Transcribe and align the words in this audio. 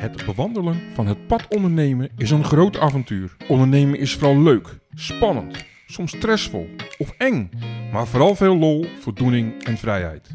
Het 0.00 0.26
bewandelen 0.26 0.80
van 0.94 1.06
het 1.06 1.26
pad 1.26 1.46
ondernemen 1.48 2.10
is 2.16 2.30
een 2.30 2.44
groot 2.44 2.78
avontuur. 2.78 3.36
Ondernemen 3.48 3.98
is 3.98 4.14
vooral 4.14 4.42
leuk, 4.42 4.78
spannend, 4.94 5.64
soms 5.86 6.16
stressvol 6.16 6.68
of 6.98 7.14
eng, 7.18 7.50
maar 7.92 8.06
vooral 8.06 8.34
veel 8.34 8.56
lol, 8.56 8.86
voldoening 9.00 9.64
en 9.64 9.76
vrijheid. 9.76 10.28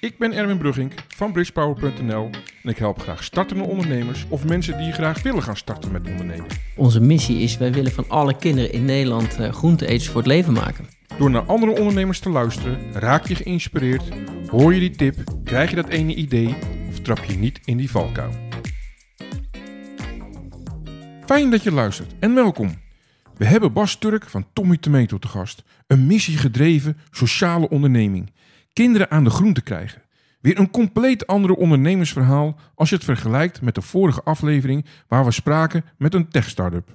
Ik 0.00 0.18
ben 0.18 0.32
Erwin 0.32 0.58
Brugging 0.58 0.92
van 1.08 1.32
bridgepower.nl 1.32 2.30
en 2.62 2.70
ik 2.70 2.76
help 2.76 3.00
graag 3.00 3.24
startende 3.24 3.64
ondernemers 3.64 4.26
of 4.28 4.46
mensen 4.46 4.78
die 4.78 4.92
graag 4.92 5.22
willen 5.22 5.42
gaan 5.42 5.56
starten 5.56 5.92
met 5.92 6.08
ondernemen. 6.08 6.46
Onze 6.76 7.00
missie 7.00 7.38
is, 7.38 7.58
wij 7.58 7.72
willen 7.72 7.92
van 7.92 8.08
alle 8.08 8.36
kinderen 8.36 8.72
in 8.72 8.84
Nederland 8.84 9.40
uh, 9.40 9.52
groente-eters 9.52 10.08
voor 10.08 10.20
het 10.20 10.30
leven 10.30 10.52
maken. 10.52 10.86
Door 11.18 11.30
naar 11.30 11.46
andere 11.46 11.78
ondernemers 11.78 12.20
te 12.20 12.30
luisteren, 12.30 12.78
raak 12.92 13.26
je 13.26 13.34
geïnspireerd, 13.34 14.08
hoor 14.46 14.74
je 14.74 14.80
die 14.80 14.96
tip, 14.96 15.16
krijg 15.44 15.70
je 15.70 15.76
dat 15.76 15.88
ene 15.88 16.14
idee 16.14 16.54
of 16.88 17.00
trap 17.00 17.24
je 17.24 17.36
niet 17.36 17.60
in 17.64 17.76
die 17.76 17.90
valkuil. 17.90 18.49
Fijn 21.30 21.50
dat 21.50 21.62
je 21.62 21.72
luistert 21.72 22.14
en 22.18 22.34
welkom. 22.34 22.80
We 23.36 23.44
hebben 23.44 23.72
Bas 23.72 23.96
Turk 23.96 24.24
van 24.24 24.46
Tommy 24.52 24.76
Tomato 24.76 25.18
te 25.18 25.28
gast. 25.28 25.62
Een 25.86 26.06
missiegedreven 26.06 26.98
sociale 27.10 27.68
onderneming. 27.68 28.32
Kinderen 28.72 29.10
aan 29.10 29.24
de 29.24 29.30
groente 29.30 29.62
krijgen. 29.62 30.02
Weer 30.40 30.58
een 30.58 30.70
compleet 30.70 31.26
andere 31.26 31.56
ondernemersverhaal 31.56 32.58
als 32.74 32.88
je 32.88 32.94
het 32.94 33.04
vergelijkt 33.04 33.60
met 33.60 33.74
de 33.74 33.82
vorige 33.82 34.22
aflevering 34.22 34.86
waar 35.08 35.24
we 35.24 35.30
spraken 35.30 35.84
met 35.98 36.14
een 36.14 36.28
tech-startup. 36.28 36.88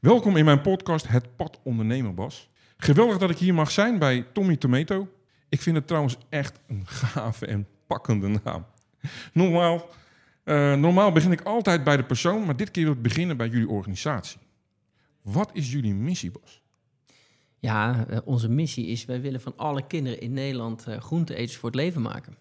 Welkom 0.00 0.36
in 0.36 0.44
mijn 0.44 0.60
podcast 0.60 1.08
Het 1.08 1.36
Pad 1.36 1.60
Ondernemen, 1.64 2.14
Bas. 2.14 2.50
Geweldig 2.76 3.18
dat 3.18 3.30
ik 3.30 3.38
hier 3.38 3.54
mag 3.54 3.70
zijn 3.70 3.98
bij 3.98 4.26
Tommy 4.32 4.56
Tomato. 4.56 5.08
Ik 5.48 5.60
vind 5.60 5.76
het 5.76 5.86
trouwens 5.86 6.16
echt 6.28 6.60
een 6.68 6.82
gave 6.86 7.46
en 7.46 7.66
pakkende 7.86 8.40
naam. 8.44 8.66
Normaal, 9.32 9.88
uh, 10.44 10.74
normaal 10.74 11.12
begin 11.12 11.32
ik 11.32 11.40
altijd 11.40 11.84
bij 11.84 11.96
de 11.96 12.04
persoon, 12.04 12.44
maar 12.44 12.56
dit 12.56 12.70
keer 12.70 12.84
wil 12.84 12.92
ik 12.92 13.02
beginnen 13.02 13.36
bij 13.36 13.48
jullie 13.48 13.68
organisatie. 13.68 14.40
Wat 15.22 15.50
is 15.52 15.72
jullie 15.72 15.94
missie, 15.94 16.30
Bas? 16.30 16.62
Ja, 17.58 18.06
uh, 18.10 18.18
onze 18.24 18.48
missie 18.48 18.86
is: 18.86 19.04
wij 19.04 19.20
willen 19.20 19.40
van 19.40 19.56
alle 19.56 19.86
kinderen 19.86 20.20
in 20.20 20.32
Nederland 20.32 20.88
uh, 20.88 20.96
groente-eters 20.96 21.56
voor 21.56 21.70
het 21.70 21.78
leven 21.78 22.02
maken. 22.02 22.36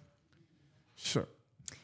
Zo, 0.93 1.27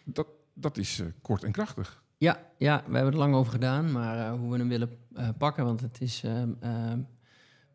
dat, 0.06 0.28
dat 0.54 0.78
is 0.78 1.02
kort 1.22 1.44
en 1.44 1.52
krachtig. 1.52 2.04
Ja, 2.18 2.40
ja, 2.58 2.84
we 2.88 2.96
hebben 2.96 3.14
er 3.14 3.20
lang 3.20 3.36
over 3.36 3.52
gedaan, 3.52 3.92
maar 3.92 4.32
hoe 4.32 4.52
we 4.52 4.58
hem 4.58 4.70
willen 4.70 4.90
pakken, 5.38 5.66
want 5.66 5.82
het 5.82 6.02
is. 6.02 6.24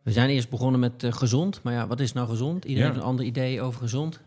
We 0.03 0.13
zijn 0.13 0.31
eerst 0.31 0.51
begonnen 0.51 0.81
met 0.81 1.05
gezond, 1.09 1.63
maar 1.63 1.73
ja, 1.73 1.87
wat 1.87 2.01
is 2.01 2.13
nou 2.13 2.29
gezond? 2.29 2.65
Iedereen 2.65 2.83
ja. 2.83 2.93
heeft 2.93 3.03
een 3.03 3.09
ander 3.11 3.25
idee 3.25 3.61
over 3.61 3.81
gezond. 3.81 4.21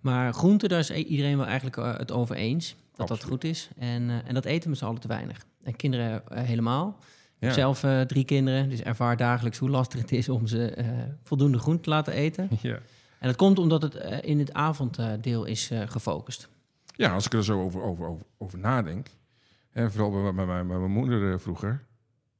Maar 0.00 0.32
groente, 0.32 0.68
daar 0.68 0.78
is 0.78 0.90
iedereen 0.90 1.36
wel 1.36 1.46
eigenlijk 1.46 1.76
het 1.98 2.12
over 2.12 2.36
eens 2.36 2.76
dat 2.98 3.10
Absoluut. 3.10 3.40
dat 3.40 3.50
goed 3.50 3.50
is. 3.50 3.68
En, 3.78 4.02
uh, 4.02 4.28
en 4.28 4.34
dat 4.34 4.44
eten 4.44 4.70
met 4.70 4.78
z'n 4.78 4.84
allen 4.84 5.00
te 5.00 5.08
weinig. 5.08 5.44
En 5.62 5.76
kinderen 5.76 6.22
uh, 6.32 6.38
helemaal. 6.38 6.96
Ik 7.38 7.44
heb 7.44 7.52
zelf 7.52 7.82
uh, 7.82 8.00
drie 8.00 8.24
kinderen, 8.24 8.68
dus 8.68 8.82
ervaar 8.82 9.16
dagelijks 9.16 9.58
hoe 9.58 9.70
lastig 9.70 10.00
het 10.00 10.12
is 10.12 10.28
om 10.28 10.46
ze 10.46 10.84
voldoende 11.22 11.58
groente 11.58 11.82
te 11.82 11.90
laten 11.90 12.12
eten. 12.12 12.48
Ja. 12.62 12.78
En 13.18 13.26
dat 13.26 13.36
komt 13.36 13.58
omdat 13.58 13.82
het 13.82 13.94
in 14.24 14.38
het 14.38 14.52
avonddeel 14.52 15.44
is 15.44 15.70
gefocust. 15.86 16.48
Ja, 16.96 17.12
als 17.12 17.26
ik 17.26 17.32
er 17.32 17.44
zo 17.44 17.62
over, 17.62 17.82
over, 17.82 18.06
over, 18.06 18.26
over 18.38 18.58
nadenk, 18.58 19.08
hè, 19.70 19.90
vooral 19.90 20.10
bij, 20.10 20.22
bij, 20.22 20.46
bij, 20.46 20.66
bij 20.66 20.78
mijn 20.78 20.90
moeder 20.90 21.40
vroeger, 21.40 21.84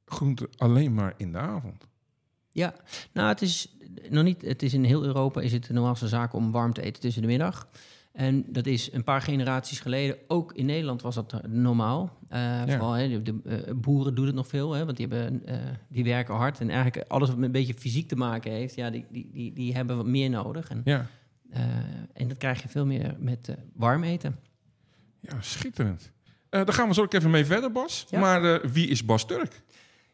groente 0.05 0.49
alleen 0.57 0.93
maar 0.93 1.13
in 1.17 1.31
de 1.31 1.37
avond. 1.37 1.87
Ja, 2.49 2.73
nou 3.11 3.27
het 3.27 3.41
is 3.41 3.77
nog 4.09 4.23
niet, 4.23 4.41
het 4.41 4.63
is 4.63 4.73
in 4.73 4.83
heel 4.83 5.03
Europa 5.03 5.41
is 5.41 5.51
het 5.51 5.65
de 5.65 5.73
normaalste 5.73 6.07
zaak 6.07 6.33
om 6.33 6.51
warm 6.51 6.73
te 6.73 6.81
eten 6.81 7.01
tussen 7.01 7.21
de 7.21 7.27
middag. 7.27 7.67
En 8.19 8.45
dat 8.47 8.65
is 8.65 8.93
een 8.93 9.03
paar 9.03 9.21
generaties 9.21 9.79
geleden, 9.79 10.17
ook 10.27 10.53
in 10.53 10.65
Nederland 10.65 11.01
was 11.01 11.15
dat 11.15 11.47
normaal. 11.47 12.17
Uh, 12.29 12.39
ja. 12.39 12.65
Vooral 12.67 12.91
hè, 12.91 13.21
de, 13.21 13.35
uh, 13.43 13.75
boeren 13.75 14.15
doen 14.15 14.25
het 14.25 14.35
nog 14.35 14.47
veel, 14.47 14.73
hè, 14.73 14.85
want 14.85 14.97
die, 14.97 15.07
hebben, 15.07 15.41
uh, 15.49 15.55
die 15.87 16.03
werken 16.03 16.35
hard. 16.35 16.59
En 16.59 16.69
eigenlijk 16.69 17.09
alles 17.09 17.27
wat 17.27 17.37
met 17.37 17.45
een 17.45 17.51
beetje 17.51 17.73
fysiek 17.73 18.07
te 18.07 18.15
maken 18.15 18.51
heeft, 18.51 18.75
ja, 18.75 18.89
die, 18.89 19.05
die, 19.09 19.29
die, 19.33 19.53
die 19.53 19.73
hebben 19.73 19.95
wat 19.95 20.05
meer 20.05 20.29
nodig. 20.29 20.69
En, 20.69 20.81
ja. 20.85 21.05
en 22.13 22.27
dat 22.27 22.37
krijg 22.37 22.61
je 22.61 22.69
veel 22.69 22.85
meer 22.85 23.15
met 23.19 23.55
warm 23.73 24.03
eten. 24.03 24.39
Ja, 25.19 25.41
schitterend. 25.41 26.11
daar 26.49 26.73
gaan 26.73 26.87
we 26.87 26.93
zo 26.93 27.01
ook 27.01 27.13
even 27.13 27.29
mee 27.29 27.45
verder, 27.45 27.71
Bas. 27.71 28.05
Ja. 28.09 28.19
Maar 28.19 28.71
wie 28.71 28.87
is 28.87 29.05
Bas 29.05 29.25
Turk? 29.25 29.61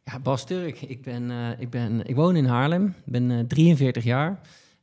Ja, 0.03 0.19
Bas 0.19 0.45
Turk. 0.45 0.81
Ik, 0.81 1.01
ben, 1.01 1.31
ik, 1.59 1.69
ben, 1.69 2.07
ik 2.07 2.15
woon 2.15 2.35
in 2.35 2.45
Haarlem, 2.45 2.93
ben 3.05 3.47
43 3.47 4.03
jaar. 4.03 4.39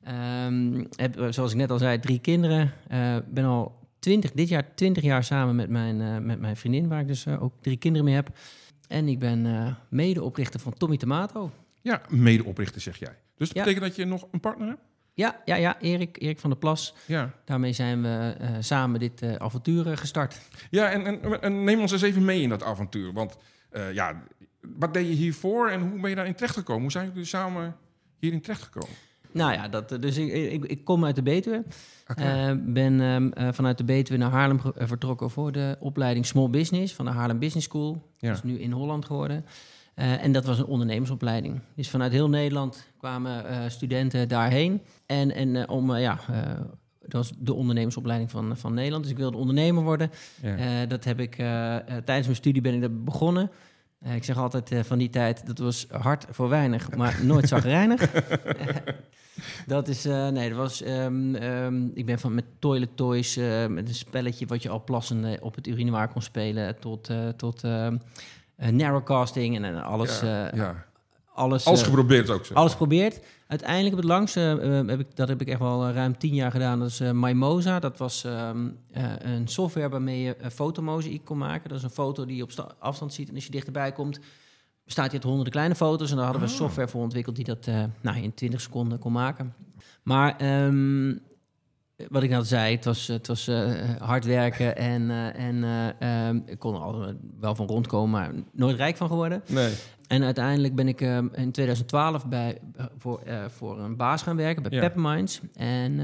Um, 0.09 0.87
heb, 0.97 1.21
eh, 1.21 1.27
zoals 1.31 1.51
ik 1.51 1.57
net 1.57 1.71
al 1.71 1.79
zei, 1.79 2.01
drie 2.01 2.19
kinderen. 2.19 2.73
Uh, 2.93 3.17
ben 3.29 3.45
al 3.45 3.79
20, 3.99 4.33
dit 4.33 4.49
jaar 4.49 4.75
20 4.75 5.03
jaar 5.03 5.25
samen 5.25 5.57
met 5.57 5.69
mijn, 5.69 6.01
uh, 6.01 6.19
met 6.19 6.41
mijn 6.41 6.57
vriendin, 6.57 6.89
waar 6.89 7.01
ik 7.01 7.07
dus 7.07 7.27
uh, 7.27 7.43
ook 7.43 7.53
drie 7.61 7.77
kinderen 7.77 8.05
mee 8.05 8.15
heb. 8.15 8.29
En 8.89 9.09
ik 9.09 9.19
ben 9.19 9.77
medeoprichter 9.89 10.61
van 10.61 10.75
Tommy 10.75 10.97
Tomato. 10.97 11.51
Ja, 11.81 12.03
medeoprichter 12.09 12.81
zeg 12.81 12.99
jij. 12.99 13.17
Dus 13.37 13.49
dat 13.49 13.57
ja. 13.57 13.63
betekent 13.63 13.87
dat 13.87 13.97
je 13.97 14.05
nog 14.05 14.27
een 14.31 14.41
partner 14.41 14.69
hebt? 14.69 14.81
Ja, 15.15 15.43
ja, 15.45 15.55
ja 15.55 15.81
Erik, 15.81 16.23
Erik 16.23 16.39
van 16.39 16.51
der 16.51 16.59
Plas. 16.59 16.95
Ja. 17.07 17.35
Daarmee 17.45 17.73
zijn 17.73 18.03
we 18.03 18.37
samen 18.61 19.01
dit 19.01 19.23
avontuur 19.39 19.97
gestart. 19.97 20.41
Ja, 20.71 20.91
en, 20.91 21.07
en, 21.07 21.43
en, 21.43 21.65
neem 21.65 21.81
ons 21.81 21.93
eens 21.93 22.03
even 22.03 22.25
mee 22.25 22.43
in 22.43 22.49
dat 22.49 22.63
avontuur. 22.63 23.13
Want 23.13 23.37
ja, 23.93 24.23
wat 24.61 24.95
deed 24.95 25.07
je 25.07 25.13
hiervoor 25.13 25.71
en 25.71 25.81
hoe 25.81 26.01
ben 26.01 26.11
je 26.11 26.17
daarin 26.17 26.35
terechtgekomen? 26.35 26.83
Hoe 26.83 26.91
zijn 26.91 27.09
jullie 27.09 27.25
samen 27.25 27.77
hierin 28.19 28.41
terechtgekomen? 28.41 28.97
Nou 29.33 29.53
ja, 29.53 29.69
dat, 29.69 29.89
dus 29.89 30.17
ik, 30.17 30.33
ik, 30.33 30.65
ik 30.65 30.85
kom 30.85 31.05
uit 31.05 31.15
de 31.15 31.23
Betuwe. 31.23 31.65
Okay. 32.11 32.51
Uh, 32.51 32.59
ben 32.65 32.93
uh, 32.93 33.49
vanuit 33.53 33.79
de 33.79 33.85
Betuwe 33.85 34.19
naar 34.19 34.31
Haarlem 34.31 34.61
vertrokken 34.77 35.31
voor 35.31 35.53
de 35.53 35.77
opleiding 35.81 36.27
Small 36.27 36.51
Business 36.51 36.95
van 36.95 37.05
de 37.05 37.11
Haarlem 37.11 37.39
Business 37.39 37.67
School. 37.67 38.11
Ja. 38.19 38.29
Dat 38.29 38.37
is 38.37 38.43
nu 38.43 38.59
in 38.59 38.73
Holland 38.73 39.05
geworden. 39.05 39.45
Uh, 39.97 40.25
en 40.25 40.33
dat 40.33 40.45
was 40.45 40.59
een 40.59 40.67
ondernemersopleiding. 40.67 41.61
Dus 41.77 41.91
vanuit 41.91 42.13
heel 42.13 42.29
Nederland 42.29 42.87
kwamen 42.99 43.71
studenten 43.71 44.29
daarheen. 44.29 44.81
En, 45.07 45.35
en 45.35 45.69
om, 45.69 45.97
ja, 45.97 46.19
dat 47.01 47.13
was 47.13 47.33
de 47.39 47.53
ondernemersopleiding 47.53 48.31
van, 48.31 48.57
van 48.57 48.75
Nederland. 48.75 49.03
Dus 49.03 49.13
ik 49.13 49.19
wilde 49.19 49.37
ondernemer 49.37 49.83
worden. 49.83 50.11
Ja. 50.43 50.87
dat 50.87 51.05
heb 51.05 51.21
ik, 51.21 51.35
tijdens 52.05 52.25
mijn 52.25 52.37
studie 52.37 52.63
ben 52.63 52.75
ik 52.75 52.81
dat 52.81 53.05
begonnen. 53.05 53.51
Uh, 54.07 54.15
ik 54.15 54.25
zeg 54.25 54.37
altijd 54.37 54.73
uh, 54.73 54.83
van 54.83 54.99
die 54.99 55.11
tijd, 55.11 55.47
dat 55.47 55.59
was 55.59 55.87
hard 55.91 56.27
voor 56.31 56.49
weinig, 56.49 56.97
maar 56.97 57.19
nooit 57.23 57.49
zagrijnig. 57.49 58.11
dat 59.67 59.89
is, 59.89 60.07
uh, 60.07 60.29
nee, 60.29 60.49
dat 60.49 60.59
was, 60.59 60.85
um, 60.87 61.35
um, 61.35 61.91
ik 61.95 62.07
ben 62.07 62.19
van 62.19 62.35
met 62.35 62.45
toilet 62.59 62.97
toys, 62.97 63.37
met 63.69 63.89
een 63.89 63.95
spelletje 63.95 64.47
wat 64.47 64.63
je 64.63 64.69
al 64.69 64.85
plassende 64.85 65.39
op 65.41 65.55
het 65.55 65.67
urinewaar 65.67 66.09
kon 66.09 66.23
spelen, 66.23 66.81
tot, 66.81 67.11
tot 67.37 67.63
narrowcasting 68.57 69.65
en 69.65 69.83
alles. 69.83 70.21
Ja, 70.21 70.51
ja. 70.55 70.85
Alles, 71.35 71.65
alles 71.65 71.83
geprobeerd 71.83 72.31
ook. 72.31 72.45
Zeg. 72.45 72.57
Alles 72.57 72.71
geprobeerd. 72.71 73.21
Uiteindelijk 73.47 73.95
op 73.95 74.01
het 74.01 74.09
langste, 74.09 74.61
uh, 74.63 74.89
heb 74.89 75.01
ik, 75.01 75.17
dat 75.17 75.29
heb 75.29 75.41
ik 75.41 75.49
echt 75.49 75.59
wel 75.59 75.91
ruim 75.91 76.19
tien 76.19 76.35
jaar 76.35 76.51
gedaan. 76.51 76.79
Dat 76.79 76.89
is 76.89 77.01
uh, 77.01 77.11
Mimosa. 77.11 77.81
Dat 77.81 77.99
was 77.99 78.25
um, 78.25 78.79
uh, 78.97 79.03
een 79.19 79.49
software 79.49 79.89
waarmee 79.89 80.23
je 80.23 80.37
fotomozaïek 80.53 81.25
kon 81.25 81.39
maken. 81.39 81.69
Dat 81.69 81.79
is 81.79 81.85
een 81.85 81.91
foto 81.91 82.25
die 82.25 82.37
je 82.37 82.43
op 82.43 82.75
afstand 82.79 83.13
ziet. 83.13 83.29
En 83.29 83.35
als 83.35 83.45
je 83.45 83.51
dichterbij 83.51 83.93
komt, 83.93 84.21
bestaat 84.85 85.05
hij 85.05 85.15
uit 85.15 85.23
honderden 85.23 85.53
kleine 85.53 85.75
foto's. 85.75 86.11
En 86.11 86.17
daar 86.17 86.25
hadden 86.25 86.43
we 86.43 86.49
oh. 86.49 86.55
software 86.55 86.89
voor 86.89 87.03
ontwikkeld 87.03 87.37
die 87.37 87.45
dat 87.45 87.67
nou, 88.01 88.23
in 88.23 88.35
20 88.35 88.61
seconden 88.61 88.99
kon 88.99 89.13
maken. 89.13 89.55
Maar 90.03 90.65
um, 90.65 91.21
wat 92.09 92.23
ik 92.23 92.31
net 92.31 92.47
zei, 92.47 92.75
het 92.75 92.85
was, 92.85 93.07
het 93.07 93.27
was 93.27 93.51
hard 93.99 94.25
werken 94.25 94.77
en, 94.77 95.11
en 95.35 95.65
um, 96.09 96.43
ik 96.47 96.59
kon 96.59 96.75
er 96.75 97.17
wel 97.41 97.55
van 97.55 97.67
rondkomen, 97.67 98.11
maar 98.11 98.31
nooit 98.53 98.77
rijk 98.77 98.97
van 98.97 99.09
geworden. 99.09 99.43
Nee. 99.47 99.75
En 100.13 100.23
uiteindelijk 100.23 100.75
ben 100.75 100.89
ik 100.89 101.01
uh, 101.01 101.17
in 101.17 101.53
2012 101.53 102.27
bij, 102.27 102.59
uh, 102.79 102.85
voor, 102.99 103.23
uh, 103.27 103.45
voor 103.49 103.81
een 103.81 103.97
baas 103.97 104.23
gaan 104.23 104.37
werken, 104.37 104.63
bij 104.63 104.73
ja. 104.73 104.81
Pepperminds. 104.81 105.41
En, 105.55 106.01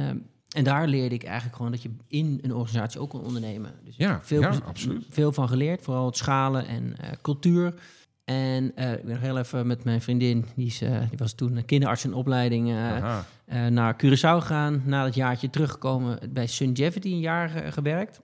en 0.48 0.64
daar 0.64 0.86
leerde 0.86 1.14
ik 1.14 1.24
eigenlijk 1.24 1.56
gewoon 1.56 1.72
dat 1.72 1.82
je 1.82 1.90
in 2.06 2.38
een 2.42 2.54
organisatie 2.54 3.00
ook 3.00 3.10
kon 3.10 3.24
ondernemen. 3.24 3.74
Dus 3.84 3.96
ja, 3.96 4.20
veel, 4.22 4.40
ja, 4.40 4.54
absoluut. 4.66 5.06
veel 5.10 5.32
van 5.32 5.48
geleerd, 5.48 5.82
vooral 5.82 6.06
het 6.06 6.16
schalen 6.16 6.66
en 6.66 6.96
cultuur. 7.22 7.74
En 8.24 8.64
ik 8.64 8.74
ben 8.74 9.08
nog 9.08 9.20
heel 9.20 9.38
even 9.38 9.66
met 9.66 9.84
mijn 9.84 10.00
vriendin, 10.00 10.44
die, 10.56 10.66
is, 10.66 10.78
die 10.78 11.18
was 11.18 11.32
toen 11.32 11.64
kinderarts 11.64 12.04
in 12.04 12.14
opleiding, 12.14 12.74
naar 13.70 13.96
Curaçao 14.04 14.38
gegaan. 14.40 14.82
Na 14.84 15.04
dat 15.04 15.14
jaartje 15.14 15.50
teruggekomen 15.50 16.18
bij 16.32 16.46
Sungevity 16.46 17.08
een 17.08 17.20
jaar 17.20 17.48
gewerkt. 17.72 18.20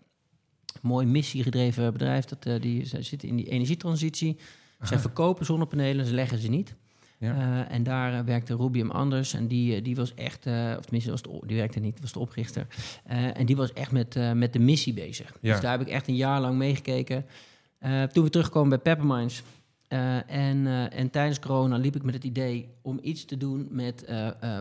Mooi 0.82 1.06
missiegedreven 1.06 1.92
bedrijf, 1.92 2.24
dat, 2.24 2.62
die 2.62 2.86
zit 3.00 3.22
in 3.22 3.36
die 3.36 3.48
energietransitie. 3.48 4.38
Zij 4.84 4.98
verkopen 4.98 5.46
zonnepanelen, 5.46 6.06
ze 6.06 6.14
leggen 6.14 6.38
ze 6.38 6.48
niet. 6.48 6.74
Ja. 7.18 7.34
Uh, 7.34 7.74
en 7.74 7.82
daar 7.82 8.12
uh, 8.12 8.20
werkte 8.20 8.56
Rubium 8.56 8.90
Anders 8.90 9.34
en 9.34 9.46
die, 9.46 9.76
uh, 9.76 9.84
die 9.84 9.96
was 9.96 10.14
echt, 10.14 10.46
of 10.46 10.82
tenminste, 10.82 11.10
was 11.10 11.22
de, 11.22 11.40
die 11.46 11.56
werkte 11.56 11.80
niet, 11.80 12.00
was 12.00 12.12
de 12.12 12.18
oprichter. 12.18 12.66
en 13.34 13.46
die 13.46 13.56
was 13.56 13.72
echt 13.72 13.92
met, 13.92 14.34
met 14.34 14.52
de 14.52 14.58
missie 14.58 14.92
bezig. 14.92 15.36
Ja. 15.40 15.52
Dus 15.52 15.60
daar 15.60 15.70
heb 15.70 15.80
ik 15.80 15.88
echt 15.88 16.08
een 16.08 16.16
jaar 16.16 16.40
lang 16.40 16.56
meegekeken. 16.56 17.26
toen 18.12 18.24
we 18.24 18.30
terugkomen 18.30 18.68
bij 18.68 18.78
Pepperminds 18.78 19.42
en, 20.26 20.66
en 20.90 21.10
tijdens 21.10 21.38
corona 21.38 21.76
liep 21.76 21.96
ik 21.96 22.02
met 22.02 22.14
het 22.14 22.24
idee 22.24 22.68
om 22.82 22.98
iets 23.02 23.24
te 23.24 23.36
doen 23.36 23.68
met 23.70 24.04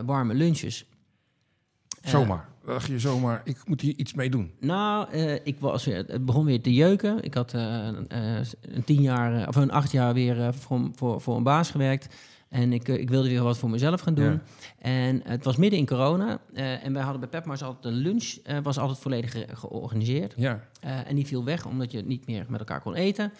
warme 0.06 0.34
lunches. 0.34 0.86
Zomaar? 2.04 2.52
dacht 2.64 2.86
je 2.86 2.98
zomaar, 2.98 3.40
ik 3.44 3.58
moet 3.64 3.80
hier 3.80 3.94
iets 3.96 4.14
mee 4.14 4.30
doen? 4.30 4.52
Nou, 4.60 5.14
uh, 5.14 5.34
ik 5.34 5.60
was, 5.60 5.84
het 5.84 6.24
begon 6.24 6.44
weer 6.44 6.62
te 6.62 6.74
jeuken. 6.74 7.22
Ik 7.22 7.34
had 7.34 7.54
uh, 7.54 7.88
een 8.60 8.84
tien 8.84 9.02
jaar, 9.02 9.48
of 9.48 9.56
een 9.56 9.70
acht 9.70 9.90
jaar 9.90 10.14
weer 10.14 10.54
voor, 10.54 10.90
voor, 10.94 11.20
voor 11.20 11.36
een 11.36 11.42
baas 11.42 11.70
gewerkt. 11.70 12.14
En 12.48 12.72
ik, 12.72 12.88
ik 12.88 13.10
wilde 13.10 13.28
weer 13.28 13.42
wat 13.42 13.58
voor 13.58 13.70
mezelf 13.70 14.00
gaan 14.00 14.14
doen. 14.14 14.40
En 14.78 15.20
het 15.24 15.44
was 15.44 15.56
midden 15.56 15.78
in 15.78 15.86
corona. 15.86 16.38
en 16.52 16.92
wij 16.92 17.02
hadden 17.02 17.20
bij 17.20 17.28
Pepmars 17.28 17.62
altijd 17.62 17.94
een 17.94 18.00
lunch, 18.00 18.36
was 18.62 18.78
altijd 18.78 18.98
volledig 18.98 19.44
georganiseerd. 19.52 20.34
Ja. 20.36 20.60
en 20.80 21.14
die 21.14 21.26
viel 21.26 21.44
weg, 21.44 21.66
omdat 21.66 21.92
je 21.92 22.02
niet 22.02 22.26
meer 22.26 22.44
met 22.48 22.60
elkaar 22.60 22.80
kon 22.80 22.94
eten. 22.94 23.32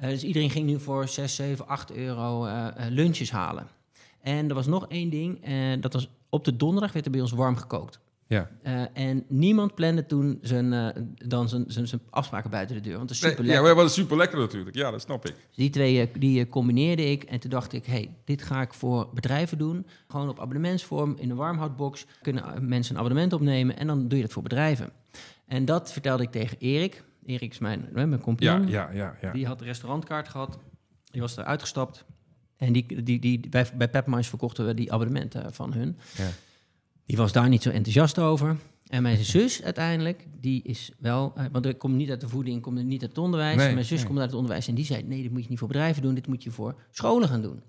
dus 0.00 0.24
iedereen 0.24 0.50
ging 0.50 0.66
nu 0.66 0.80
voor 0.80 1.08
6, 1.08 1.34
7, 1.34 1.66
8 1.68 1.92
euro 1.92 2.48
lunches 2.88 3.30
halen. 3.30 3.66
En 4.20 4.48
er 4.48 4.54
was 4.54 4.66
nog 4.66 4.88
één 4.88 5.10
ding, 5.10 5.40
dat 5.80 5.92
was 5.92 6.08
op 6.28 6.44
de 6.44 6.56
donderdag 6.56 6.92
werd 6.92 7.04
er 7.04 7.10
bij 7.10 7.20
ons 7.20 7.32
warm 7.32 7.56
gekookt. 7.56 8.00
Ja. 8.32 8.50
Uh, 8.66 8.82
en 8.92 9.24
niemand 9.28 9.74
plande 9.74 10.06
toen 10.06 10.38
zijn, 10.42 10.72
uh, 10.72 10.88
dan 11.14 11.48
zijn, 11.48 11.64
zijn, 11.66 11.88
zijn, 11.88 12.00
afspraken 12.10 12.50
buiten 12.50 12.76
de 12.76 12.82
deur. 12.82 12.96
Want 12.96 13.08
dat 13.08 13.16
is 13.16 13.22
super 13.22 13.44
lekker. 13.44 13.62
Ja, 13.62 13.74
maar 13.74 13.82
dat 13.82 13.90
is 13.90 13.94
super 13.94 14.16
lekker 14.16 14.38
natuurlijk. 14.38 14.76
Ja, 14.76 14.90
dat 14.90 15.00
snap 15.00 15.26
ik. 15.26 15.34
Die 15.54 15.70
twee 15.70 16.06
uh, 16.06 16.14
die 16.18 16.48
combineerde 16.48 17.10
ik. 17.10 17.22
En 17.22 17.40
toen 17.40 17.50
dacht 17.50 17.72
ik, 17.72 17.86
hey, 17.86 18.14
dit 18.24 18.42
ga 18.42 18.60
ik 18.60 18.74
voor 18.74 19.08
bedrijven 19.14 19.58
doen. 19.58 19.86
Gewoon 20.08 20.28
op 20.28 20.40
abonnementsvorm 20.40 21.16
in 21.18 21.30
een 21.30 21.36
warmhoutbox. 21.36 22.06
Kunnen 22.22 22.68
mensen 22.68 22.94
een 22.94 23.00
abonnement 23.00 23.32
opnemen. 23.32 23.76
En 23.76 23.86
dan 23.86 24.08
doe 24.08 24.18
je 24.18 24.24
dat 24.24 24.32
voor 24.32 24.42
bedrijven. 24.42 24.90
En 25.46 25.64
dat 25.64 25.92
vertelde 25.92 26.22
ik 26.22 26.30
tegen 26.30 26.58
Erik. 26.58 27.04
Erik 27.26 27.50
is 27.50 27.58
mijn, 27.58 27.88
mijn 27.92 28.20
compagnon. 28.20 28.68
Ja, 28.68 28.90
ja, 28.90 28.96
ja, 28.96 29.16
ja. 29.20 29.32
Die 29.32 29.46
had 29.46 29.58
de 29.58 29.64
restaurantkaart 29.64 30.28
gehad. 30.28 30.58
Die 31.10 31.20
was 31.20 31.36
er 31.36 31.44
uitgestapt. 31.44 32.04
En 32.56 32.72
die, 32.72 33.02
die, 33.02 33.18
die, 33.18 33.48
bij, 33.48 33.66
bij 33.76 33.88
Pepmans 33.88 34.28
verkochten 34.28 34.66
we 34.66 34.74
die 34.74 34.92
abonnementen 34.92 35.52
van 35.52 35.72
hun. 35.72 35.98
Ja. 36.16 36.28
Die 37.06 37.16
was 37.16 37.32
daar 37.32 37.48
niet 37.48 37.62
zo 37.62 37.70
enthousiast 37.70 38.18
over. 38.18 38.56
En 38.88 39.02
mijn 39.02 39.24
zus 39.24 39.62
uiteindelijk, 39.62 40.26
die 40.40 40.62
is 40.62 40.92
wel... 40.98 41.32
Uh, 41.38 41.44
want 41.52 41.66
ik 41.66 41.78
kom 41.78 41.96
niet 41.96 42.10
uit 42.10 42.20
de 42.20 42.28
voeding, 42.28 42.56
ik 42.56 42.62
kom 42.62 42.86
niet 42.86 43.02
uit 43.02 43.10
het 43.10 43.18
onderwijs. 43.18 43.56
Nee, 43.56 43.72
mijn 43.72 43.84
zus 43.84 43.98
nee. 43.98 44.06
komt 44.06 44.18
uit 44.18 44.26
het 44.26 44.36
onderwijs 44.36 44.68
en 44.68 44.74
die 44.74 44.84
zei... 44.84 45.02
nee, 45.02 45.22
dit 45.22 45.30
moet 45.30 45.42
je 45.42 45.48
niet 45.48 45.58
voor 45.58 45.68
bedrijven 45.68 46.02
doen, 46.02 46.14
dit 46.14 46.26
moet 46.26 46.42
je 46.42 46.50
voor 46.50 46.74
scholen 46.90 47.28
gaan 47.28 47.42
doen. 47.42 47.62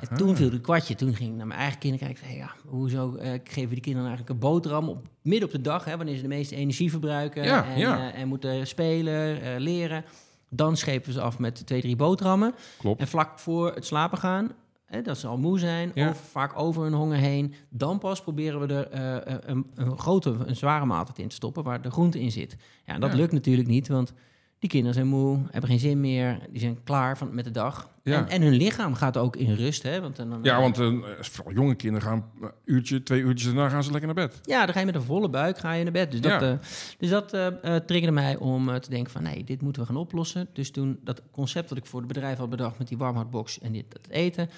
En 0.00 0.16
toen 0.16 0.36
viel 0.36 0.50
het 0.50 0.60
kwartje. 0.60 0.94
Toen 0.94 1.14
ging 1.14 1.30
ik 1.30 1.36
naar 1.36 1.46
mijn 1.46 1.60
eigen 1.60 1.78
kinderen 1.78 2.06
kijken. 2.06 2.26
Hey, 2.26 2.36
ja, 2.36 2.54
hoezo 2.66 3.16
uh, 3.16 3.30
geven 3.44 3.70
die 3.70 3.80
kinderen 3.80 4.08
eigenlijk 4.08 4.28
een 4.28 4.38
boterham 4.38 4.88
op, 4.88 5.08
midden 5.22 5.48
op 5.48 5.54
de 5.54 5.60
dag... 5.60 5.84
Hè, 5.84 5.96
wanneer 5.96 6.16
ze 6.16 6.22
de 6.22 6.28
meeste 6.28 6.54
energie 6.54 6.90
verbruiken 6.90 7.44
Ja, 7.44 7.66
en, 7.66 7.78
ja. 7.78 8.12
eh, 8.12 8.20
en 8.20 8.28
moeten 8.28 8.66
spelen, 8.66 9.42
eh, 9.42 9.54
leren... 9.58 10.04
Dan 10.48 10.76
schepen 10.76 11.06
we 11.06 11.12
ze 11.12 11.20
af 11.20 11.38
met 11.38 11.66
twee, 11.66 11.80
drie 11.80 11.96
boterhammen. 11.96 12.54
Klopt. 12.78 13.00
En 13.00 13.08
vlak 13.08 13.38
voor 13.38 13.74
het 13.74 13.86
slapen 13.86 14.18
gaan, 14.18 14.52
hè, 14.86 15.02
dat 15.02 15.18
ze 15.18 15.26
al 15.26 15.38
moe 15.38 15.58
zijn, 15.58 15.90
Ja. 15.94 16.08
of 16.08 16.18
vaak 16.18 16.58
over 16.58 16.82
hun 16.82 16.92
honger 16.92 17.18
heen, 17.18 17.54
dan 17.70 17.98
pas 17.98 18.22
proberen 18.22 18.60
we 18.60 18.74
er 18.74 18.88
eh, 18.90 19.34
eh, 19.34 19.38
een, 19.40 19.66
een 19.74 19.98
grote, 19.98 20.36
een 20.46 20.56
zware 20.56 20.84
maaltijd 20.84 21.18
in 21.18 21.28
te 21.28 21.34
stoppen 21.34 21.64
waar 21.64 21.82
de 21.82 21.90
groente 21.90 22.20
in 22.20 22.32
zit. 22.32 22.56
Ja, 22.84 22.94
en 22.94 23.00
dat 23.00 23.10
Ja. 23.10 23.16
lukt 23.16 23.32
natuurlijk 23.32 23.68
niet, 23.68 23.88
want 23.88 24.12
die 24.58 24.70
kinderen 24.70 24.94
zijn 24.94 25.06
moe, 25.06 25.38
hebben 25.50 25.70
geen 25.70 25.78
zin 25.78 26.00
meer, 26.00 26.38
die 26.50 26.60
zijn 26.60 26.82
klaar 26.84 27.18
van, 27.18 27.34
met 27.34 27.44
de 27.44 27.50
dag. 27.50 27.90
Ja. 28.02 28.16
En, 28.16 28.28
en 28.28 28.42
hun 28.42 28.52
lichaam 28.52 28.94
gaat 28.94 29.16
ook 29.16 29.36
in 29.36 29.54
rust, 29.54 29.82
hè? 29.82 30.00
Want 30.00 30.16
dan, 30.16 30.38
Ja, 30.42 30.60
want 30.60 30.78
eh, 30.78 30.92
vooral 31.20 31.52
jonge 31.52 31.74
kinderen 31.74 32.08
gaan 32.08 32.24
een 32.40 32.50
uurtje, 32.64 33.02
twee 33.02 33.20
uurtjes 33.20 33.46
daarna 33.52 33.68
gaan 33.68 33.84
ze 33.84 33.90
lekker 33.90 34.14
naar 34.14 34.26
bed. 34.28 34.40
Ja, 34.42 34.64
dan 34.64 34.74
ga 34.74 34.80
je 34.80 34.86
met 34.86 34.94
een 34.94 35.02
volle 35.02 35.28
buik 35.28 35.58
ga 35.58 35.72
je 35.72 35.82
naar 35.82 35.92
bed. 35.92 36.10
Dus 36.10 36.20
dat, 36.20 36.40
Ja. 36.40 36.50
eh, 36.52 36.58
dus 36.98 37.10
dat 37.10 37.32
eh, 37.32 37.46
eh, 37.46 37.82
triggerde 37.84 38.14
mij 38.14 38.36
om 38.36 38.68
eh, 38.68 38.74
te 38.76 38.90
denken 38.90 39.12
van... 39.12 39.22
nee, 39.22 39.44
dit 39.44 39.62
moeten 39.62 39.82
we 39.82 39.88
gaan 39.88 39.96
oplossen. 39.96 40.48
Dus 40.52 40.70
toen 40.70 40.98
dat 41.04 41.22
concept 41.30 41.68
wat 41.68 41.78
ik 41.78 41.86
voor 41.86 41.98
het 41.98 42.08
bedrijf 42.08 42.38
had 42.38 42.50
bedacht... 42.50 42.78
met 42.78 42.88
die 42.88 42.98
warmhoutbox 42.98 43.58
en 43.60 43.72
dit, 43.72 43.84
dat 43.88 44.06
eten... 44.08 44.50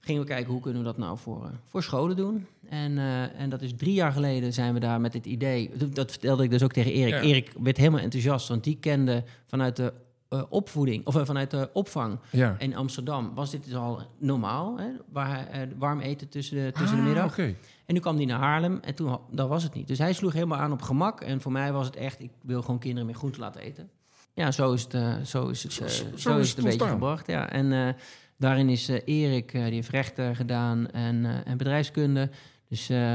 gingen 0.00 0.22
we 0.22 0.28
kijken 0.28 0.52
hoe 0.52 0.60
kunnen 0.60 0.80
we 0.82 0.86
dat 0.88 0.98
nou 0.98 1.18
voor, 1.18 1.44
eh, 1.44 1.50
voor 1.64 1.82
scholen 1.82 2.16
doen. 2.16 2.46
En, 2.68 2.98
eh, 2.98 3.40
en 3.40 3.50
dat 3.50 3.62
is 3.62 3.72
drie 3.76 3.92
jaar 3.94 4.12
geleden 4.12 4.52
zijn 4.52 4.74
we 4.74 4.80
daar 4.80 5.00
met 5.00 5.12
dit 5.12 5.26
idee... 5.26 5.70
Dat, 5.92 6.10
vertelde 6.10 6.42
ik 6.42 6.50
dus 6.50 6.62
ook 6.62 6.72
tegen 6.72 6.92
Erik. 6.92 7.12
Ja. 7.14 7.20
Erik 7.20 7.52
werd 7.62 7.76
helemaal 7.76 8.00
enthousiast, 8.00 8.48
want 8.48 8.64
die 8.64 8.76
kende 8.80 9.24
vanuit 9.46 9.76
de 9.76 9.92
eh, 10.28 10.42
opvoeding... 10.48 11.06
of 11.06 11.14
vanuit 11.24 11.50
de 11.50 11.70
opvang 11.72 12.18
Ja. 12.30 12.54
in 12.58 12.76
Amsterdam... 12.76 13.34
was 13.34 13.50
dit 13.50 13.64
dus 13.64 13.74
al 13.74 14.00
normaal, 14.18 14.78
hè, 14.78 14.88
waar, 15.12 15.48
warm 15.78 16.00
eten 16.00 16.28
tussen 16.28 16.56
de, 16.56 16.72
tussen 16.72 16.96
de 16.96 17.02
Ah, 17.02 17.08
middag. 17.08 17.38
En 17.38 17.94
nu 17.94 18.00
kwam 18.00 18.16
hij 18.16 18.24
naar 18.24 18.38
Haarlem 18.40 18.78
en 18.82 18.94
toen 18.94 19.18
dat 19.30 19.48
was 19.48 19.62
het 19.62 19.74
niet. 19.74 19.88
Dus 19.88 19.98
hij 19.98 20.12
sloeg 20.12 20.32
helemaal 20.32 20.58
aan 20.58 20.72
op 20.72 20.82
gemak. 20.82 21.20
En 21.20 21.40
voor 21.40 21.52
mij 21.52 21.72
was 21.72 21.86
het 21.86 21.96
echt, 21.96 22.20
ik 22.20 22.30
wil 22.42 22.62
gewoon 22.62 22.78
kinderen 22.80 23.06
meer 23.06 23.14
groente 23.16 23.38
laten 23.40 23.60
eten. 23.60 23.90
Ja, 24.34 24.50
zo 24.50 24.72
is 24.72 24.82
het, 24.88 25.28
zo 25.28 25.48
is 25.48 25.62
het, 25.62 25.72
Zo- 25.72 25.86
zo- 25.86 26.04
zo, 26.04 26.16
zo 26.16 26.36
is 26.36 26.40
is 26.40 26.48
het 26.48 26.56
het 26.56 26.58
een 26.58 26.64
beetje 26.64 26.86
gebracht. 26.92 27.26
Ja. 27.26 27.50
En 27.50 27.96
daarin 28.38 28.68
is 28.68 28.88
eh, 28.88 28.96
Erik, 29.04 29.52
eh, 29.54 29.64
die 29.64 29.72
heeft 29.72 29.88
rechten 29.88 30.36
gedaan 30.36 30.90
en, 30.90 31.24
eh, 31.24 31.36
en 31.44 31.56
bedrijfskunde. 31.56 32.30
Dus 32.68 32.88
eh, 32.88 33.14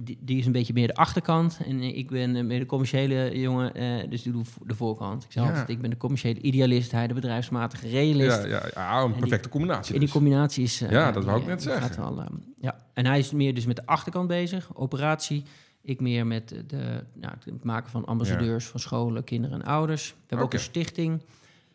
die, 0.00 0.18
die 0.20 0.38
is 0.38 0.46
een 0.46 0.52
beetje 0.52 0.72
meer 0.72 0.86
de 0.86 0.94
achterkant. 0.94 1.58
En 1.66 1.80
eh, 1.80 1.96
ik 1.96 2.10
ben 2.10 2.36
eh, 2.36 2.44
meer 2.44 2.58
de 2.58 2.66
commerciële 2.66 3.38
jongen, 3.40 3.74
eh, 3.74 4.10
dus 4.10 4.22
die 4.22 4.32
doet 4.32 4.48
de 4.66 4.74
voorkant. 4.74 5.24
Ik 5.24 5.32
zeg 5.32 5.42
Ja. 5.42 5.48
altijd, 5.48 5.68
ik 5.68 5.80
ben 5.80 5.90
de 5.90 5.96
commerciële 5.96 6.40
idealist, 6.40 6.92
hij 6.92 7.06
de 7.06 7.14
bedrijfsmatige 7.14 7.88
realist. 7.88 8.42
Ja, 8.42 8.46
ja, 8.48 8.62
ja, 8.74 9.02
een 9.02 9.10
die- 9.10 9.20
perfecte 9.20 9.48
combinatie. 9.48 9.92
En 9.92 9.98
die 10.00 10.08
dus. 10.08 10.16
combinatie 10.16 10.62
is... 10.64 10.80
eh, 10.80 10.90
Ja, 10.90 11.12
dat 11.12 11.24
wou 11.24 11.40
ik 11.40 11.46
net 11.46 11.58
eh, 11.66 11.72
zeggen. 11.72 12.04
gaat 12.04 12.28
ja. 12.60 12.76
En 12.94 13.06
hij 13.06 13.18
is 13.18 13.30
meer 13.32 13.54
dus 13.54 13.66
met 13.66 13.76
de 13.76 13.86
achterkant 13.86 14.28
bezig, 14.28 14.70
operatie. 14.74 15.42
Ik 15.82 16.00
meer 16.00 16.26
met 16.26 16.48
de, 16.66 17.04
nou, 17.14 17.34
het 17.44 17.64
maken 17.64 17.90
van 17.90 18.04
ambassadeurs 18.04 18.64
van 18.66 18.80
scholen, 18.80 19.24
kinderen 19.24 19.60
en 19.60 19.66
ouders. 19.66 20.08
We 20.10 20.16
hebben 20.26 20.46
ook 20.46 20.52
een 20.52 20.58
stichting, 20.60 21.22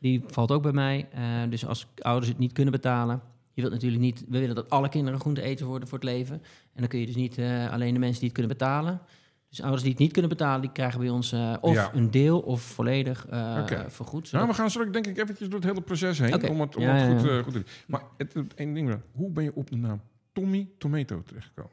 die 0.03 0.23
valt 0.27 0.51
ook 0.51 0.61
bij 0.61 0.71
mij. 0.71 1.07
Eh, 1.11 1.21
dus 1.49 1.65
als 1.65 1.87
ouders 1.97 2.27
het 2.29 2.37
niet 2.37 2.51
kunnen 2.53 2.73
betalen... 2.73 3.21
Je 3.53 3.61
wilt 3.61 3.73
natuurlijk 3.73 4.01
niet... 4.01 4.23
We 4.29 4.39
willen 4.39 4.55
dat 4.55 4.69
alle 4.69 4.89
kinderen 4.89 5.19
groente 5.19 5.41
eten 5.41 5.65
worden 5.65 5.87
voor 5.87 5.97
het 5.97 6.07
leven. 6.07 6.35
En 6.73 6.79
dan 6.79 6.87
kun 6.87 6.99
je 6.99 7.05
dus 7.05 7.15
niet 7.15 7.37
eh, 7.37 7.71
alleen 7.71 7.93
de 7.93 7.99
mensen 7.99 8.19
die 8.19 8.29
het 8.29 8.37
kunnen 8.37 8.57
betalen... 8.57 9.01
Dus 9.49 9.61
ouders 9.61 9.81
die 9.83 9.91
het 9.91 10.01
niet 10.01 10.11
kunnen 10.11 10.29
betalen, 10.31 10.61
die 10.61 10.71
krijgen 10.71 10.99
bij 10.99 11.09
ons 11.09 11.31
eh, 11.31 11.53
of 11.61 11.73
Ja. 11.73 11.89
een 11.93 12.11
deel 12.11 12.39
of 12.39 12.61
volledig 12.61 13.27
eh, 13.27 13.57
Oké. 13.61 13.85
vergoed. 13.89 14.31
Nou, 14.31 14.47
we 14.47 14.53
gaan 14.53 14.69
straks 14.69 14.91
denk 14.91 15.07
ik 15.07 15.17
eventjes 15.17 15.49
door 15.49 15.59
het 15.59 15.69
hele 15.69 15.81
proces 15.81 16.19
heen. 16.19 16.49
Om 16.49 16.61
het, 16.61 16.75
om 16.75 16.81
Ja, 16.81 16.93
het 16.95 17.21
goed, 17.21 17.29
ja. 17.29 17.35
goed 17.41 17.53
te 17.53 17.59
doen. 17.59 17.67
Maar 17.87 18.01
het 18.17 18.35
één 18.55 18.73
ding, 18.73 18.97
hoe 19.11 19.31
ben 19.31 19.43
je 19.43 19.55
op 19.55 19.69
de 19.69 19.75
naam 19.75 20.01
Tommy 20.31 20.69
Tomato 20.77 21.23
terechtgekomen? 21.25 21.71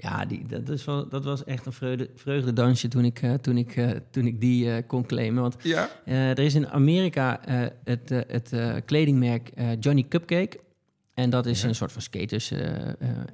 Ja, 0.00 0.24
die, 0.24 0.46
dat, 0.46 0.68
is 0.68 0.84
wel, 0.84 1.08
dat 1.08 1.24
was 1.24 1.44
echt 1.44 1.66
een 1.66 1.72
vreugde, 1.72 2.10
vreugdedansje 2.14 2.88
toen 2.88 3.04
ik, 3.04 3.22
eh, 3.22 3.34
toen 3.34 3.56
ik, 3.56 3.76
eh, 3.76 3.90
toen 4.10 4.26
ik 4.26 4.40
die 4.40 4.72
eh, 4.72 4.82
kon 4.86 5.06
claimen. 5.06 5.42
Want 5.42 5.56
Ja? 5.62 5.88
er 6.04 6.38
is 6.38 6.54
in 6.54 6.68
Amerika 6.68 7.40
het, 7.84 8.08
het 8.08 8.52
kledingmerk 8.84 9.50
Johnny 9.80 10.04
Cupcake. 10.08 10.58
En 11.14 11.30
dat 11.30 11.46
is 11.46 11.62
Ja. 11.62 11.68
een 11.68 11.74
soort 11.74 11.92
van 11.92 12.02
skaters. 12.02 12.50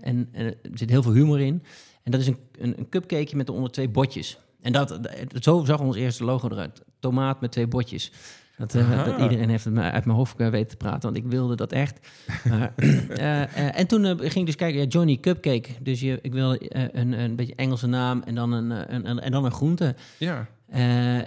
en, 0.01 0.29
er 0.33 0.55
zit 0.75 0.91
heel 0.91 1.03
veel 1.03 1.13
humor 1.13 1.41
in. 1.41 1.63
En 2.03 2.11
dat 2.11 2.21
is 2.21 2.27
een, 2.27 2.39
een, 2.59 2.79
een 2.79 2.89
cupcakeje 2.89 3.37
met 3.37 3.49
eronder 3.49 3.71
twee 3.71 3.89
botjes. 3.89 4.39
En 4.61 4.73
dat, 4.73 4.89
dat- 4.89 5.13
zo 5.41 5.65
zag 5.65 5.81
ons 5.81 5.97
eerste 5.97 6.25
logo 6.25 6.49
eruit. 6.49 6.83
Tomaat 6.99 7.41
met 7.41 7.53
twee 7.53 7.67
botjes. 7.67 8.13
Dat, 8.57 8.75
eh, 8.75 9.05
dat 9.05 9.21
iedereen 9.21 9.49
heeft 9.49 9.65
het 9.65 9.79
uit 9.79 10.05
mijn 10.05 10.17
hoofd 10.17 10.37
weten 10.37 10.67
te 10.69 10.77
praten, 10.77 11.01
want 11.03 11.17
ik 11.17 11.31
wilde 11.31 11.57
dat 11.57 11.73
echt. 11.73 12.09
Maar, 12.49 12.73
eh, 12.77 13.43
eh, 13.43 13.79
en 13.79 13.87
toen 13.87 14.05
ging 14.19 14.35
ik 14.35 14.47
dus 14.47 14.57
kijken, 14.57 14.81
ja, 14.81 14.87
Johnny 14.87 15.17
Cupcake. 15.17 15.69
Dus 15.83 16.01
je, 16.01 16.19
ik 16.23 16.33
wilde 16.33 16.59
eh, 16.69 16.83
een, 16.93 17.13
een 17.13 17.37
beetje 17.37 17.55
Engelse 17.55 17.87
naam 17.87 18.23
en 18.27 18.35
dan 18.35 18.53
een, 18.53 18.71
een, 18.95 19.11
een- 19.11 19.21
en 19.21 19.33
dan 19.33 19.45
een 19.45 19.53
groente. 19.53 19.95
Ja. 20.19 20.47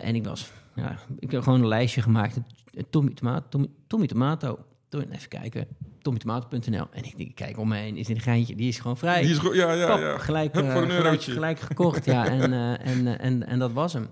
En 0.01 0.15
ik 0.15 0.25
was, 0.25 0.51
ja, 0.75 0.97
ik 1.19 1.31
heb 1.31 1.41
gewoon 1.43 1.61
een 1.61 1.67
lijstje 1.67 2.01
gemaakt. 2.01 2.37
Tommy 2.89 3.13
Tomato, 3.13 3.45
Tommy, 3.49 3.67
Tommy 3.87 4.07
Tomato. 4.07 4.59
Even 5.11 5.29
kijken, 5.29 5.67
tommytomato.nl. 6.01 6.87
En 6.91 7.03
ik, 7.03 7.17
denk, 7.17 7.29
ik 7.29 7.35
kijk 7.35 7.57
om 7.57 7.67
me 7.67 7.75
heen, 7.77 7.97
is 7.97 8.07
dit 8.07 8.15
een 8.15 8.21
geintje? 8.21 8.55
Die 8.55 8.67
is 8.67 8.79
gewoon 8.79 8.97
vrij. 8.97 9.21
Die 9.21 9.31
is 9.31 9.37
goed. 9.37 9.55
Ja, 9.55 9.71
ja, 9.71 9.87
Pap, 9.87 9.99
ja. 9.99 10.17
Gelijk, 10.17 10.53
Hup, 10.53 10.71
voor 10.71 10.81
een 10.81 11.19
gelijk, 11.19 11.59
gekocht, 11.59 12.05
ja. 12.05 12.25
En, 12.39 12.53
en, 12.79 13.19
en, 13.19 13.47
en 13.47 13.59
dat 13.59 13.71
was 13.71 13.93
hem. 13.93 14.07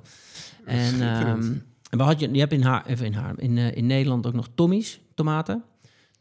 En, 0.66 0.86
Schitterend. 0.86 1.64
En 1.96 2.02
we 2.02 2.08
hadden, 2.08 2.34
je 2.34 2.40
hebt 2.40 2.54
in, 2.54 2.62
haar, 2.62 2.86
even 2.86 3.06
in, 3.06 3.14
haar, 3.14 3.34
in, 3.38 3.58
eh, 3.58 3.76
in 3.76 3.86
Nederland 3.86 4.28
ook 4.28 4.34
nog 4.34 4.50
Tommy's 4.56 5.00
tomaten. 5.14 5.64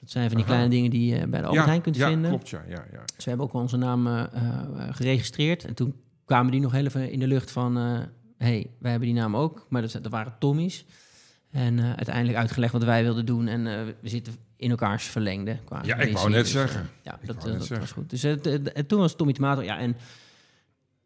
Dat 0.00 0.11
zijn 0.11 0.28
van 0.28 0.37
die 0.37 0.45
Aha. 0.45 0.54
kleine 0.54 0.75
dingen 0.75 0.90
die 0.90 1.14
je 1.14 1.26
bij 1.26 1.40
de 1.40 1.47
Albert 1.47 1.62
ja, 1.62 1.69
Heijn 1.69 1.83
kunt 1.83 1.97
ja, 1.97 2.09
vinden. 2.09 2.31
klopt, 2.31 2.49
ja. 2.49 2.62
ja, 2.69 2.85
ja. 2.93 3.00
Dus 3.16 3.25
we 3.25 3.31
hebben 3.31 3.47
ook 3.47 3.52
onze 3.52 3.76
naam 3.76 4.07
eh, 4.07 4.23
eh, 4.23 4.28
geregistreerd. 4.90 5.64
En 5.64 5.75
toen 5.75 5.95
kwamen 6.25 6.52
die 6.52 6.61
nog 6.61 6.73
heel 6.73 6.85
even 6.85 7.11
in 7.11 7.19
de 7.19 7.26
lucht 7.26 7.50
van... 7.50 7.76
hey, 8.38 8.66
wij 8.78 8.90
hebben 8.90 9.09
die 9.09 9.19
naam 9.19 9.37
ook. 9.37 9.66
Maar 9.69 9.83
dat, 9.83 9.93
dat 9.93 10.09
waren 10.09 10.35
Tommy's. 10.38 10.85
En 11.50 11.81
uiteindelijk 11.81 12.38
uitgelegd 12.38 12.73
wat 12.73 12.85
wij 12.85 13.02
wilden 13.02 13.26
doen. 13.26 13.47
En 13.47 13.64
we 14.00 14.09
zitten 14.09 14.35
in 14.57 14.71
elkaars 14.71 15.04
verlengde. 15.04 15.59
Qua 15.64 15.81
Ja, 15.85 15.97
ik 15.97 16.12
wou 16.12 16.31
net 16.31 16.40
Dus, 16.40 16.50
zeggen. 16.50 16.88
ja, 17.02 17.19
Ik 17.21 17.26
dat, 17.26 17.43
dat 17.43 17.69
was 17.69 17.93
goed. 17.93 18.11
Dus 18.11 18.26
toen 18.87 18.99
was 18.99 19.16
Tommy 19.16 19.33
Tomato. 19.33 19.62
Ja, 19.62 19.78
en 19.78 19.97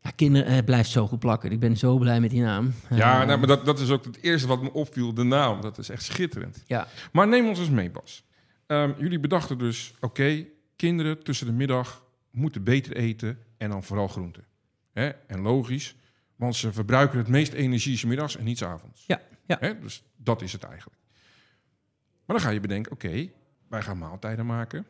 ja, 0.00 0.10
kinderen, 0.10 0.52
het 0.52 0.64
blijft 0.64 0.90
zo 0.90 1.06
goed 1.06 1.18
plakken. 1.18 1.50
Ik 1.52 1.60
ben 1.60 1.76
zo 1.76 1.98
blij 1.98 2.20
met 2.20 2.30
die 2.30 2.42
naam. 2.42 2.72
Ja, 2.90 3.20
Eh, 3.20 3.26
nou, 3.26 3.38
maar 3.38 3.48
dat, 3.48 3.64
dat 3.64 3.80
is 3.80 3.90
ook 3.90 4.04
het 4.04 4.22
eerste 4.22 4.48
wat 4.48 4.62
me 4.62 4.72
opviel, 4.72 5.14
de 5.14 5.22
naam. 5.22 5.60
Dat 5.60 5.78
is 5.78 5.88
echt 5.88 6.02
schitterend. 6.02 6.62
ja. 6.66 6.86
Maar 7.12 7.28
neem 7.28 7.48
ons 7.48 7.58
eens 7.58 7.70
mee, 7.70 7.90
Bas. 7.90 8.24
Ehm, 8.66 8.92
jullie 8.98 9.20
bedachten 9.20 9.58
dus, 9.58 9.94
oké, 10.00 10.46
kinderen 10.76 11.22
tussen 11.22 11.46
de 11.46 11.52
middag 11.52 12.04
moeten 12.30 12.64
beter 12.64 12.96
eten 12.96 13.38
en 13.56 13.70
dan 13.70 13.82
vooral 13.84 14.08
groenten. 14.08 14.44
Hè? 14.92 15.08
En 15.08 15.40
logisch, 15.40 15.96
want 16.36 16.56
ze 16.56 16.72
verbruiken 16.72 17.18
het 17.18 17.28
meest 17.28 17.52
energie 17.52 17.96
's 17.96 18.04
middags 18.04 18.36
en 18.36 18.44
niet 18.44 18.58
's 18.58 18.62
avonds. 18.62 19.04
Ja, 19.06 19.20
ja. 19.46 19.56
Hè? 19.60 19.78
Dus 19.78 20.02
dat 20.16 20.42
is 20.42 20.52
het 20.52 20.62
eigenlijk. 20.62 21.00
Maar 22.26 22.36
dan 22.36 22.46
ga 22.46 22.50
je 22.52 22.60
bedenken, 22.60 22.92
oké, 22.92 23.28
wij 23.68 23.82
gaan 23.82 23.98
maaltijden 23.98 24.46
maken. 24.46 24.86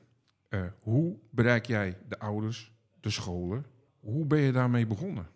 Eh, 0.49 0.61
hoe 0.81 1.17
bereik 1.31 1.67
jij 1.67 1.97
de 2.09 2.19
ouders, 2.19 2.73
de 3.00 3.11
scholen? 3.11 3.65
Hoe 4.00 4.25
ben 4.25 4.40
je 4.40 4.52
daarmee 4.52 4.87
begonnen? 4.87 5.26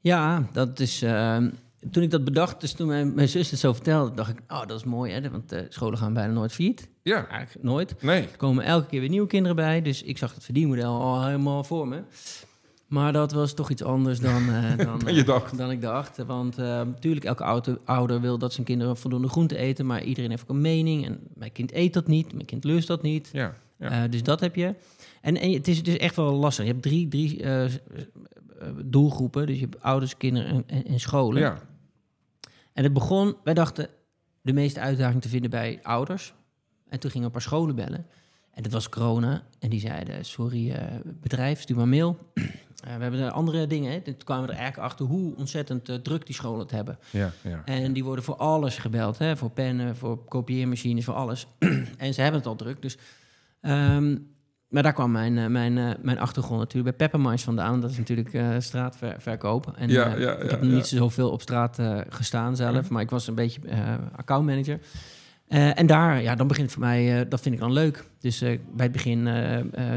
Ja, 0.00 0.48
dat 0.52 0.80
is. 0.80 1.02
Ehm, 1.02 1.50
toen 1.90 2.02
ik 2.02 2.10
dat 2.10 2.24
bedacht, 2.24 2.60
dus 2.60 2.72
toen 2.72 2.86
mijn, 2.86 3.14
mijn 3.14 3.28
zus 3.28 3.50
het 3.50 3.60
zo 3.60 3.72
vertelde, 3.72 4.14
dacht 4.14 4.30
ik, 4.30 4.38
oh, 4.48 4.66
dat 4.66 4.78
is 4.78 4.84
mooi, 4.84 5.12
hè? 5.12 5.30
Want 5.30 5.52
uh, 5.52 5.60
scholen 5.68 5.98
gaan 5.98 6.14
bijna 6.14 6.32
nooit 6.32 6.52
failliet. 6.52 6.88
Ja. 7.02 7.28
Eigenlijk 7.28 7.64
nooit. 7.64 8.02
Nee. 8.02 8.22
Er 8.22 8.36
komen 8.36 8.64
elke 8.64 8.86
keer 8.86 9.00
weer 9.00 9.08
nieuwe 9.08 9.26
kinderen 9.26 9.56
bij, 9.56 9.82
dus 9.82 10.02
ik 10.02 10.18
zag 10.18 10.34
het 10.34 10.44
verdienmodel 10.44 11.00
al 11.00 11.24
helemaal 11.24 11.64
voor 11.64 11.88
me. 11.88 12.02
Maar 12.86 13.12
dat 13.12 13.32
was 13.32 13.54
toch 13.54 13.70
iets 13.70 13.82
anders 13.82 14.20
dan, 14.20 14.42
uh, 14.48 14.76
dan, 14.86 14.98
dan, 14.98 15.14
je 15.14 15.24
dacht. 15.24 15.56
dan 15.56 15.70
ik 15.70 15.80
dacht. 15.80 16.16
Want 16.16 16.56
natuurlijk, 16.56 17.24
elke 17.24 17.44
oude, 17.44 17.78
ouder 17.84 18.20
wil 18.20 18.38
dat 18.38 18.52
zijn 18.52 18.66
kinderen 18.66 18.96
voldoende 18.96 19.28
groente 19.28 19.56
eten, 19.56 19.86
maar 19.86 20.02
iedereen 20.02 20.30
heeft 20.30 20.42
ook 20.42 20.48
een 20.48 20.60
mening. 20.60 21.06
En 21.06 21.20
mijn 21.34 21.52
kind 21.52 21.72
eet 21.72 21.92
dat 21.92 22.06
niet, 22.06 22.32
mijn 22.32 22.46
kind 22.46 22.64
lust 22.64 22.86
dat 22.86 23.02
niet. 23.02 23.28
Ja. 23.32 23.54
ja. 23.78 24.08
dus 24.08 24.22
dat 24.22 24.40
heb 24.40 24.54
je. 24.54 24.74
En, 25.24 25.36
en 25.36 25.52
het 25.52 25.68
is 25.68 25.82
dus 25.82 25.96
echt 25.96 26.16
wel 26.16 26.32
lastig. 26.32 26.64
Je 26.64 26.70
hebt 26.70 26.82
drie, 26.82 27.08
drie 27.08 27.44
doelgroepen. 28.84 29.46
Dus 29.46 29.54
je 29.56 29.62
hebt 29.62 29.82
ouders, 29.82 30.16
kinderen 30.16 30.64
en, 30.66 30.86
en, 30.86 31.00
scholen. 31.00 31.42
Ja. 31.42 31.58
En 32.72 32.84
het 32.84 32.92
begon, 32.92 33.36
wij 33.44 33.54
dachten 33.54 33.88
de 34.40 34.52
meeste 34.52 34.80
uitdaging 34.80 35.22
te 35.22 35.28
vinden 35.28 35.50
bij 35.50 35.78
ouders. 35.82 36.34
En 36.88 37.00
toen 37.00 37.10
gingen 37.10 37.28
we 37.28 37.34
een 37.34 37.40
paar 37.40 37.50
scholen 37.50 37.74
bellen. 37.74 38.06
En 38.50 38.62
dat 38.62 38.72
was 38.72 38.88
corona. 38.88 39.42
En 39.58 39.70
die 39.70 39.80
zeiden, 39.80 40.24
sorry 40.24 40.70
uh, 40.70 40.76
bedrijf, 41.20 41.60
stuur 41.60 41.76
maar 41.76 41.88
mail. 41.88 42.18
uh, 42.34 42.44
we 42.84 43.02
hebben 43.02 43.32
andere 43.32 43.66
dingen. 43.66 43.92
Hè. 43.92 44.00
Toen 44.00 44.16
kwamen 44.24 44.46
we 44.46 44.52
er 44.52 44.58
eigenlijk 44.58 44.88
achter 44.90 45.06
hoe 45.06 45.36
ontzettend 45.36 45.88
uh, 45.88 45.96
druk 45.96 46.26
die 46.26 46.34
scholen 46.34 46.60
het 46.60 46.70
hebben. 46.70 46.98
Ja, 47.10 47.32
ja. 47.42 47.62
En 47.64 47.92
die 47.92 48.04
worden 48.04 48.24
voor 48.24 48.36
alles 48.36 48.76
gebeld. 48.76 49.18
Hè. 49.18 49.36
Voor 49.36 49.50
pennen, 49.50 49.96
voor 49.96 50.24
kopieermachines, 50.24 51.04
voor 51.04 51.14
alles. 51.14 51.46
en 51.98 52.14
ze 52.14 52.20
hebben 52.20 52.40
het 52.40 52.48
al 52.48 52.56
druk. 52.56 52.82
Dus 52.82 52.96
um, 53.60 54.33
maar 54.74 54.82
daar 54.82 54.92
kwam 54.92 55.10
mijn, 55.10 55.36
uh, 55.36 55.46
mijn, 55.46 55.76
uh, 55.76 55.90
mijn 56.02 56.18
achtergrond 56.18 56.58
natuurlijk 56.58 56.96
bij 56.96 57.08
Pepperminds 57.08 57.42
vandaan. 57.42 57.80
Dat 57.80 57.90
is 57.90 57.98
natuurlijk 57.98 58.32
uh, 58.32 58.48
straatverkoop. 58.58 59.72
En 59.76 59.88
ja, 59.88 60.16
ja, 60.16 60.36
ik 60.36 60.50
heb 60.50 60.62
niet 60.62 60.86
zoveel 60.86 61.30
op 61.30 61.40
straat 61.40 61.78
gestaan 62.08 62.56
zelf, 62.56 62.90
maar 62.90 63.02
ik 63.02 63.10
was 63.10 63.26
een 63.26 63.34
beetje 63.34 63.60
accountmanager. 64.16 64.78
en 65.48 65.86
daar, 65.86 66.22
ja, 66.22 66.34
dan 66.34 66.46
begint 66.46 66.72
voor 66.72 66.80
mij, 66.80 67.28
dat 67.28 67.40
vind 67.40 67.54
ik 67.54 67.60
dan 67.60 67.72
leuk. 67.72 68.04
Dus 68.20 68.38
bij 68.38 68.58
het 68.76 68.92
begin 68.92 69.26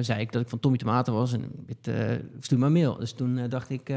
zei 0.02 0.22
ik 0.22 0.32
dat 0.32 0.42
ik 0.42 0.50
van 0.50 0.60
Tommy 0.60 0.78
Tomaten 0.78 1.14
was 1.14 1.34
en 1.34 1.52
het, 1.66 1.90
stuur 2.40 2.60
maar 2.60 2.72
mail. 2.72 2.98
Dus 2.98 3.14
toen 3.14 3.50
dacht 3.50 3.70
ik, 3.70 3.90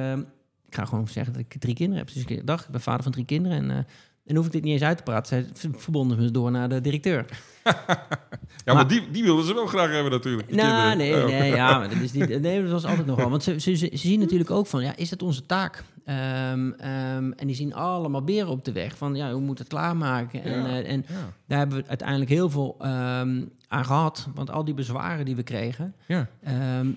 ik 0.66 0.74
ga 0.74 0.84
gewoon 0.84 1.08
zeggen 1.08 1.32
dat 1.32 1.42
ik 1.42 1.60
drie 1.60 1.74
kinderen 1.74 2.04
heb. 2.04 2.14
Dus 2.14 2.24
ik 2.24 2.46
dacht, 2.46 2.64
ik 2.64 2.70
ben 2.70 2.80
vader 2.80 3.02
van 3.02 3.12
drie 3.12 3.24
kinderen 3.24 3.70
en... 3.70 3.86
En 4.24 4.36
hoef 4.36 4.46
ik 4.46 4.52
dit 4.52 4.62
niet 4.62 4.72
eens 4.72 4.82
uit 4.82 4.96
te 4.96 5.02
praten. 5.02 5.48
Zij 5.54 5.70
verbonden 5.76 6.18
me 6.18 6.30
door 6.30 6.50
naar 6.50 6.68
de 6.68 6.80
directeur. 6.80 7.26
ja, 8.64 8.74
maar, 8.74 8.88
die, 8.88 9.10
die 9.10 9.22
wilden 9.22 9.44
ze 9.44 9.54
wel 9.54 9.66
graag 9.66 9.90
hebben 9.90 10.12
natuurlijk. 10.12 10.54
Nou, 10.54 10.96
nee, 10.96 11.16
oh. 11.16 11.24
nee, 11.24 11.50
ja, 11.50 11.72
maar 11.78 11.88
dat, 11.88 11.98
is 11.98 12.12
niet, 12.12 12.40
nee, 12.40 12.62
dat 12.62 12.70
was 12.70 12.84
altijd 12.84 13.06
nog 13.06 13.16
wel. 13.16 13.30
Want 13.30 13.42
ze, 13.42 13.60
ze, 13.60 13.76
ze, 13.76 13.90
zien 13.92 14.20
natuurlijk 14.20 14.50
ook 14.50 14.66
van, 14.66 14.82
ja, 14.82 14.96
is 14.96 15.10
het 15.10 15.22
onze 15.22 15.46
taak? 15.46 15.84
Um, 16.06 16.16
um, 16.16 17.32
en 17.32 17.46
die 17.46 17.54
zien 17.54 17.74
allemaal 17.74 18.22
beren 18.22 18.48
op 18.48 18.64
de 18.64 18.72
weg. 18.72 18.96
Van, 18.96 19.14
ja, 19.14 19.32
hoe 19.32 19.40
moet 19.40 19.58
het 19.58 19.68
klaarmaken? 19.68 20.42
En, 20.42 20.62
ja, 20.62 20.66
uh, 20.66 20.90
en 20.90 21.04
ja. 21.08 21.14
daar 21.46 21.58
hebben 21.58 21.78
we 21.78 21.88
uiteindelijk 21.88 22.30
heel 22.30 22.50
veel 22.50 22.76
um, 22.82 23.50
aan 23.70 23.84
gehad. 23.84 24.28
Want 24.34 24.50
al 24.50 24.64
die 24.64 24.74
bezwaren 24.74 25.24
die 25.24 25.36
we 25.36 25.42
kregen, 25.42 25.94
ja. 26.06 26.28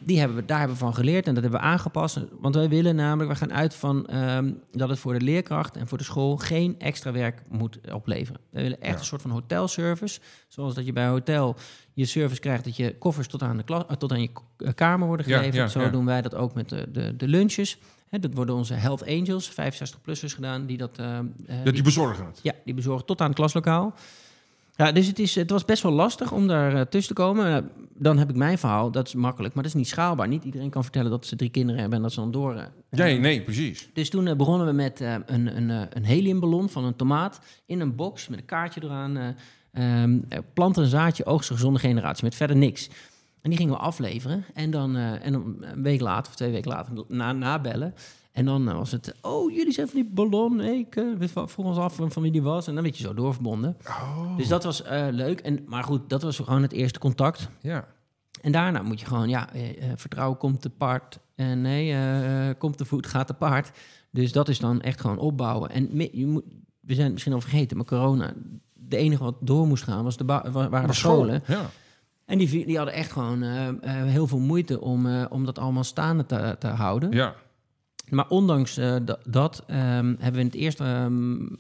die 0.02 0.20
hebben 0.20 0.38
we, 0.38 0.46
daar 0.46 0.58
hebben 0.58 0.78
we 0.78 0.84
van 0.84 0.94
geleerd. 0.94 1.28
En 1.28 1.34
dat 1.34 1.44
hebben 1.44 1.62
we 1.62 1.66
aangepast. 1.66 2.20
Want 2.40 2.56
wij 2.56 2.70
willen 2.70 2.96
namelijk, 2.96 3.30
we 3.32 3.36
gaan 3.38 3.54
uit 3.54 3.76
van 3.76 4.08
dat 4.72 4.90
het 4.90 5.00
voor 5.00 5.14
de 5.14 5.22
leerkracht 5.22 5.76
en 5.76 5.88
voor 5.88 5.98
de 5.98 6.04
school 6.04 6.38
geen 6.38 6.76
extra 6.80 7.12
werk 7.12 7.44
moet 7.50 7.80
opleveren. 7.92 8.42
We 8.50 8.62
willen 8.62 8.82
echt 8.82 9.00
een 9.00 9.06
soort 9.06 9.22
van 9.22 9.32
hotelservice. 9.32 10.20
Zoals 10.48 10.74
dat 10.74 10.86
je 10.86 10.94
bij 10.94 11.08
hotel 11.08 11.56
je 11.94 12.06
service 12.06 12.40
krijgt 12.42 12.64
dat 12.64 12.76
je 12.76 12.98
koffers 12.98 13.28
tot 13.28 13.42
aan, 13.42 13.58
de 13.58 13.64
klas, 13.64 13.84
tot 13.98 14.12
aan 14.12 14.22
je 14.22 14.30
kamer 14.76 15.08
worden 15.08 15.26
geleverd. 15.26 15.56
ja, 15.56 15.68
Zo 15.68 15.90
doen 15.90 16.06
wij 16.06 16.22
dat 16.22 16.36
ook 16.36 16.54
met 16.54 16.70
de, 16.70 16.92
de, 16.92 17.16
de 17.16 17.28
lunches. 17.28 17.78
Hè, 18.10 18.20
dat 18.20 18.34
worden 18.34 18.56
onze 18.56 18.74
Health 18.74 19.08
Angels, 19.08 19.52
65-plussers 19.52 20.34
gedaan, 20.36 20.66
die 20.66 20.78
dat... 20.78 21.00
uh, 21.00 21.20
die 21.64 21.84
bezorgen 21.84 22.26
het? 22.26 22.40
Ja, 22.44 22.54
die 22.66 22.74
bezorgen 22.74 23.06
tot 23.06 23.22
aan 23.22 23.28
het 23.28 23.36
klaslokaal. 23.36 23.94
Ja, 24.76 24.92
dus 24.92 25.08
het, 25.08 25.20
is, 25.20 25.36
het 25.36 25.50
was 25.50 25.66
best 25.66 25.84
wel 25.84 25.92
lastig 25.92 26.32
om 26.32 26.48
daar 26.48 26.74
uh, 26.74 26.82
tussen 26.82 27.16
te 27.16 27.22
komen. 27.22 27.48
Uh, 27.48 27.70
dan 27.94 28.18
heb 28.18 28.30
ik 28.30 28.36
mijn 28.36 28.58
verhaal, 28.58 28.92
dat 28.92 29.08
is 29.08 29.14
makkelijk, 29.14 29.54
maar 29.54 29.64
dat 29.64 29.72
is 29.72 29.78
niet 29.78 29.88
schaalbaar. 29.88 30.28
Niet 30.28 30.44
iedereen 30.44 30.70
kan 30.70 30.84
vertellen 30.84 31.12
dat 31.12 31.26
ze 31.26 31.36
drie 31.36 31.50
kinderen 31.50 31.80
hebben 31.80 31.98
en 31.98 32.04
dat 32.04 32.14
ze 32.14 32.20
dan 32.20 32.32
door... 32.32 32.56
Uh, 32.56 32.64
nee, 32.90 33.20
nee, 33.20 33.42
precies. 33.42 33.90
Dus 33.94 34.10
toen 34.10 34.38
begonnen 34.38 34.68
we 34.68 34.74
met 34.74 35.00
een, 35.00 35.56
een, 35.58 35.88
een 35.90 36.04
heliumballon 36.04 36.70
van 36.70 36.84
een 36.84 36.96
tomaat 36.96 37.40
in 37.66 37.80
een 37.80 37.96
box 37.96 38.28
met 38.28 38.40
een 38.40 38.46
kaartje 38.46 38.84
eraan. 38.84 39.36
Um, 39.74 40.28
plant 40.54 40.78
een 40.78 40.86
zaadje, 40.86 41.26
oogsten 41.26 41.56
gezonde 41.56 41.80
generatie, 41.80 42.24
met 42.24 42.36
verder 42.36 42.56
niks. 42.56 42.90
En 43.42 43.50
die 43.50 43.60
gingen 43.60 43.74
we 43.74 43.80
afleveren. 43.80 44.46
En 44.54 44.72
dan, 44.72 44.96
en 44.96 45.34
een 45.34 45.84
week 45.84 46.02
later, 46.02 46.32
of 46.32 46.36
twee 46.36 46.52
weken 46.52 46.72
later, 46.72 47.04
na, 47.08 47.32
nabellen. 47.32 47.94
En 48.34 48.46
dan 48.46 48.70
uh, 48.70 48.74
was 48.74 48.92
het, 48.92 49.16
oh, 49.22 49.52
jullie 49.52 49.74
zijn 49.74 49.88
van 49.88 50.02
die 50.02 50.10
ballon. 50.14 50.62
Ik 50.62 50.96
uh, 50.96 51.28
vroeg 51.28 51.66
ons 51.66 51.78
af 51.78 51.96
van 51.96 52.22
wie 52.22 52.32
die 52.32 52.42
was. 52.42 52.68
En 52.68 52.74
dan 52.74 52.84
werd 52.84 52.98
je 52.98 53.04
zo 53.04 53.14
doorverbonden. 53.14 53.78
Oh. 53.88 54.38
Dus 54.38 54.48
dat 54.48 54.64
was 54.64 54.84
leuk. 55.12 55.40
En, 55.40 55.64
maar 55.66 55.84
goed, 55.84 56.10
dat 56.10 56.22
was 56.22 56.38
gewoon 56.38 56.62
het 56.62 56.72
eerste 56.72 57.00
contact. 57.00 57.50
Ja. 57.62 57.88
En 58.42 58.52
daarna 58.52 58.82
moet 58.82 59.00
je 59.00 59.06
gewoon, 59.06 59.30
ja, 59.30 59.50
vertrouwen 59.96 60.38
komt 60.38 60.62
te 60.62 60.70
paard. 60.70 61.20
En 61.36 61.62
nee, 61.62 62.56
komt 62.56 62.78
te 62.78 62.86
voet, 62.86 63.08
gaat 63.08 63.28
te 63.28 63.34
paard. 63.34 63.72
Dus 64.12 64.32
dat 64.32 64.50
is 64.50 64.60
dan 64.60 64.82
echt 64.82 65.02
gewoon 65.02 65.18
opbouwen. 65.18 65.70
En 65.70 65.90
je 66.12 66.26
moet, 66.26 66.44
we 66.80 66.94
zijn 66.94 67.04
het 67.04 67.12
misschien 67.12 67.34
al 67.34 67.42
vergeten, 67.42 67.78
maar 67.78 67.86
corona 67.86 68.34
de 68.74 68.98
enige 68.98 69.24
wat 69.24 69.36
door 69.40 69.68
moest 69.68 69.84
gaan 69.84 70.04
was 70.04 70.18
de 70.18 70.26
waren 70.26 70.88
de 70.88 70.94
scholen. 70.94 71.44
Ja. 71.48 71.70
En 72.26 72.38
die, 72.38 72.66
die 72.66 72.78
hadden 72.78 72.96
echt 72.96 73.12
gewoon 73.12 73.44
heel 73.88 74.28
veel 74.28 74.40
moeite 74.40 74.82
om, 74.82 75.26
om 75.26 75.46
dat 75.46 75.60
allemaal 75.60 75.84
staande 75.84 76.26
te, 76.26 76.56
te 76.60 76.68
houden. 76.68 77.12
Ja. 77.12 77.36
Maar 78.16 78.28
ondanks 78.28 78.80
dat 79.26 79.64
um, 79.68 79.76
hebben 79.76 80.34
we 80.34 80.40
in 80.40 80.46
het 80.46 80.56
eerste 80.56 80.84
um, 80.84 81.56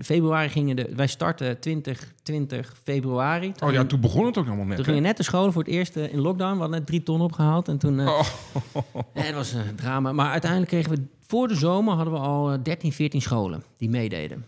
februari 0.00 0.48
gingen 0.48 0.76
de 0.76 0.92
wij 0.94 1.06
starten 1.06 1.60
20, 1.60 2.12
20 2.22 2.74
februari. 2.82 3.52
Toen 3.52 3.68
oh 3.68 3.74
ja, 3.74 3.84
toen 3.84 4.00
begon 4.00 4.26
het 4.26 4.38
ook 4.38 4.46
allemaal 4.46 4.64
net. 4.64 4.76
Toen 4.76 4.84
gingen 4.84 5.02
net 5.02 5.16
de 5.16 5.22
scholen 5.22 5.52
voor 5.52 5.62
het 5.62 5.72
eerst 5.72 5.96
in 5.96 6.20
lockdown. 6.20 6.52
We 6.52 6.60
hadden 6.60 6.78
net 6.78 6.86
drie 6.86 7.02
ton 7.02 7.20
opgehaald 7.20 7.68
en 7.68 7.78
toen. 7.78 8.08
Oh. 8.08 8.20
het 9.12 9.34
was 9.34 9.52
een 9.52 9.74
drama. 9.76 10.12
Maar 10.12 10.30
uiteindelijk 10.30 10.70
kregen 10.70 10.90
we 10.90 11.02
voor 11.26 11.48
de 11.48 11.54
zomer 11.54 11.94
hadden 11.94 12.12
we 12.12 12.18
al 12.18 12.62
13, 12.62 12.92
14 12.92 13.22
scholen 13.22 13.62
die 13.76 13.90
meededen. 13.90 14.46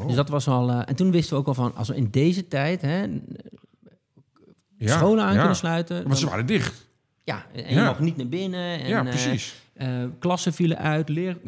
Oh. 0.00 0.06
Dus 0.06 0.16
dat 0.16 0.28
was 0.28 0.48
al. 0.48 0.70
Uh, 0.70 0.82
en 0.84 0.96
toen 0.96 1.10
wisten 1.10 1.34
we 1.34 1.40
ook 1.40 1.46
al 1.46 1.54
van, 1.54 1.74
als 1.74 1.88
we 1.88 1.96
in 1.96 2.08
deze 2.10 2.48
tijd 2.48 2.80
hè, 2.80 3.06
ja, 4.76 4.96
scholen 4.96 5.24
aan 5.24 5.32
ja. 5.32 5.38
kunnen 5.38 5.56
sluiten. 5.56 6.08
Maar 6.08 6.16
ze 6.16 6.28
waren 6.28 6.46
dicht. 6.46 6.86
Ja, 7.24 7.46
en 7.52 7.74
Ja. 7.74 7.80
je 7.80 7.86
mocht 7.86 8.00
niet 8.00 8.16
naar 8.16 8.28
binnen. 8.28 8.80
En, 8.80 8.88
ja, 8.88 9.04
eh, 9.04 9.08
precies. 9.08 9.54
Eh, 9.78 10.04
klassen 10.18 10.52
vielen 10.52 10.78
uit, 10.78 11.08
leer, 11.08 11.38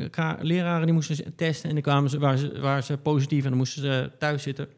leraren 0.40 0.84
die 0.84 0.94
moesten 0.94 1.34
testen 1.34 1.68
en 1.68 1.74
dan 1.74 1.84
kwamen 1.84 2.10
ze, 2.10 2.18
waren, 2.18 2.38
ze, 2.38 2.60
waren 2.60 2.84
ze 2.84 2.96
positief 2.96 3.42
en 3.42 3.48
dan 3.48 3.58
moesten 3.58 3.82
ze 3.82 4.10
thuis 4.18 4.42
zitten. 4.42 4.68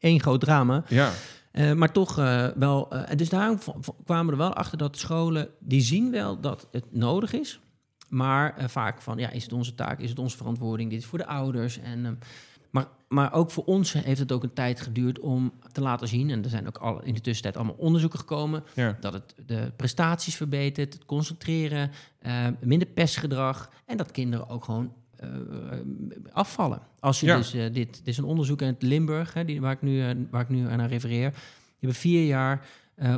Eén 0.00 0.20
groot 0.20 0.40
drama. 0.40 0.84
ja. 0.88 1.12
Eh, 1.52 1.72
maar 1.72 1.92
toch 1.92 2.18
eh, 2.18 2.46
wel. 2.54 2.90
eh, 2.90 3.16
dus 3.16 3.28
daarom 3.28 3.58
kwamen 4.04 4.26
we 4.26 4.32
er 4.32 4.38
wel 4.38 4.54
achter 4.54 4.78
dat 4.78 4.98
scholen. 4.98 5.48
die 5.60 5.80
zien 5.80 6.10
wel 6.10 6.40
dat 6.40 6.68
het 6.72 6.84
nodig 6.90 7.32
is. 7.32 7.60
Maar 8.08 8.54
vaak 8.66 9.02
van 9.02 9.18
ja, 9.18 9.30
is 9.30 9.42
het 9.42 9.52
onze 9.52 9.74
taak, 9.74 10.00
is 10.00 10.10
het 10.10 10.18
onze 10.18 10.36
verantwoording, 10.36 10.90
dit 10.90 10.98
is 10.98 11.06
voor 11.06 11.18
de 11.18 11.26
ouders. 11.26 11.78
En, 11.78 12.04
ehm, 12.06 12.14
maar, 12.70 12.86
maar 13.08 13.32
ook 13.32 13.50
voor 13.50 13.64
ons 13.64 13.92
heeft 13.92 14.20
het 14.20 14.32
ook 14.32 14.42
een 14.42 14.52
tijd 14.52 14.80
geduurd 14.80 15.18
om 15.18 15.52
te 15.72 15.80
laten 15.80 16.08
zien. 16.08 16.30
En 16.30 16.44
er 16.44 16.50
zijn 16.50 16.66
ook 16.66 16.78
al 16.78 17.02
in 17.02 17.14
de 17.14 17.20
tussentijd 17.20 17.56
allemaal 17.56 17.74
onderzoeken 17.74 18.18
gekomen. 18.18 18.64
ja. 18.74 18.96
Dat 19.00 19.12
het 19.12 19.34
de 19.46 19.72
prestaties 19.76 20.34
verbetert, 20.36 20.92
het 20.92 21.04
concentreren, 21.04 21.90
eh, 22.18 22.46
minder 22.60 22.88
pestgedrag. 22.88 23.70
En 23.86 23.96
dat 23.96 24.10
kinderen 24.10 24.48
ook 24.48 24.64
gewoon 24.64 24.92
eh, 25.16 25.28
afvallen. 26.32 26.80
Als 27.00 27.20
je 27.20 27.26
Ja. 27.26 27.36
dus, 27.36 27.54
eh, 27.54 27.62
dit, 27.62 27.72
dit 27.72 28.00
is 28.04 28.18
een 28.18 28.24
onderzoek 28.24 28.62
uit 28.62 28.82
Limburg, 28.82 29.34
hè, 29.34 29.44
die, 29.44 29.60
waar, 29.60 29.72
ik 29.72 29.82
nu, 29.82 30.26
waar 30.30 30.40
ik 30.42 30.48
nu 30.48 30.68
aan 30.68 30.80
refereer. 30.80 31.30
Die 31.30 31.40
hebben 31.78 31.98
vier 31.98 32.26
jaar 32.26 32.66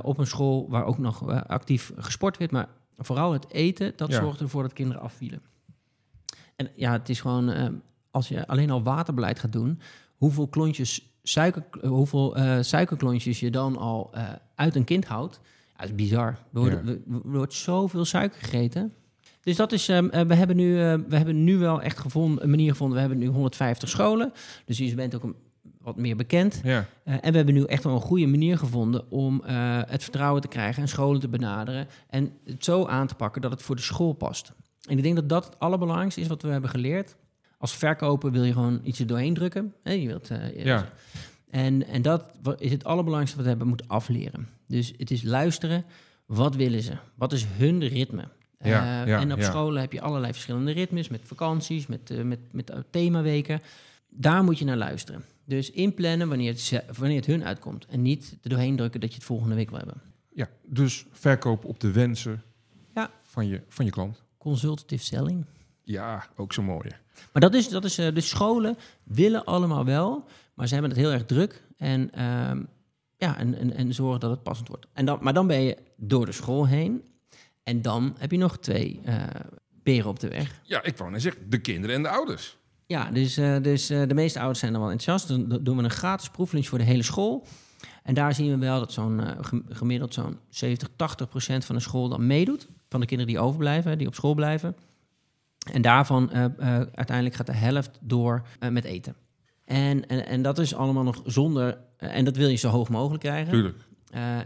op 0.02 0.18
een 0.18 0.26
school 0.26 0.68
waar 0.70 0.84
ook 0.84 0.98
nog 0.98 1.28
actief 1.46 1.92
gesport 1.96 2.36
werd, 2.36 2.50
maar 2.50 2.68
vooral 2.98 3.32
het 3.32 3.50
eten, 3.52 3.92
dat 3.96 4.08
Ja. 4.10 4.20
zorgde 4.20 4.44
ervoor 4.44 4.62
dat 4.62 4.72
kinderen 4.72 5.02
afvielen. 5.02 5.42
En 6.56 6.68
ja, 6.74 6.92
het 6.92 7.08
is 7.08 7.20
gewoon, 7.20 7.82
als 8.10 8.28
je 8.28 8.46
alleen 8.46 8.70
al 8.70 8.82
waterbeleid 8.82 9.38
gaat 9.38 9.52
doen, 9.52 9.80
hoeveel 10.16 10.48
klontjes 10.48 11.02
suiker, 11.22 11.64
hoeveel 11.86 12.36
eh, 12.36 12.58
suikerklontjes 12.60 13.40
je 13.40 13.50
dan 13.50 13.76
al 13.76 14.10
eh, 14.12 14.28
uit 14.54 14.74
een 14.74 14.84
kind 14.84 15.04
houdt, 15.04 15.40
ja, 15.44 15.76
dat 15.76 15.88
is 15.88 15.94
bizar. 15.94 16.26
Er 16.28 16.38
wordt, 16.60 16.80
Ja. 16.84 16.96
wordt 17.06 17.54
zoveel 17.54 18.04
suiker 18.04 18.38
gegeten. 18.38 18.92
Dus 19.42 19.56
dat 19.56 19.72
is, 19.72 19.88
ehm, 19.88 20.08
eh, 20.08 20.20
we, 20.26 20.34
hebben 20.34 20.56
nu, 20.56 20.74
we 21.08 21.16
hebben 21.16 21.44
nu 21.44 21.58
wel 21.58 21.82
echt 21.82 21.98
gevonden, 21.98 22.44
een 22.44 22.50
manier 22.50 22.70
gevonden. 22.70 22.94
We 22.94 23.00
hebben 23.00 23.18
nu 23.18 23.26
150 23.26 23.88
scholen, 23.88 24.32
dus 24.64 24.78
je 24.78 24.94
bent 24.94 25.14
ook 25.14 25.22
een, 25.22 25.34
wat 25.80 25.96
meer 25.96 26.16
bekend. 26.16 26.60
ja. 26.64 26.86
En 27.04 27.30
we 27.30 27.36
hebben 27.36 27.54
nu 27.54 27.62
echt 27.64 27.84
wel 27.84 27.94
een 27.94 28.00
goede 28.00 28.26
manier 28.26 28.58
gevonden 28.58 29.10
om 29.10 29.42
het 29.88 30.02
vertrouwen 30.02 30.42
te 30.42 30.48
krijgen 30.48 30.82
en 30.82 30.88
scholen 30.88 31.20
te 31.20 31.28
benaderen. 31.28 31.86
En 32.08 32.32
het 32.44 32.64
zo 32.64 32.86
aan 32.86 33.06
te 33.06 33.14
pakken 33.14 33.42
dat 33.42 33.50
het 33.50 33.62
voor 33.62 33.76
de 33.76 33.82
school 33.82 34.12
past. 34.12 34.52
En 34.88 34.96
ik 34.96 35.02
denk 35.02 35.14
dat 35.16 35.28
dat 35.28 35.44
het 35.44 35.58
allerbelangrijkste 35.58 36.20
is 36.20 36.26
wat 36.26 36.42
we 36.42 36.48
hebben 36.48 36.70
geleerd. 36.70 37.16
Als 37.60 37.76
verkoper 37.76 38.30
wil 38.30 38.44
je 38.44 38.52
gewoon 38.52 38.80
iets 38.84 38.98
er 38.98 39.06
doorheen 39.06 39.34
drukken. 39.34 39.74
Hè, 39.82 39.92
je 39.92 40.06
wilt, 40.06 40.30
eh, 40.30 40.64
Ja. 40.64 40.88
En, 41.50 41.86
en 41.86 42.02
dat 42.02 42.24
is 42.58 42.70
het 42.70 42.84
allerbelangrijkste 42.84 43.36
wat 43.36 43.44
we 43.44 43.50
hebben 43.50 43.68
moeten 43.68 43.86
afleren. 43.88 44.48
Dus 44.66 44.92
het 44.96 45.10
is 45.10 45.22
luisteren. 45.22 45.84
Wat 46.26 46.54
willen 46.56 46.82
ze? 46.82 46.92
Wat 47.14 47.32
is 47.32 47.46
hun 47.56 47.88
ritme? 47.88 48.24
Ja, 48.62 49.02
Eh, 49.02 49.08
ja, 49.08 49.20
en 49.20 49.32
op 49.32 49.38
ja. 49.38 49.50
scholen 49.50 49.80
heb 49.80 49.92
je 49.92 50.00
allerlei 50.00 50.32
verschillende 50.32 50.72
ritmes, 50.72 51.08
met 51.08 51.20
vakanties, 51.24 51.86
met, 51.86 52.10
eh, 52.10 52.22
met, 52.22 52.38
met 52.52 52.72
themaweken. 52.90 53.60
Daar 54.08 54.44
moet 54.44 54.58
je 54.58 54.64
naar 54.64 54.76
luisteren. 54.76 55.24
Dus 55.44 55.70
inplannen 55.70 56.28
wanneer 56.28 56.52
het, 56.52 56.82
wanneer 56.98 57.16
het 57.16 57.26
hun 57.26 57.44
uitkomt. 57.44 57.86
En 57.86 58.02
niet 58.02 58.36
er 58.42 58.48
doorheen 58.50 58.76
drukken 58.76 59.00
dat 59.00 59.08
je 59.10 59.14
het 59.16 59.24
volgende 59.24 59.54
week 59.54 59.68
wil 59.70 59.78
hebben. 59.78 60.00
Ja, 60.34 60.48
dus 60.66 61.06
verkoop 61.10 61.64
op 61.64 61.80
de 61.80 61.90
wensen 61.92 62.42
Ja. 62.94 63.10
van, 63.22 63.46
je, 63.46 63.60
van 63.68 63.84
je 63.84 63.90
klant. 63.90 64.22
Consultative 64.38 65.04
selling. 65.04 65.44
Ja, 65.90 66.26
ook 66.36 66.52
zo 66.52 66.62
mooi. 66.62 66.88
Maar 67.32 67.42
dat 67.42 67.54
is, 67.54 67.68
dat 67.68 67.84
is 67.84 67.98
eh, 67.98 68.14
de 68.14 68.20
scholen 68.20 68.76
willen 69.04 69.44
allemaal 69.44 69.84
wel, 69.84 70.24
maar 70.54 70.66
ze 70.66 70.72
hebben 70.72 70.90
het 70.92 71.00
heel 71.00 71.12
erg 71.12 71.24
druk. 71.24 71.64
En, 71.76 72.10
ehm, 72.12 72.62
ja, 73.16 73.38
en, 73.38 73.54
en, 73.58 73.72
en 73.76 73.94
zorgen 73.94 74.20
dat 74.20 74.30
het 74.30 74.42
passend 74.42 74.68
wordt. 74.68 74.86
En 74.92 75.04
dan, 75.04 75.18
maar 75.22 75.32
dan 75.34 75.46
ben 75.46 75.60
je 75.60 75.76
door 75.96 76.26
de 76.26 76.32
school 76.32 76.66
heen. 76.66 77.02
En 77.62 77.82
dan 77.82 78.14
heb 78.18 78.30
je 78.30 78.38
nog 78.38 78.58
twee 78.58 79.00
eh 79.04 79.24
beren 79.82 80.10
op 80.10 80.20
de 80.20 80.28
weg. 80.28 80.60
Ja, 80.62 80.82
ik 80.82 80.96
wou 80.96 81.10
net 81.10 81.22
zeggen, 81.22 81.50
de 81.50 81.58
kinderen 81.58 81.96
en 81.96 82.02
de 82.02 82.08
ouders. 82.08 82.56
Ja, 82.86 83.10
dus, 83.10 83.36
eh, 83.36 83.56
dus 83.62 83.86
de 83.86 84.14
meeste 84.14 84.38
ouders 84.38 84.58
zijn 84.60 84.72
dan 84.72 84.80
wel 84.80 84.90
enthousiast. 84.90 85.28
Dan 85.28 85.48
do- 85.48 85.62
doen 85.62 85.76
we 85.76 85.82
een 85.82 85.90
gratis 85.90 86.28
proeflunch 86.30 86.66
voor 86.66 86.78
de 86.78 86.84
hele 86.84 87.02
school. 87.02 87.46
En 88.02 88.14
daar 88.14 88.34
zien 88.34 88.50
we 88.50 88.58
wel 88.58 88.78
dat 88.78 88.92
zo'n 88.92 89.20
gem- 89.44 89.64
gemiddeld 89.68 90.14
zo'n 90.14 90.38
70, 90.48 90.88
80 90.96 91.28
procent 91.28 91.64
van 91.64 91.74
de 91.74 91.80
school 91.80 92.08
dan 92.08 92.26
meedoet. 92.26 92.68
Van 92.88 93.00
de 93.00 93.06
kinderen 93.06 93.32
die 93.34 93.42
overblijven, 93.42 93.98
die 93.98 94.06
op 94.06 94.14
school 94.14 94.34
blijven. 94.34 94.76
En 95.72 95.82
daarvan 95.82 96.30
eh, 96.30 96.44
eh, 96.44 96.52
uiteindelijk 96.94 97.36
gaat 97.36 97.46
de 97.46 97.52
helft 97.52 97.98
door 98.00 98.42
eh, 98.58 98.70
met 98.70 98.84
eten. 98.84 99.14
En, 99.64 100.08
en, 100.08 100.26
en 100.26 100.42
dat 100.42 100.58
is 100.58 100.74
allemaal 100.74 101.02
nog 101.02 101.22
zonder... 101.24 101.78
en 101.96 102.24
dat 102.24 102.36
wil 102.36 102.48
je 102.48 102.56
zo 102.56 102.68
hoog 102.68 102.88
mogelijk 102.88 103.22
krijgen. 103.22 103.52
Tuurlijk. 103.52 103.88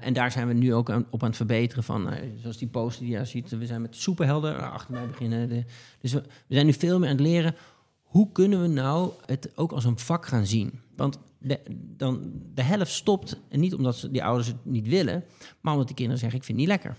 En 0.01 0.13
daar 0.13 0.31
zijn 0.31 0.49
we 0.49 0.55
nu 0.55 0.75
ook 0.75 0.91
aan, 0.91 1.07
op 1.11 1.23
aan 1.23 1.29
het 1.29 1.37
verbeteren 1.37 1.85
van, 1.85 2.09
zoals 2.41 2.59
die 2.59 2.69
poster 2.69 3.05
die 3.05 3.17
je 3.17 3.25
ziet, 3.25 3.51
we 3.51 3.67
zijn 3.67 3.83
met 3.83 3.97
superhelden 3.97 4.73
achter 4.73 4.93
mij 4.93 5.07
beginnen. 5.07 5.49
De, 5.49 5.65
dus 6.01 6.13
we, 6.13 6.21
we 6.21 6.55
zijn 6.55 6.67
nu 6.67 6.73
veel 6.73 6.99
meer 6.99 7.09
aan 7.09 7.17
het 7.17 7.25
leren, 7.25 7.55
hoe 8.03 8.33
kunnen 8.33 8.61
we 8.61 8.69
nou 8.69 9.13
het 9.27 9.51
ook 9.55 9.73
als 9.73 9.85
een 9.85 9.99
vak 9.99 10.27
gaan 10.27 10.47
zien? 10.47 10.81
Want 10.97 11.19
de, 11.39 11.61
dan, 11.97 12.33
de 12.55 12.63
helft 12.63 12.93
stopt, 12.93 13.41
en 13.49 13.61
niet 13.61 13.75
omdat 13.75 13.97
ze, 13.97 14.11
die 14.11 14.25
ouders 14.25 14.47
het 14.47 14.65
niet 14.65 14.89
willen, 14.89 15.25
maar 15.61 15.73
omdat 15.73 15.87
die 15.87 15.97
kinderen 15.97 16.21
zeggen, 16.21 16.39
ik 16.39 16.45
vind 16.45 16.59
het 16.59 16.69
niet 16.69 16.77
lekker. 16.77 16.97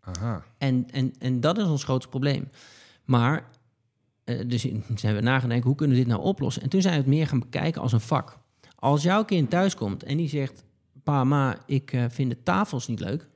Aha. 0.00 0.44
En, 0.58 0.86
en, 0.90 1.14
en 1.18 1.40
dat 1.40 1.58
is 1.58 1.64
ons 1.64 1.84
grootste 1.84 2.10
probleem. 2.10 2.48
Maar, 3.06 3.48
eh, 4.24 4.40
dus 4.46 4.66
zijn 4.94 5.14
we 5.14 5.20
nagedacht, 5.20 5.62
hoe 5.62 5.74
kunnen 5.74 5.96
we 5.96 6.02
dit 6.02 6.12
nou 6.12 6.24
oplossen? 6.24 6.62
En 6.62 6.68
toen 6.68 6.82
zijn 6.82 6.94
we 6.94 7.00
het 7.00 7.08
meer 7.08 7.26
gaan 7.26 7.38
bekijken 7.38 7.82
als 7.82 7.92
een 7.92 8.00
vak. 8.00 8.38
Als 8.74 9.02
jouw 9.02 9.24
kind 9.24 9.50
thuiskomt 9.50 10.02
en 10.02 10.16
die 10.16 10.28
zegt, 10.28 10.64
pa, 11.02 11.24
ma, 11.24 11.58
ik 11.66 11.92
eh, 11.92 12.04
vind 12.08 12.30
de 12.30 12.42
tafels 12.42 12.88
niet 12.88 13.00
leuk, 13.00 13.28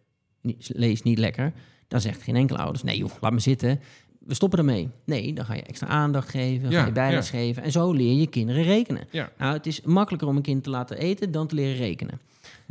lees 0.69 1.03
niet 1.03 1.19
lekker, 1.19 1.53
dan 1.89 2.01
zegt 2.01 2.23
geen 2.23 2.37
enkele 2.37 2.59
ouders, 2.59 2.83
nee 2.83 2.97
joh, 2.97 3.11
laat 3.21 3.33
me 3.33 3.41
zitten, 3.41 3.81
we 4.27 4.35
stoppen 4.35 4.59
ermee. 4.59 4.89
Nee, 5.05 5.33
dan 5.35 5.45
ga 5.45 5.55
je 5.55 5.63
extra 5.63 5.87
aandacht 5.87 6.29
geven, 6.29 6.71
Ja, 6.71 6.81
ga 6.81 6.87
je 6.87 6.93
bijles 6.93 7.31
ja. 7.31 7.39
geven 7.39 7.63
en 7.63 7.73
zo 7.73 7.93
leer 7.93 8.15
je 8.21 8.27
kinderen 8.27 8.63
rekenen. 8.63 9.03
Ja. 9.11 9.31
Nou, 9.39 9.53
het 9.53 9.67
is 9.67 9.81
makkelijker 9.81 10.29
om 10.29 10.37
een 10.37 10.43
kind 10.43 10.63
te 10.65 10.71
laten 10.71 10.97
eten 10.99 11.31
dan 11.31 11.47
te 11.47 11.55
leren 11.55 11.77
rekenen. 11.77 12.21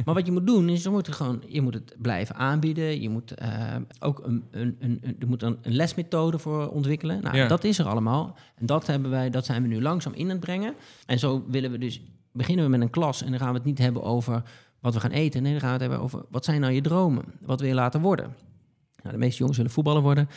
Maar 0.06 0.14
wat 0.16 0.26
je 0.26 0.32
moet 0.32 0.48
doen, 0.48 0.70
is 0.70 0.84
je 0.84 0.90
moet, 0.90 1.08
gewoon, 1.08 1.44
je 1.48 1.62
moet 1.62 1.74
het 1.74 1.96
blijven 1.98 2.36
aanbieden. 2.36 3.02
Je 3.02 3.10
moet 3.10 3.32
eh, 3.34 3.76
ook 4.00 4.22
een, 4.26 4.44
een, 4.52 4.76
een, 4.80 5.00
een- 5.04 5.28
moet 5.28 5.40
dan 5.40 5.58
een 5.62 5.74
lesmethode 5.76 6.40
voor 6.40 6.68
ontwikkelen. 6.70 7.22
Nou, 7.22 7.48
dat 7.48 7.64
is 7.64 7.80
er 7.80 7.86
allemaal. 7.88 8.36
En 8.56 8.66
dat, 8.66 8.88
hebben 8.88 9.12
wij, 9.12 9.30
dat 9.30 9.46
zijn 9.46 9.62
we 9.62 9.68
nu 9.68 9.82
langzaam 9.82 10.14
in 10.14 10.24
aan 10.24 10.30
het 10.30 10.40
brengen. 10.40 10.74
En 11.06 11.20
zo 11.20 11.44
willen 11.48 11.72
we 11.72 11.78
dus, 11.78 12.02
beginnen 12.34 12.66
we 12.66 12.72
met 12.72 12.82
een 12.82 12.90
klas 12.90 13.22
en 13.24 13.30
dan 13.30 13.40
gaan 13.40 13.50
we 13.52 13.56
het 13.58 13.66
niet 13.66 13.78
hebben 13.78 14.04
over 14.04 14.44
wat 14.80 14.94
we 14.94 15.00
gaan 15.00 15.12
eten. 15.12 15.42
Nee, 15.44 15.52
dan 15.52 15.62
gaan 15.62 15.70
we 15.70 15.74
het 15.76 15.84
hebben 15.90 16.02
over 16.02 16.26
wat 16.30 16.46
zijn 16.46 16.62
nou 16.62 16.74
je 16.74 16.82
dromen? 16.82 17.24
Wat 17.42 17.60
wil 17.60 17.70
je 17.70 17.76
laten 17.76 18.02
worden? 18.02 18.36
Nou, 19.10 19.22
de 19.22 19.26
meeste 19.26 19.40
jongens 19.40 19.58
willen 19.58 19.74
voetballer 19.74 20.02
worden. 20.02 20.30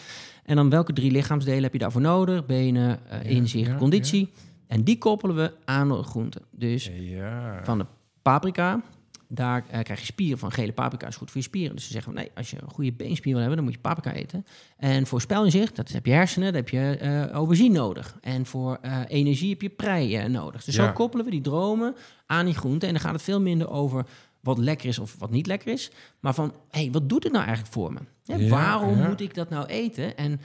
En 0.45 0.57
dan 0.57 0.71
welke 0.71 0.93
drie 0.93 1.11
lichaamsdelen 1.11 1.63
heb 1.63 1.73
je 1.73 1.79
daarvoor 1.79 2.01
nodig? 2.01 2.47
Benen, 2.47 2.99
Ja, 3.11 3.17
inzicht, 3.19 3.67
ja, 3.71 3.77
conditie. 3.77 4.31
En 4.67 4.83
die 4.83 4.99
koppelen 4.99 5.37
we 5.37 5.53
aan 5.65 5.89
de 5.89 6.03
groenten. 6.03 6.43
Dus 6.51 6.91
Ja. 7.01 7.61
van 7.65 7.79
de 7.79 7.87
paprika. 8.23 8.83
Daar 9.29 9.65
eh, 9.71 9.81
krijg 9.83 10.01
je 10.01 10.07
spieren 10.07 10.39
van. 10.39 10.53
Gele 10.53 10.73
paprika 10.73 11.07
is 11.07 11.17
goed 11.17 11.31
voor 11.31 11.41
je 11.41 11.47
spieren. 11.47 11.75
Dus 11.77 11.85
ze 11.87 11.93
zeggen, 11.93 12.13
van, 12.13 12.21
nee, 12.23 12.31
als 12.35 12.51
je 12.51 12.57
een 12.63 12.71
goede 12.71 12.93
beenspier 12.93 13.31
wil 13.33 13.39
hebben, 13.41 13.57
dan 13.57 13.65
moet 13.67 13.75
je 13.75 13.81
paprika 13.81 14.13
eten. 14.13 14.47
En 14.77 15.07
voor 15.07 15.21
spelinzicht, 15.21 15.77
dat 15.77 15.89
heb 15.89 16.07
je 16.07 16.13
hersenen, 16.13 16.47
dan 16.53 16.57
heb 16.63 16.69
je 16.69 17.29
aubergine 17.33 17.79
nodig. 17.79 18.17
En 18.21 18.47
voor 18.47 18.79
energie 19.09 19.51
heb 19.51 19.63
je 19.63 19.69
prei 19.69 20.29
nodig. 20.29 20.65
Dus 20.65 20.75
Ja. 20.75 20.87
zo 20.87 20.93
koppelen 20.93 21.25
we 21.25 21.31
die 21.31 21.41
dromen 21.41 21.95
aan 22.27 22.45
die 22.45 22.55
groenten. 22.55 22.89
En 22.89 22.95
dan 22.95 23.03
gaat 23.03 23.13
het 23.13 23.23
veel 23.23 23.41
minder 23.41 23.71
over 23.71 24.07
wat 24.43 24.59
lekker 24.59 24.89
is 24.89 24.99
of 24.99 25.17
wat 25.19 25.31
niet 25.31 25.47
lekker 25.47 25.73
is. 25.73 25.91
Maar 26.21 26.35
van, 26.35 26.55
hé, 26.69 26.81
hey, 26.81 26.91
wat 26.91 27.09
doet 27.09 27.23
het 27.23 27.33
nou 27.33 27.45
eigenlijk 27.45 27.75
voor 27.75 27.93
me? 27.93 27.99
Ja, 28.23 28.37
Ja, 28.37 28.49
waarom 28.49 28.99
ja. 28.99 29.09
moet 29.09 29.21
ik 29.21 29.35
dat 29.35 29.51
nou 29.51 29.67
eten? 29.67 30.17
En 30.17 30.41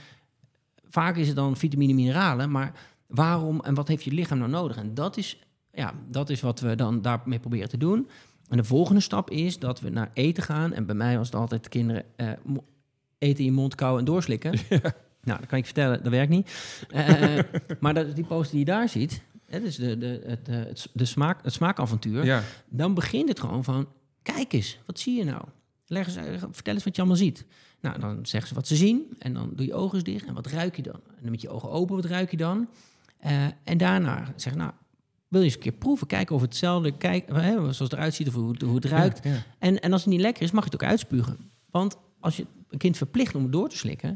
vaak 0.90 1.16
is 1.16 1.28
het 1.28 1.36
dan 1.36 1.58
vitamine, 1.58 1.94
mineralen, 1.94 2.52
maar 2.52 2.72
waarom 3.08 3.62
en 3.62 3.74
wat 3.74 3.88
heeft 3.88 4.04
je 4.04 4.12
lichaam 4.12 4.38
nou 4.38 4.52
nodig? 4.52 4.78
En 4.78 4.94
dat 4.94 5.18
is, 5.18 5.40
ja, 5.74 5.94
dat 6.08 6.30
is 6.30 6.42
wat 6.42 6.60
we 6.60 6.76
dan 6.76 7.02
daarmee 7.02 7.40
proberen 7.40 7.70
te 7.70 7.78
doen. 7.78 8.10
En 8.50 8.58
de 8.58 8.64
volgende 8.64 9.02
stap 9.02 9.30
is 9.30 9.60
dat 9.60 9.80
we 9.80 9.90
naar 9.90 10.12
eten 10.14 10.44
gaan. 10.44 10.74
En 10.74 10.86
bij 10.86 10.96
mij 10.96 11.18
was 11.18 11.28
het 11.28 11.36
altijd 11.36 11.64
de 11.64 11.70
kinderen 11.70 12.04
eh, 12.16 12.32
eten 13.18 13.40
in 13.40 13.46
je 13.46 13.52
mond, 13.52 13.76
kauwen 13.76 14.00
en 14.00 14.06
doorslikken. 14.06 14.54
Nou, 15.22 15.40
dat 15.40 15.50
kan 15.50 15.58
ik 15.58 15.66
vertellen, 15.66 16.04
dat 16.04 16.12
werkt 16.12 16.30
niet. 16.30 16.52
Eh, 16.90 17.40
maar 17.80 17.94
dat, 17.94 18.16
die 18.16 18.26
poster 18.26 18.52
die 18.52 18.60
je 18.60 18.72
daar 18.72 18.90
ziet, 18.90 19.22
hè, 19.48 19.60
dus 19.62 19.76
de, 19.76 19.98
de, 19.98 20.22
het, 20.26 20.48
eh, 20.50 20.56
het, 20.56 20.88
de 20.94 21.06
smaak, 21.06 21.44
het 21.44 21.54
smaakavontuur, 21.54 22.26
Ja. 22.26 22.44
dan 22.70 22.94
begint 22.94 23.30
het 23.30 23.40
gewoon 23.40 23.64
van, 23.64 23.88
kijk 24.22 24.54
eens, 24.54 24.80
wat 24.86 25.00
zie 25.00 25.18
je 25.18 25.24
nou? 25.24 25.42
Leg 25.88 26.08
eens, 26.08 26.18
uit, 26.18 26.40
vertel 26.52 26.74
eens 26.74 26.84
wat 26.84 26.96
je 26.96 27.02
allemaal 27.02 27.20
ziet. 27.20 27.46
Nou, 27.82 28.00
dan 28.00 28.26
zeggen 28.26 28.50
ze 28.50 28.56
wat 28.56 28.68
ze 28.68 28.76
zien 28.76 29.16
en 29.20 29.34
dan 29.34 29.52
doe 29.56 29.66
je 29.66 29.74
ogen 29.74 29.96
eens 29.96 30.04
dicht 30.04 30.26
en 30.26 30.34
wat 30.34 30.48
ruik 30.48 30.76
je 30.76 30.82
dan? 30.82 30.94
En 31.06 31.22
dan 31.22 31.32
met 31.32 31.42
je 31.42 31.50
ogen 31.50 31.70
open, 31.70 31.96
wat 31.96 32.06
ruik 32.06 32.32
je 32.32 32.38
dan? 32.38 32.68
Eh, 33.20 33.46
en 33.64 33.78
daarna 33.78 34.34
zeg 34.36 34.56
nou, 34.56 34.72
wil 35.28 35.40
je 35.40 35.46
eens 35.46 35.56
een 35.56 35.62
keer 35.62 35.72
proeven, 35.72 36.08
kijken 36.08 36.36
of 36.36 36.42
hetzelfde, 36.42 36.92
kijk, 36.98 37.28
hè, 37.34 37.52
zoals 37.54 37.80
het 37.80 37.94
eruit 37.94 38.14
ziet 38.14 38.28
of 38.28 38.34
hoe, 38.34 38.52
het- 38.52 38.62
hoe 38.62 38.76
het 38.76 38.86
ruikt. 38.86 39.24
Ja, 39.24 39.32
ja. 39.32 39.44
En, 39.60 39.80
en 39.80 39.92
als 39.92 40.02
het 40.02 40.10
niet 40.12 40.22
lekker 40.22 40.44
is, 40.44 40.52
mag 40.52 40.64
je 40.64 40.70
het 40.72 40.82
ook 40.84 40.90
uitspugen. 40.90 41.38
Want 41.72 41.98
als 42.20 42.38
je 42.38 42.46
een 42.70 42.78
kind 42.78 42.98
verplicht 42.98 43.36
om 43.36 43.44
het 43.44 43.52
door 43.52 43.70
te 43.70 43.78
slikken, 43.78 44.10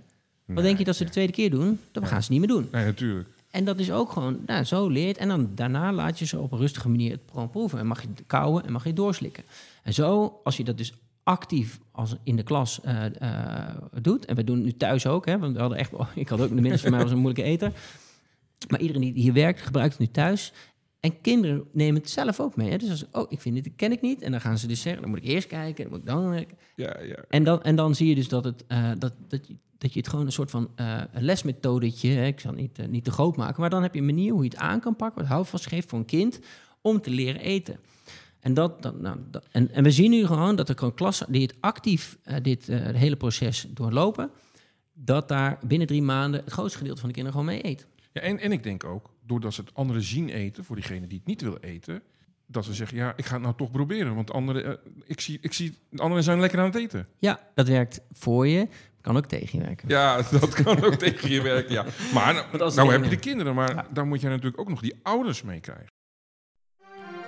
wat 0.46 0.56
Nee, 0.56 0.64
denk 0.66 0.78
je 0.78 0.84
dat 0.84 0.96
ze 0.96 1.04
de 1.04 1.10
tweede 1.10 1.32
keer 1.34 1.50
doen? 1.50 1.80
Dat 1.92 2.08
gaan 2.08 2.24
ze 2.24 2.32
niet 2.32 2.40
meer 2.40 2.50
doen. 2.50 2.68
Nee, 2.72 2.86
natuurlijk. 2.86 3.30
En 3.52 3.66
dat 3.66 3.80
is 3.80 3.92
ook 3.92 4.12
gewoon, 4.12 4.40
nou, 4.46 4.64
zo 4.64 4.88
leert. 4.88 5.18
En 5.18 5.28
dan 5.28 5.50
daarna 5.56 5.94
laat 5.94 6.20
je 6.20 6.26
ze 6.26 6.40
op 6.40 6.52
een 6.52 6.58
rustige 6.58 6.90
manier 6.90 7.12
het 7.12 7.52
proeven. 7.52 7.80
En 7.80 7.88
mag 7.88 8.02
je 8.02 8.08
het 8.08 8.24
kauwen 8.28 8.66
en 8.66 8.72
mag 8.72 8.84
je 8.84 8.94
doorslikken. 8.94 9.44
En 9.84 9.94
zo, 9.94 10.40
als 10.44 10.58
je 10.58 10.64
dat 10.64 10.78
dus 10.78 10.94
actief 11.24 11.80
als 11.92 12.16
in 12.24 12.36
de 12.36 12.44
klas 12.44 12.82
eh, 12.82 13.06
eh, 13.06 13.76
doet. 14.02 14.26
En 14.26 14.36
we 14.36 14.44
doen 14.44 14.56
het 14.56 14.66
nu 14.66 14.72
thuis 14.72 15.08
ook, 15.08 15.26
hè, 15.26 15.40
want 15.40 15.54
we 15.54 15.60
hadden 15.60 15.78
echt, 15.78 15.92
ik 16.16 16.28
had 16.28 16.42
ook 16.42 16.56
de 16.56 16.62
minste 16.62 16.82
van 16.82 16.92
mij 16.92 17.02
was 17.02 17.12
een 17.12 17.18
moeilijke 17.18 17.50
eter. 17.50 17.72
Maar 18.68 18.80
iedereen 18.80 19.02
die 19.02 19.14
hier 19.14 19.34
werkt, 19.34 19.62
gebruikt 19.62 19.92
het 19.92 20.00
nu 20.02 20.08
thuis. 20.08 20.54
En 21.00 21.22
kinderen 21.22 21.64
nemen 21.72 22.02
het 22.02 22.10
zelf 22.10 22.40
ook 22.40 22.56
mee. 22.56 22.70
Hè? 22.70 22.78
Dus 22.78 22.90
als, 22.90 23.06
oh, 23.12 23.32
ik 23.32 23.42
vind 23.42 23.64
dit, 23.64 23.76
ken 23.76 23.92
ik 23.92 24.02
niet. 24.02 24.22
En 24.22 24.32
dan 24.32 24.42
gaan 24.42 24.58
ze 24.58 24.68
dus 24.68 24.82
zeggen, 24.82 25.02
dan 25.02 25.12
moet 25.12 25.20
ik 25.20 25.26
eerst 25.26 25.48
kijken, 25.48 25.84
dan 25.84 25.92
moet 25.92 26.00
ik 26.00 26.06
dan... 26.06 26.46
Ja, 26.76 27.02
ja. 27.02 27.26
En 27.30 27.44
dan, 27.44 27.64
en 27.64 27.76
dan 27.76 27.96
zie 27.96 28.10
je 28.10 28.16
dus 28.16 28.28
dat, 28.28 28.44
het, 28.44 28.64
eh, 28.68 28.92
dat, 28.98 29.14
dat, 29.28 29.48
dat 29.82 29.94
je 29.94 30.00
het 30.00 30.08
gewoon 30.10 30.26
een 30.26 30.32
soort 30.32 30.50
van 30.52 30.70
een 30.76 31.24
lesmethodetje, 31.24 32.10
hè, 32.12 32.26
ik 32.26 32.40
zal 32.40 32.52
het 32.52 32.60
niet, 32.60 32.80
eh, 32.80 32.88
niet 32.88 33.04
te 33.04 33.12
groot 33.12 33.36
maken, 33.38 33.62
maar 33.62 33.70
dan 33.70 33.82
heb 33.82 33.94
je 33.94 34.00
een 34.00 34.06
manier 34.06 34.32
hoe 34.34 34.44
je 34.44 34.50
het 34.50 34.58
aan 34.60 34.80
kan 34.80 34.96
pakken, 34.96 35.22
wat 35.22 35.32
houvast 35.32 35.68
geeft 35.68 35.90
voor 35.90 36.00
een 36.00 36.06
kind 36.06 36.40
om 36.82 37.02
te 37.02 37.10
leren 37.10 37.42
eten. 37.42 37.80
En, 38.40 38.54
dat, 38.54 38.82
dat, 38.82 39.00
nou, 39.02 39.18
dat- 39.32 39.46
en, 39.52 39.72
en 39.72 39.84
we 39.84 39.92
zien 39.92 40.12
nu 40.12 40.26
gewoon 40.26 40.56
dat 40.56 40.70
er 40.70 40.78
gewoon 40.78 40.94
klassen 40.94 41.32
die 41.32 41.42
het 41.42 41.56
actief 41.60 42.18
eh, 42.24 42.36
dit 42.42 42.68
het 42.68 42.96
hele 42.96 43.16
proces 43.16 43.68
doorlopen, 43.70 44.30
dat 44.94 45.28
daar 45.28 45.60
binnen 45.68 45.88
drie 45.88 46.02
maanden 46.02 46.44
het 46.44 46.54
grootste 46.54 46.78
gedeelte 46.78 47.00
van 47.00 47.10
de 47.10 47.16
kinderen 47.16 47.40
gewoon 47.40 47.54
mee 47.56 47.66
eet. 47.66 47.88
Ja, 48.12 48.22
en, 48.22 48.40
en 48.40 48.52
ik 48.52 48.64
denk 48.64 48.84
ook, 48.84 49.14
doordat 49.26 49.54
ze 49.54 49.62
het 49.62 49.74
anderen 49.74 50.02
zien 50.04 50.30
eten, 50.30 50.64
voor 50.64 50.76
diegene 50.76 51.08
die 51.08 51.18
het 51.18 51.28
niet 51.28 51.42
wil 51.42 51.58
eten, 51.58 52.02
dat 52.48 52.66
ze 52.66 52.74
zeggen, 52.74 52.98
ja, 52.98 53.14
ik 53.16 53.26
ga 53.26 53.34
het 53.34 53.44
nou 53.44 53.56
toch 53.56 53.72
proberen. 53.72 54.16
Want 54.16 54.32
anderen, 54.32 54.80
ik, 55.06 55.20
zie, 55.22 55.38
ik 55.42 55.54
zie, 55.54 55.78
de 55.90 56.02
anderen 56.02 56.24
zijn 56.24 56.40
lekker 56.40 56.60
aan 56.60 56.66
het 56.66 56.76
eten. 56.76 57.08
Ja, 57.18 57.40
dat 57.56 57.68
werkt 57.68 58.02
voor 58.12 58.48
je, 58.48 58.68
kan 59.02 59.18
ook 59.18 59.26
tegen 59.26 59.60
je 59.60 59.66
werken. 59.66 59.90
Ja, 59.90 60.22
dat 60.40 60.54
kan 60.64 60.84
ook 60.84 60.94
tegen 61.06 61.32
je 61.32 61.42
werken, 61.42 61.74
ja. 61.74 61.86
Maar 62.14 62.34
nou, 62.58 62.74
nou 62.76 62.92
heb 62.92 63.04
je 63.04 63.10
de 63.10 63.20
kinderen, 63.20 63.56
maar 63.56 63.74
Ja. 63.76 63.86
dan 63.90 64.08
moet 64.08 64.22
je 64.22 64.28
natuurlijk 64.28 64.60
ook 64.60 64.70
nog 64.70 64.82
die 64.82 65.00
ouders 65.04 65.42
meekrijgen. 65.44 65.90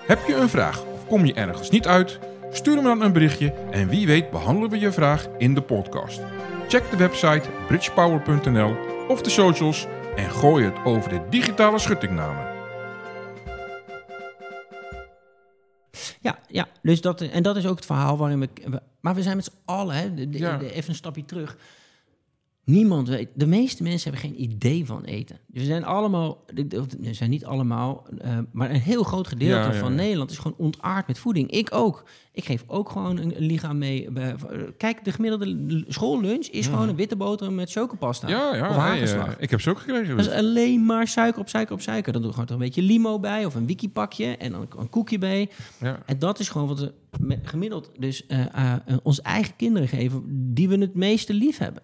Heb 0.08 0.20
je 0.28 0.36
een 0.36 0.50
vraag 0.50 0.84
of 0.84 1.08
kom 1.08 1.26
je 1.26 1.34
ergens 1.34 1.70
niet 1.70 1.88
uit? 1.88 2.20
Stuur 2.52 2.76
me 2.76 2.82
dan 2.84 3.02
een 3.02 3.14
berichtje 3.14 3.54
en 3.72 3.88
wie 3.90 4.08
weet 4.08 4.32
behandelen 4.32 4.70
we 4.70 4.80
je 4.80 4.92
vraag 4.92 5.28
in 5.38 5.54
de 5.54 5.62
podcast. 5.62 6.22
Check 6.68 6.90
de 6.90 6.98
website 6.98 7.50
bridgepower.nl 7.68 8.76
of 9.08 9.22
de 9.22 9.30
socials 9.30 9.88
en 10.16 10.32
gooi 10.32 10.66
het 10.66 10.76
over 10.84 11.10
de 11.10 11.22
digitale 11.30 11.80
schuttingnamen. 11.80 12.53
Ja, 16.22 16.40
ja 16.48 16.68
dus 16.82 17.02
dat, 17.02 17.22
en 17.22 17.44
dat 17.44 17.56
is 17.58 17.66
ook 17.66 17.76
het 17.76 17.86
verhaal 17.86 18.18
waarin 18.18 18.40
we... 18.40 18.50
maar 19.00 19.16
we 19.16 19.22
zijn 19.22 19.36
met 19.36 19.46
z'n 19.46 19.52
allen, 19.66 19.96
hè, 19.96 20.14
de, 20.14 20.30
de- 20.30 20.38
Ja. 20.38 20.58
de- 20.58 20.72
even 20.74 20.90
een 20.90 20.96
stapje 20.96 21.26
terug. 21.26 21.58
Niemand 22.66 23.08
weet. 23.08 23.30
De 23.34 23.48
meeste 23.48 23.84
mensen 23.84 24.12
hebben 24.12 24.30
geen 24.30 24.42
idee 24.42 24.86
van 24.86 25.04
eten. 25.04 25.40
Dus 25.48 25.62
we 25.62 25.68
zijn 25.68 25.84
allemaal, 25.86 26.44
we 27.00 27.14
zijn 27.14 27.30
niet 27.30 27.46
allemaal, 27.46 28.08
uh, 28.26 28.38
maar 28.52 28.70
een 28.70 28.80
heel 28.80 29.04
groot 29.04 29.28
gedeelte 29.28 29.68
Ja, 29.68 29.74
ja, 29.74 29.80
van 29.80 29.90
ja. 29.92 29.96
Nederland 29.98 30.32
is 30.32 30.38
gewoon 30.38 30.58
ontaard 30.58 31.08
met 31.08 31.20
voeding. 31.20 31.52
Ik 31.52 31.68
ook. 31.74 32.04
Ik 32.32 32.46
geef 32.46 32.64
ook 32.68 32.90
gewoon 32.90 33.18
een, 33.18 33.36
een 33.38 33.46
lichaam 33.46 33.78
mee. 33.78 34.12
bij- 34.12 34.36
Kijk, 34.78 35.04
de 35.06 35.12
gemiddelde 35.12 35.84
schoollunch 35.88 36.46
is 36.48 36.68
gewoon 36.68 36.90
een 36.90 36.96
witte 36.96 37.16
boterham 37.16 37.56
met 37.56 37.72
chocopasta. 37.72 38.28
Ja, 38.28 38.56
ja. 38.56 38.70
Of 38.70 38.76
hagelslag. 38.76 39.28
eh, 39.28 39.34
ik 39.40 39.50
heb 39.50 39.62
ze 39.62 39.70
ook 39.70 39.80
gekregen. 39.80 40.18
Dat 40.18 40.26
is 40.26 40.32
alleen 40.32 40.86
maar 40.86 41.08
suiker 41.08 41.42
op 41.42 41.50
suiker 41.50 41.74
op 41.74 41.82
suiker. 41.82 42.12
Dan 42.14 42.22
doe 42.22 42.30
je 42.30 42.38
gewoon 42.38 42.50
toch 42.50 42.58
een 42.60 42.66
beetje 42.66 42.82
limo 42.82 43.20
bij 43.20 43.46
of 43.46 43.56
een 43.56 43.66
wikipakje 43.66 44.26
en 44.38 44.52
dan 44.52 44.68
een 44.78 44.90
koekje 44.90 45.18
bij. 45.18 45.50
ja. 45.80 46.00
En 46.06 46.20
dat 46.20 46.40
is 46.40 46.50
gewoon 46.50 46.68
wat 46.68 46.80
we 46.80 46.94
gemiddeld 47.44 47.90
dus 48.00 48.26
eh 48.26 48.40
eh, 48.56 48.74
eh, 48.86 48.98
onze 49.04 49.22
eigen 49.22 49.56
kinderen 49.56 49.88
geven, 49.88 50.24
die 50.54 50.70
we 50.70 50.78
het 50.78 50.96
meeste 50.96 51.34
lief 51.34 51.58
hebben. 51.58 51.84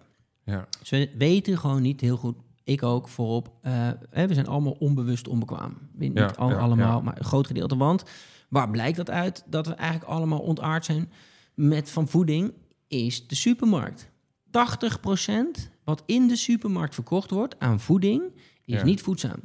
Ja. 0.50 0.68
We 0.90 1.10
weten 1.18 1.58
gewoon 1.58 1.82
niet 1.82 2.02
heel 2.02 2.18
goed, 2.18 2.36
ik 2.64 2.84
ook 2.84 3.08
voorop, 3.08 3.52
eh, 3.62 3.90
hè, 4.10 4.28
we 4.28 4.34
zijn 4.34 4.48
allemaal 4.48 4.76
onbewust 4.80 5.28
onbekwaam. 5.28 5.78
Niet 5.94 6.14
Ja, 6.18 6.26
al- 6.38 6.50
ja, 6.50 6.58
allemaal, 6.58 7.02
maar 7.02 7.18
een 7.18 7.26
groot 7.26 7.48
gedeelte. 7.48 7.78
Want 7.78 8.04
waar 8.50 8.70
blijkt 8.70 8.98
dat 8.98 9.10
uit? 9.10 9.44
Dat 9.48 9.68
we 9.68 9.74
eigenlijk 9.74 10.12
allemaal 10.12 10.40
ontaard 10.40 10.86
zijn 10.86 11.12
met 11.54 11.92
van 11.92 12.08
voeding, 12.08 12.54
is 12.88 13.28
de 13.28 13.36
supermarkt. 13.36 14.10
80% 14.52 15.70
wat 15.84 16.04
in 16.06 16.28
de 16.28 16.36
supermarkt 16.36 16.94
verkocht 16.94 17.32
wordt 17.32 17.56
aan 17.60 17.80
voeding, 17.80 18.24
is 18.66 18.84
niet 18.84 19.02
voedzaam. 19.02 19.40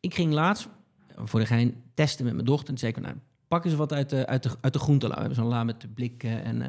Ik 0.00 0.14
ging 0.14 0.32
laatst 0.32 0.68
voor 1.16 1.40
de 1.40 1.46
gein 1.46 1.82
testen 1.94 2.24
met 2.24 2.34
mijn 2.34 2.46
dochter. 2.46 2.68
En 2.68 2.78
zei 2.78 2.92
ik, 2.92 3.00
nou, 3.00 3.14
pak 3.48 3.64
eens 3.64 3.74
wat 3.74 3.92
uit 3.92 4.10
de, 4.10 4.26
uit 4.26 4.42
de, 4.42 4.50
uit 4.60 4.72
de 4.72 4.78
groentelui. 4.78 5.14
We 5.14 5.20
hebben 5.26 5.38
zo'n 5.42 5.52
la 5.52 5.64
met 5.64 5.80
de 5.80 5.88
blikken 5.88 6.44
en... 6.44 6.62
eh, 6.62 6.68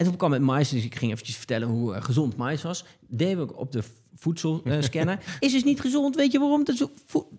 en 0.00 0.06
toen 0.06 0.16
kwam 0.16 0.32
het 0.32 0.42
mais, 0.42 0.68
dus 0.68 0.84
ik 0.84 0.94
ging 0.94 1.12
eventjes 1.12 1.36
vertellen 1.36 1.68
hoe 1.68 1.94
eh, 1.94 2.02
gezond 2.02 2.36
mais 2.36 2.62
was. 2.62 2.84
We 3.08 3.36
ook 3.38 3.58
op 3.58 3.72
de 3.72 3.82
voedselscanner. 4.14 5.18
is 5.40 5.52
dus 5.52 5.64
niet 5.64 5.80
gezond, 5.80 6.16
weet 6.16 6.32
je 6.32 6.38
waarom? 6.38 6.64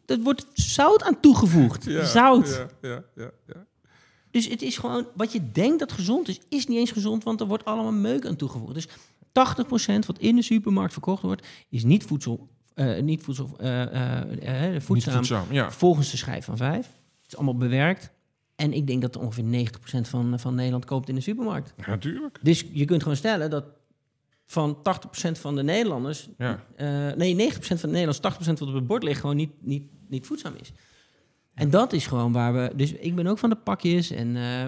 Er 0.05 0.19
wordt 0.19 0.45
zout 0.53 1.03
aan 1.03 1.19
toegevoegd. 1.19 1.83
zout. 2.03 2.47
Ja, 2.47 2.89
ja, 2.89 3.03
ja, 3.15 3.31
ja. 3.47 3.65
Dus 4.31 4.47
het 4.47 4.61
is 4.61 4.77
gewoon, 4.77 5.07
wat 5.15 5.31
je 5.31 5.51
denkt 5.51 5.79
dat 5.79 5.91
gezond 5.91 6.27
is, 6.27 6.39
is 6.49 6.67
niet 6.67 6.77
eens 6.77 6.91
gezond, 6.91 7.23
want 7.23 7.39
er 7.39 7.47
wordt 7.47 7.65
allemaal 7.65 7.91
meuk 7.91 8.25
aan 8.25 8.35
toegevoegd. 8.35 8.73
Dus 8.73 8.87
80% 8.87 8.91
wat 10.05 10.17
in 10.17 10.35
de 10.35 10.41
supermarkt 10.41 10.93
verkocht 10.93 11.21
wordt, 11.21 11.47
is 11.69 11.83
niet 11.83 12.03
voedsel, 12.03 12.49
eh, 12.73 13.01
niet 13.01 13.23
voedsel, 13.23 13.45
Niet 13.45 14.83
voedzaam, 14.83 15.13
voedzaam. 15.15 15.45
Ja. 15.51 15.71
volgens 15.71 16.11
de 16.11 16.17
schijf 16.17 16.45
van 16.45 16.57
5. 16.57 16.77
Het 16.77 17.27
is 17.27 17.35
allemaal 17.35 17.57
bewerkt. 17.57 18.11
En 18.61 18.73
ik 18.73 18.87
denk 18.87 19.01
dat 19.01 19.17
ongeveer 19.17 19.43
90% 19.43 20.01
van, 20.01 20.39
van 20.39 20.55
Nederland 20.55 20.85
koopt 20.85 21.09
in 21.09 21.15
de 21.15 21.21
supermarkt. 21.21 21.73
Natuurlijk. 21.87 22.39
Dus 22.41 22.65
je 22.71 22.85
kunt 22.85 23.01
gewoon 23.01 23.17
stellen 23.17 23.49
dat 23.49 23.65
van 24.45 24.77
80% 24.77 25.39
van 25.39 25.55
de 25.55 25.63
Nederlanders, 25.63 26.29
Ja. 26.37 26.63
eh, 26.75 27.11
nee, 27.15 27.35
90% 27.35 27.79
van 27.79 27.89
de 27.89 27.97
Nederlanders, 27.97 28.19
80% 28.19 28.59
wat 28.59 28.67
op 28.69 28.73
het 28.73 28.87
bord 28.87 29.03
ligt, 29.03 29.19
gewoon 29.19 29.35
niet, 29.35 29.51
niet, 29.59 29.83
niet 30.07 30.25
voedzaam 30.25 30.53
is. 30.61 30.71
En 31.53 31.69
dat 31.69 31.93
is 31.93 32.07
gewoon 32.07 32.31
waar 32.31 32.53
we. 32.53 32.71
Dus 32.75 32.91
ik 32.93 33.15
ben 33.15 33.27
ook 33.27 33.37
van 33.37 33.49
de 33.49 33.55
pakjes. 33.55 34.11
En 34.11 34.35
eh, 34.35 34.65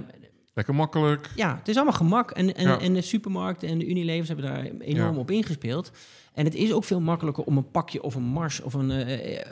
Lekker 0.54 0.76
makkelijk. 0.76 1.30
ja, 1.36 1.56
het 1.58 1.68
is 1.68 1.76
allemaal 1.76 1.94
gemak. 1.94 2.32
En, 2.32 2.56
en, 2.56 2.64
Ja. 2.68 2.80
en 2.80 2.94
de 2.94 3.02
supermarkten 3.02 3.70
en 3.70 3.78
de 3.78 3.88
Unilevers 3.88 4.28
hebben 4.28 4.46
daar 4.46 4.64
enorm 4.80 5.14
Ja. 5.14 5.20
op 5.20 5.32
ingespeeld. 5.32 5.92
En 6.34 6.46
het 6.46 6.56
is 6.56 6.74
ook 6.74 6.84
veel 6.84 7.00
makkelijker 7.02 7.44
om 7.44 7.58
een 7.58 7.72
pakje 7.72 8.04
of 8.04 8.16
een 8.16 8.24
mars 8.24 8.62
of 8.62 8.74
een 8.74 8.92
eh, 8.92 9.38
eh, 9.40 9.46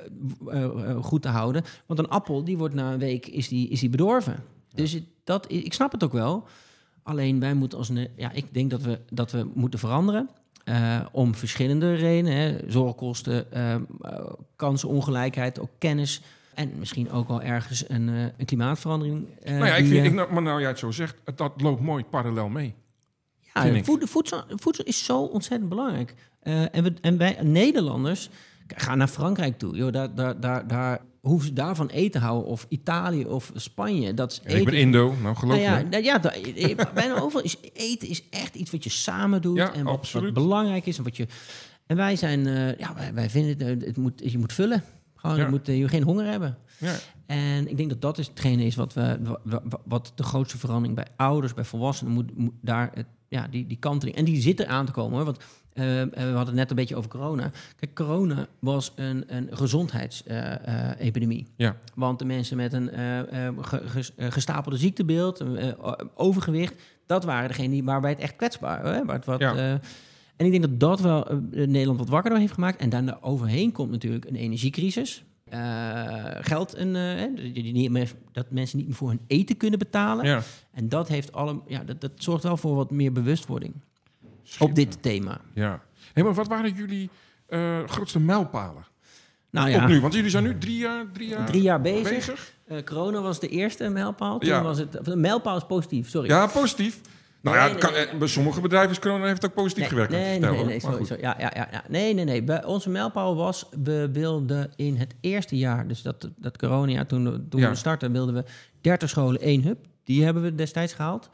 eh, 0.51 1.03
goed 1.03 1.21
te 1.21 1.27
houden. 1.27 1.63
Want 1.85 1.99
een 1.99 2.07
appel, 2.09 2.43
die 2.43 2.57
wordt 2.57 2.73
na 2.75 2.93
een 2.93 2.99
week 2.99 3.27
is 3.27 3.47
die, 3.47 3.69
is 3.69 3.79
die 3.79 3.89
bedorven. 3.89 4.43
Dus 4.73 4.99
dat, 5.23 5.51
ik 5.51 5.73
snap 5.73 5.91
het 5.91 6.03
ook 6.03 6.11
wel. 6.13 6.47
Alleen 7.03 7.39
wij 7.39 7.53
moeten 7.53 7.77
als 7.77 7.89
een, 7.89 8.07
ja, 8.15 8.31
ik 8.31 8.53
denk 8.53 8.69
dat 8.69 8.81
we, 8.81 8.99
dat 9.09 9.31
we 9.31 9.47
moeten 9.53 9.79
veranderen. 9.79 10.29
om 11.11 11.35
verschillende 11.35 11.93
redenen. 11.95 12.33
Hè, 12.33 12.57
zorgkosten, 12.71 13.51
eh, 13.51 13.73
eh, 13.73 13.81
kansenongelijkheid, 14.55 15.59
ook 15.59 15.69
kennis. 15.77 16.21
En 16.53 16.71
misschien 16.79 17.11
ook 17.11 17.27
wel 17.27 17.41
ergens 17.41 17.89
een, 17.89 18.09
eh, 18.09 18.23
een 18.37 18.45
klimaatverandering. 18.45 19.27
eh, 19.43 19.53
nou 19.53 19.65
ja, 19.65 19.75
ik 19.75 19.85
vind, 19.85 19.97
eh, 19.99 20.05
ik, 20.05 20.13
nou, 20.13 20.33
maar 20.33 20.41
nou 20.41 20.59
jij 20.59 20.69
het 20.69 20.79
zo 20.79 20.91
zegt, 20.91 21.15
dat 21.35 21.61
loopt 21.61 21.81
mooi 21.81 22.03
parallel 22.03 22.49
mee. 22.49 22.73
Ja, 23.53 23.83
voed- 23.83 24.09
voedsel, 24.09 24.43
voedsel 24.47 24.83
is 24.85 25.05
zo 25.05 25.21
ontzettend 25.21 25.69
belangrijk. 25.69 26.13
En, 26.41 26.83
we, 26.83 26.93
en 27.01 27.17
wij 27.17 27.37
Nederlanders 27.41 28.29
gaan 28.67 28.97
naar 28.97 29.07
Frankrijk 29.07 29.57
toe. 29.57 29.75
Joh, 29.75 29.91
daar, 29.91 30.15
daar, 30.15 30.39
daar, 30.39 30.67
daar 30.67 30.99
hoeven 31.21 31.47
ze 31.47 31.53
daarvan 31.53 31.87
eten 31.87 32.11
te 32.11 32.19
houden. 32.27 32.49
Of 32.49 32.65
Italië 32.69 33.25
of 33.25 33.51
Spanje. 33.55 34.13
Dat 34.13 34.31
is 34.31 34.37
Ja, 34.37 34.57
ik 34.57 34.65
ben 34.65 34.73
eten. 34.73 34.77
Indo, 34.85 35.15
nou 35.21 35.35
geloof 35.35 35.55
Nou 35.55 35.69
ja, 35.69 35.77
me. 35.77 35.83
nou 35.89 36.03
ja 36.03 36.17
da- 36.17 36.33
bijna 36.93 37.19
overal 37.19 37.43
is 37.43 37.55
eten 37.73 38.07
is 38.07 38.29
echt 38.29 38.55
iets 38.55 38.71
wat 38.71 38.83
je 38.83 38.89
samen 38.89 39.41
doet. 39.41 39.57
Ja, 39.57 39.73
en 39.73 39.83
wat, 39.83 40.33
belangrijk 40.33 40.85
is. 40.85 40.97
En, 40.97 41.03
wat 41.03 41.17
je, 41.17 41.27
en 41.87 41.95
wij 41.95 42.15
zijn, 42.15 42.47
eh, 42.47 42.77
ja, 42.77 42.93
wij, 42.95 43.13
wij 43.13 43.29
vinden 43.29 43.67
het, 43.67 43.85
het 43.85 43.97
moet, 43.97 44.21
je 44.31 44.37
moet 44.37 44.53
vullen. 44.53 44.83
Gewoon, 45.21 45.37
Ja. 45.37 45.43
je 45.43 45.49
moet 45.49 45.67
eh, 45.69 45.77
je 45.77 45.87
geen 45.87 46.03
honger 46.03 46.25
hebben. 46.25 46.57
Ja. 46.77 46.95
En 47.25 47.69
ik 47.69 47.77
denk 47.77 47.89
dat 47.89 48.01
dat 48.01 48.17
is 48.17 48.27
hetgene 48.27 48.63
is 48.65 48.75
wat, 48.75 48.93
we, 48.93 49.17
wa- 49.23 49.39
wa- 49.43 49.61
wat 49.85 50.11
de 50.15 50.23
grootste 50.23 50.57
verandering 50.57 50.95
bij 50.95 51.07
ouders, 51.15 51.53
bij 51.53 51.63
volwassenen, 51.63 52.13
moet, 52.13 52.37
moet 52.37 52.53
daar 52.61 52.91
het, 52.93 53.05
ja, 53.27 53.47
die, 53.47 53.67
die 53.67 53.77
kanteling. 53.77 54.17
En 54.17 54.25
die 54.25 54.41
zit 54.41 54.59
er 54.59 54.65
aan 54.67 54.85
te 54.85 54.91
komen 54.91 55.15
hoor. 55.15 55.25
Want 55.25 55.37
eh, 55.73 56.01
eh, 56.01 56.07
we 56.09 56.19
hadden 56.21 56.45
het 56.45 56.53
net 56.55 56.69
een 56.69 56.75
beetje 56.75 56.95
over 56.95 57.09
corona. 57.09 57.51
Kijk, 57.75 57.95
corona 57.95 58.47
was 58.59 58.91
een, 58.95 59.23
een 59.27 59.47
gezondheidsepidemie. 60.27 61.47
Ja. 61.55 61.75
Want 61.95 62.19
de 62.19 62.25
mensen 62.25 62.57
met 62.57 62.73
een 62.73 62.89
eh, 62.89 63.47
eh, 63.47 63.53
ge- 63.61 63.81
ges- 63.87 64.15
eh, 64.15 64.31
gestapelde 64.31 64.77
ziektebeeld, 64.77 65.39
eh, 65.39 65.67
overgewicht, 66.15 66.73
dat 67.05 67.23
waren 67.23 67.47
degenen 67.47 67.71
die, 67.71 67.83
waarbij 67.83 68.09
het 68.11 68.19
echt 68.19 68.35
kwetsbaar 68.35 68.85
het 69.07 69.25
wat, 69.25 69.39
Ja. 69.39 69.79
En 70.41 70.47
ik 70.47 70.51
denk 70.61 70.63
dat 70.63 70.79
dat 70.79 70.99
wel 70.99 71.27
eh, 71.29 71.37
Nederland 71.67 71.99
wat 71.99 72.09
wakkerder 72.09 72.39
heeft 72.39 72.53
gemaakt. 72.53 72.79
En 72.79 72.89
daarna 72.89 73.17
overheen 73.21 73.71
komt 73.71 73.91
natuurlijk 73.91 74.25
een 74.25 74.35
energiecrisis. 74.35 75.23
Eh, 75.49 75.59
geld 76.41 76.73
en 76.73 76.95
eh, 76.95 77.01
hè, 77.01 77.33
die- 77.33 77.53
die 77.53 77.73
niet 77.73 77.91
meer- 77.91 78.11
dat 78.31 78.51
mensen 78.51 78.77
niet 78.77 78.87
meer 78.87 78.95
voor 78.95 79.09
hun 79.09 79.21
eten 79.27 79.57
kunnen 79.57 79.79
betalen. 79.79 80.25
ja. 80.25 80.41
En 80.73 80.89
dat, 80.89 81.07
heeft 81.07 81.31
alle, 81.33 81.59
ja, 81.67 81.83
dat, 81.83 82.01
dat 82.01 82.11
zorgt 82.15 82.43
wel 82.43 82.57
voor 82.57 82.75
wat 82.75 82.91
meer 82.91 83.11
bewustwording 83.11 83.73
op 84.59 84.75
dit 84.75 84.97
thema. 85.01 85.41
Ja. 85.53 85.81
Hey, 86.13 86.23
maar 86.23 86.33
wat 86.33 86.47
waren 86.47 86.73
jullie 86.73 87.09
grootste 87.85 88.19
mijlpalen? 88.19 88.85
Nou 89.49 89.67
Op 89.67 89.73
ja, 89.73 89.87
nu, 89.87 89.99
want 90.01 90.13
jullie 90.13 90.29
zijn 90.29 90.43
nu 90.43 90.57
drie 90.57 90.77
jaar, 90.77 91.05
drie 91.13 91.27
jaar, 91.27 91.45
drie 91.45 91.61
jaar 91.61 91.81
bezig. 91.81 92.09
bezig. 92.09 92.53
Corona 92.85 93.21
was 93.21 93.39
de 93.39 93.47
eerste 93.47 93.89
mijlpaal. 93.89 94.39
Toen 94.39 94.49
Ja. 94.49 94.61
was 94.63 94.77
het, 94.77 94.99
of, 94.99 95.15
mijlpaal 95.15 95.57
is 95.57 95.65
positief, 95.65 96.09
sorry. 96.09 96.29
Ja, 96.29 96.47
positief. 96.47 97.01
Nou 97.41 97.57
Nee, 97.57 97.65
ja, 97.67 97.73
nee, 97.89 97.91
nee. 97.91 98.05
eh, 98.07 98.17
bij 98.17 98.27
sommige 98.27 98.61
bedrijven 98.61 98.91
is 98.91 98.99
corona 98.99 99.25
heeft 99.25 99.45
ook 99.45 99.53
positief 99.53 99.87
gewerkt. 99.87 100.11
nee, 100.11 100.39
nee, 100.39 100.63
nee, 100.65 100.79
sorry, 100.79 101.05
sorry. 101.05 101.21
Ja, 101.21 101.35
ja, 101.39 101.51
ja, 101.55 101.67
ja. 101.71 101.83
Nee, 101.87 102.13
nee, 102.13 102.25
nee. 102.25 102.43
Bij 102.43 102.63
onze 102.65 102.89
mijlpaal 102.89 103.35
was, 103.35 103.65
we 103.83 104.09
wilden 104.13 104.71
in 104.75 104.95
het 104.95 105.13
eerste 105.21 105.57
jaar, 105.57 105.87
dus 105.87 106.01
dat, 106.01 106.29
dat 106.35 106.57
corona 106.57 107.05
toen, 107.05 107.45
toen 107.49 107.59
Ja. 107.59 107.69
we 107.69 107.75
startten, 107.75 108.11
wilden 108.11 108.33
we 108.35 108.43
30 108.81 109.09
scholen, 109.09 109.41
één 109.41 109.63
hub. 109.63 109.77
Die 110.03 110.23
hebben 110.23 110.43
we 110.43 110.55
destijds 110.55 110.93
gehaald. 110.93 111.29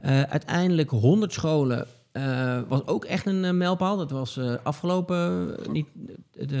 Eh, 0.00 0.22
uiteindelijk 0.22 0.90
100 0.90 1.32
scholen 1.32 1.86
eh, 2.12 2.60
was 2.68 2.86
ook 2.86 3.04
echt 3.04 3.26
een 3.26 3.56
mijlpaal. 3.56 3.96
Dat 3.96 4.10
was 4.10 4.40
afgelopen, 4.62 5.54
niet, 5.70 5.86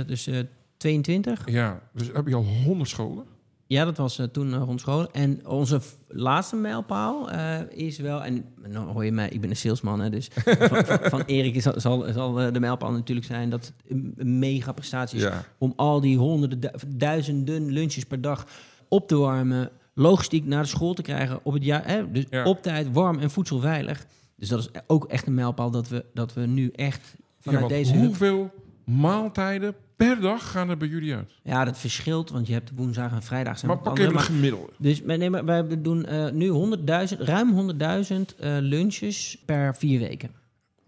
dus 0.06 0.26
eh, 0.26 0.38
22. 0.76 1.42
Ja, 1.50 1.80
dus 1.92 2.10
heb 2.12 2.26
je 2.26 2.34
al 2.34 2.44
honderd 2.44 2.88
scholen? 2.88 3.24
Ja, 3.72 3.84
dat 3.84 3.96
was 3.96 4.18
eh, 4.18 4.26
toen 4.26 4.48
uh, 4.48 4.62
rond 4.64 4.80
school. 4.80 5.10
En 5.10 5.46
onze 5.46 5.80
laatste 6.08 6.56
mijlpaal 6.56 7.30
eh, 7.30 7.60
is 7.70 7.98
wel... 7.98 8.24
En 8.24 8.44
nou 8.66 8.92
hoor 8.92 9.04
je 9.04 9.12
mij, 9.12 9.28
ik 9.28 9.40
ben 9.40 9.50
een 9.50 9.56
salesman, 9.56 10.00
hè, 10.00 10.10
dus 10.10 10.28
van, 10.68 10.84
van, 10.84 10.98
van 11.02 11.22
Erik 11.22 11.54
is, 11.54 11.62
zal, 11.62 12.04
zal 12.12 12.40
eh, 12.40 12.52
de 12.52 12.60
mijlpaal 12.60 12.92
natuurlijk 12.92 13.26
zijn... 13.26 13.50
dat 13.50 13.72
een 13.88 14.14
mega 14.38 14.72
prestatie 14.72 15.16
is 15.18 15.22
Ja. 15.24 15.44
om 15.58 15.72
al 15.76 16.00
die 16.00 16.16
honderden, 16.18 16.60
du- 16.60 16.70
duizenden 16.96 17.70
lunches 17.72 18.04
per 18.04 18.20
dag 18.20 18.46
op 18.88 19.08
te 19.08 19.16
warmen... 19.16 19.70
logistiek 19.94 20.44
naar 20.44 20.62
de 20.62 20.68
school 20.68 20.94
te 20.94 21.02
krijgen 21.02 21.40
op 21.42 21.52
het 21.52 21.64
jaar... 21.64 21.86
Hè, 21.86 22.10
dus 22.10 22.24
Ja. 22.30 22.44
op 22.44 22.62
tijd, 22.62 22.92
warm 22.92 23.18
en 23.18 23.30
voedselveilig. 23.30 24.06
Dus 24.36 24.48
dat 24.48 24.58
is 24.58 24.68
ook 24.86 25.04
echt 25.04 25.26
een 25.26 25.34
mijlpaal 25.34 25.70
dat 25.70 25.88
we, 25.88 26.04
dat 26.14 26.34
we 26.34 26.40
nu 26.46 26.68
echt 26.68 27.16
vanuit 27.40 27.68
deze... 27.68 27.96
hoeveel 27.96 28.50
maaltijden 28.84 29.74
per 30.06 30.20
dag 30.20 30.50
gaan 30.50 30.68
er 30.70 30.76
bij 30.76 30.88
jullie 30.88 31.14
uit? 31.14 31.32
Ja, 31.42 31.64
dat 31.64 31.78
verschilt, 31.78 32.30
want 32.30 32.46
je 32.46 32.52
hebt 32.52 32.70
woensdag 32.74 33.12
en 33.12 33.22
vrijdag 33.22 33.58
zijn 33.58 33.70
Maar 33.70 33.80
pak 33.80 33.88
andere, 33.88 34.06
even 34.08 34.20
een 34.20 34.26
gemiddelde. 34.26 34.72
Dus 34.78 35.02
nee, 35.02 35.30
maar 35.30 35.44
wij 35.44 35.82
doen 35.82 36.04
eh, 36.04 36.30
nu 36.30 36.76
100.000, 37.12 37.18
ruim 37.18 37.70
100.000 37.70 38.38
eh, 38.38 38.56
lunches 38.60 39.42
per 39.46 39.74
vier 39.76 39.98
weken. 40.00 40.30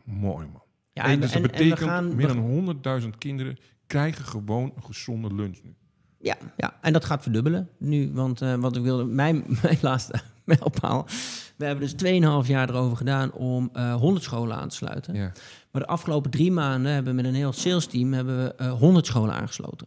Mooi 0.05 0.46
man. 0.46 0.62
Ja, 0.92 1.05
en, 1.05 1.20
dus 1.20 1.33
dat 1.33 1.42
betekent 1.42 1.79
gaan- 1.79 2.14
meer 2.16 2.27
dan 2.27 2.77
100.000 3.03 3.09
kinderen 3.18 3.57
krijgen 3.87 4.24
gewoon 4.24 4.72
een 4.77 4.85
gezonde 4.85 5.35
lunch 5.35 5.59
nu. 5.62 5.74
Ja, 6.18 6.37
ja, 6.57 6.79
en 6.81 6.92
dat 6.92 7.05
gaat 7.05 7.22
verdubbelen 7.22 7.68
nu. 7.79 8.11
Want 8.12 8.40
eh, 8.42 8.55
wat 8.55 8.77
ik 8.77 8.83
wilde, 8.83 9.05
mijn, 9.22 9.44
mijn 9.62 9.79
laatste 9.81 10.20
mijlpaal. 10.44 11.07
We 11.57 11.64
hebben 11.64 11.96
dus 11.96 12.12
2,5 12.44 12.48
jaar 12.48 12.68
erover 12.68 12.96
gedaan 12.96 13.33
om 13.33 13.70
eh 13.72 13.94
100 13.94 14.24
scholen 14.24 14.57
aan 14.57 14.68
te 14.68 14.77
sluiten. 14.77 15.14
Ja. 15.14 15.33
Maar 15.74 15.82
de 15.82 15.88
afgelopen 15.88 16.30
drie 16.30 16.52
maanden 16.52 16.92
hebben 16.92 17.16
we 17.16 17.22
met 17.22 17.30
een 17.30 17.37
heel 17.37 17.52
sales 17.52 17.87
team 17.87 18.12
hebben 18.12 18.44
we 18.44 18.54
eh 18.54 18.72
100 18.72 19.06
scholen 19.06 19.34
aangesloten. 19.34 19.87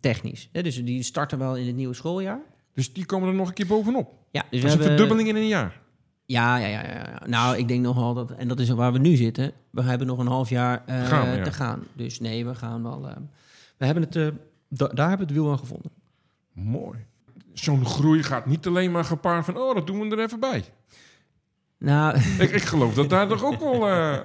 Technisch. 0.00 0.48
Hè, 0.52 0.62
dus 0.62 0.84
die 0.84 1.02
starten 1.02 1.38
wel 1.38 1.56
in 1.56 1.66
het 1.66 1.76
nieuwe 1.76 1.94
schooljaar. 1.94 2.40
Dus 2.74 2.92
die 2.92 3.06
komen 3.06 3.28
er 3.28 3.34
nog 3.34 3.48
een 3.48 3.54
keer 3.54 3.66
bovenop. 3.66 4.12
Ja, 4.30 4.44
dus 4.50 4.50
Dat 4.50 4.50
we 4.50 4.56
is 4.56 4.62
een 4.62 4.68
hebben, 4.68 4.86
verdubbeling 4.86 5.28
in 5.28 5.36
een 5.36 5.48
jaar. 5.48 5.80
Ja, 6.24 6.56
ja, 6.56 6.66
ja, 6.66 6.84
ja. 6.86 7.22
Nou, 7.26 7.56
ik 7.56 7.68
denk 7.68 7.82
nogal 7.82 8.14
dat, 8.14 8.30
en 8.30 8.48
dat 8.48 8.60
is 8.60 8.68
waar 8.68 8.92
we 8.92 8.98
nu 8.98 9.16
zitten. 9.16 9.52
We 9.70 9.82
hebben 9.82 10.06
nog 10.06 10.18
een 10.18 10.26
half 10.26 10.48
jaar 10.48 10.82
uh, 10.88 11.06
gaan 11.06 11.30
we, 11.30 11.36
ja. 11.36 11.44
te 11.44 11.52
gaan. 11.52 11.82
Dus 11.92 12.20
nee, 12.20 12.46
we 12.46 12.54
gaan 12.54 12.82
wel. 12.82 13.08
Uh, 13.08 13.16
we 13.76 13.84
hebben 13.84 14.02
het, 14.04 14.16
uh, 14.16 14.28
da 14.68 14.86
daar 14.86 15.08
hebben 15.08 15.26
we 15.26 15.32
het 15.32 15.42
wiel 15.42 15.50
aan 15.50 15.58
gevonden. 15.58 15.90
Mooi. 16.52 16.98
Zo'n 17.52 17.86
groei 17.86 18.22
gaat 18.22 18.46
niet 18.46 18.66
alleen 18.66 18.90
maar 18.90 19.04
gepaard 19.04 19.44
van, 19.44 19.56
oh, 19.56 19.74
dat 19.74 19.86
doen 19.86 20.00
we 20.00 20.16
er 20.16 20.22
even 20.24 20.40
bij. 20.40 20.64
Nou, 21.78 22.16
ik, 22.44 22.50
ik 22.50 22.62
geloof 22.62 22.94
dat 22.94 23.10
daar 23.10 23.28
toch 23.28 23.44
ook 23.44 23.60
wel. 23.60 23.78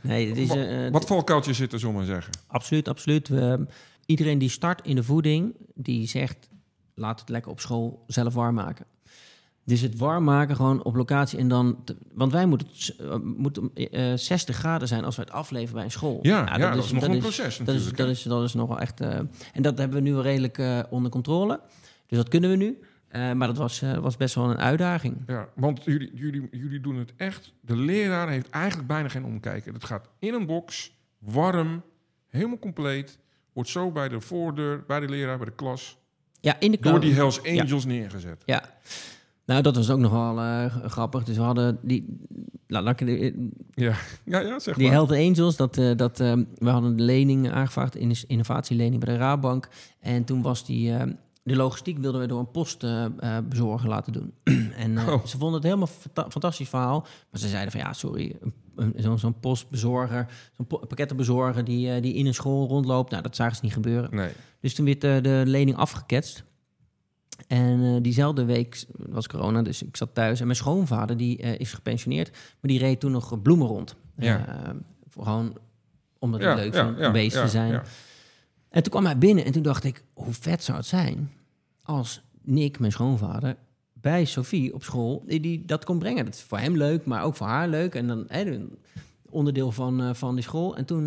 nee, 0.00 0.28
het 0.28 0.36
is, 0.38 0.48
wat, 0.48 0.90
wat 0.90 1.06
valkuiltjes 1.06 1.56
zitten, 1.56 1.78
zullen 1.78 1.94
maar 1.94 2.04
zeggen. 2.04 2.32
Absoluut, 2.46 2.88
absoluut. 2.88 3.28
We, 3.28 3.66
iedereen 4.06 4.38
die 4.38 4.48
start 4.48 4.86
in 4.86 4.96
de 4.96 5.02
voeding, 5.02 5.54
die 5.74 6.08
zegt: 6.08 6.48
laat 6.94 7.20
het 7.20 7.28
lekker 7.28 7.50
op 7.50 7.60
school 7.60 8.04
zelf 8.06 8.34
warm 8.34 8.54
maken. 8.54 8.86
Dus 9.66 9.80
het 9.80 9.96
warm 9.96 10.24
maken 10.24 10.56
gewoon 10.56 10.84
op 10.84 10.94
locatie 10.94 11.38
en 11.38 11.48
dan... 11.48 11.84
want 12.12 12.32
wij 12.32 12.46
moeten, 12.46 12.68
uh, 13.00 13.14
moeten 13.20 13.70
uh, 13.74 14.12
60 14.16 14.56
graden 14.56 14.88
zijn 14.88 15.04
als 15.04 15.16
we 15.16 15.22
het 15.22 15.30
afleveren 15.30 15.74
bij 15.74 15.84
een 15.84 15.90
school. 15.90 16.18
Ja, 16.22 16.44
nou, 16.44 16.60
ja 16.60 16.74
dat, 16.74 16.84
is, 16.84 16.92
nog 16.92 17.00
dat 17.00 17.10
een 17.10 17.16
is, 17.16 17.22
proces 17.22 17.58
dat 17.58 17.74
is, 17.74 17.92
dat, 17.92 18.08
is, 18.08 18.22
dat 18.22 18.42
is 18.42 18.54
nog 18.54 18.68
wel 18.68 18.80
echt... 18.80 19.00
Uh, 19.00 19.08
en 19.52 19.62
dat 19.62 19.78
hebben 19.78 20.02
we 20.02 20.08
nu 20.08 20.18
redelijk 20.18 20.86
onder 20.90 21.10
controle. 21.10 21.60
Dus 22.06 22.18
dat 22.18 22.28
kunnen 22.28 22.50
we 22.50 22.56
nu. 22.56 22.78
Maar 23.14 23.46
dat 23.46 23.56
was, 23.56 23.82
was 24.00 24.16
best 24.16 24.34
wel 24.34 24.50
een 24.50 24.58
uitdaging. 24.58 25.22
Ja, 25.26 25.48
want 25.54 25.84
jullie, 25.84 26.10
jullie, 26.14 26.48
jullie 26.50 26.80
doen 26.80 26.96
het 26.96 27.12
echt... 27.16 27.52
De 27.60 27.76
leraar 27.76 28.28
heeft 28.28 28.50
eigenlijk 28.50 28.88
bijna 28.88 29.08
geen 29.08 29.24
omkijken. 29.24 29.74
Het 29.74 29.84
gaat 29.84 30.08
in 30.18 30.34
een 30.34 30.46
box, 30.46 30.92
warm, 31.18 31.82
helemaal 32.28 32.58
compleet. 32.58 33.18
Wordt 33.52 33.70
zo 33.70 33.90
bij 33.90 34.08
de 34.08 34.20
voordeur, 34.20 34.84
bij 34.86 35.00
de 35.00 35.08
leraar, 35.08 35.36
bij 35.36 35.46
de 35.46 35.54
klas... 35.54 36.02
Ja, 36.40 36.60
in 36.60 36.70
de 36.70 36.78
Door 36.80 37.00
die 37.00 37.14
Hells 37.14 37.42
Angels 37.42 37.82
ja. 37.82 37.88
neergezet. 37.88 38.42
Ja. 38.44 38.62
Nou, 39.46 39.62
dat 39.62 39.76
was 39.76 39.90
ook 39.90 39.98
nogal 39.98 40.38
uh, 40.38 40.76
grappig. 40.86 41.24
Dus 41.24 41.36
we 41.36 41.42
hadden 41.42 41.78
die. 41.82 42.18
Laat, 42.66 42.82
laat, 42.82 43.00
ja. 43.00 43.94
ja, 44.24 44.40
ja, 44.40 44.58
zeg 44.58 44.76
Die 44.76 44.88
Health 44.88 45.10
Angels, 45.10 45.56
dat, 45.56 45.76
uh, 45.76 45.96
dat, 45.96 46.20
uh, 46.20 46.32
we 46.54 46.68
hadden 46.68 46.96
de 46.96 47.02
lening 47.02 47.50
aangevraagd, 47.50 47.96
in 47.96 48.14
innovatielening 48.26 49.04
bij 49.04 49.14
de 49.14 49.20
Raadbank. 49.20 49.68
En 50.00 50.24
toen 50.24 50.42
was 50.42 50.66
die. 50.66 50.92
De 51.44 51.56
logistiek 51.56 51.98
wilden 51.98 52.20
we 52.20 52.26
door 52.26 52.38
een 52.38 52.50
postbezorger 52.50 53.88
laten 53.88 54.12
doen. 54.12 54.32
en 54.84 54.98
oh. 54.98 55.24
ze 55.24 55.38
vonden 55.38 55.54
het 55.54 55.62
helemaal 55.62 55.86
fanta 55.86 56.30
fantastisch 56.30 56.68
verhaal. 56.68 57.00
Maar 57.00 57.40
ze 57.40 57.48
zeiden 57.48 57.72
van 57.72 57.80
ja, 57.80 57.92
sorry, 57.92 58.36
zo'n 58.96 59.18
zo 59.18 59.30
postbezorger, 59.30 60.26
zo'n 60.56 60.66
pakkettenbezorger 60.66 61.64
die, 61.64 62.00
die 62.00 62.14
in 62.14 62.26
een 62.26 62.34
school 62.34 62.68
rondloopt. 62.68 63.10
Nou, 63.10 63.22
dat 63.22 63.36
zagen 63.36 63.56
ze 63.56 63.60
niet 63.64 63.72
gebeuren. 63.72 64.14
Nee. 64.14 64.30
Dus 64.60 64.74
toen 64.74 64.84
werd 64.84 65.00
de 65.00 65.42
lening 65.46 65.76
afgeketst. 65.76 66.44
En 67.46 68.02
diezelfde 68.02 68.44
week 68.44 68.84
was 68.96 69.26
corona, 69.26 69.62
dus 69.62 69.82
ik 69.82 69.96
zat 69.96 70.14
thuis. 70.14 70.40
En 70.40 70.46
mijn 70.46 70.58
schoonvader 70.58 71.16
die 71.16 71.36
is 71.36 71.72
gepensioneerd, 71.72 72.30
maar 72.30 72.70
die 72.70 72.78
reed 72.78 73.00
toen 73.00 73.12
nog 73.12 73.42
bloemen 73.42 73.66
rond. 73.66 73.96
Ja. 74.16 74.44
Gewoon 75.10 75.56
omdat 76.18 76.40
het 76.40 76.56
leuk 76.56 76.74
ja, 76.74 77.06
om 77.06 77.12
bezig 77.12 77.42
te 77.42 77.48
zijn. 77.48 77.82
En 78.74 78.82
toen 78.82 78.92
kwam 78.92 79.04
hij 79.04 79.18
binnen 79.18 79.44
en 79.44 79.52
toen 79.52 79.62
dacht 79.62 79.84
ik, 79.84 80.02
hoe 80.12 80.32
vet 80.32 80.64
zou 80.64 80.78
het 80.78 80.86
zijn 80.86 81.30
als 81.82 82.22
Nick, 82.42 82.78
mijn 82.78 82.92
schoonvader, 82.92 83.56
bij 83.92 84.24
Sophie 84.24 84.74
op 84.74 84.82
school 84.82 85.22
die, 85.26 85.40
die 85.40 85.64
dat 85.64 85.84
kon 85.84 85.98
brengen. 85.98 86.24
Dat 86.24 86.34
is 86.34 86.42
voor 86.42 86.58
hem 86.58 86.76
leuk, 86.76 87.04
maar 87.04 87.22
ook 87.22 87.36
voor 87.36 87.46
haar 87.46 87.68
leuk. 87.68 87.94
En 87.94 88.06
dan 88.06 88.28
onderdeel 89.30 89.72
van, 89.72 90.16
van 90.16 90.34
die 90.34 90.44
school. 90.44 90.76
En 90.76 90.84
toen 90.84 91.06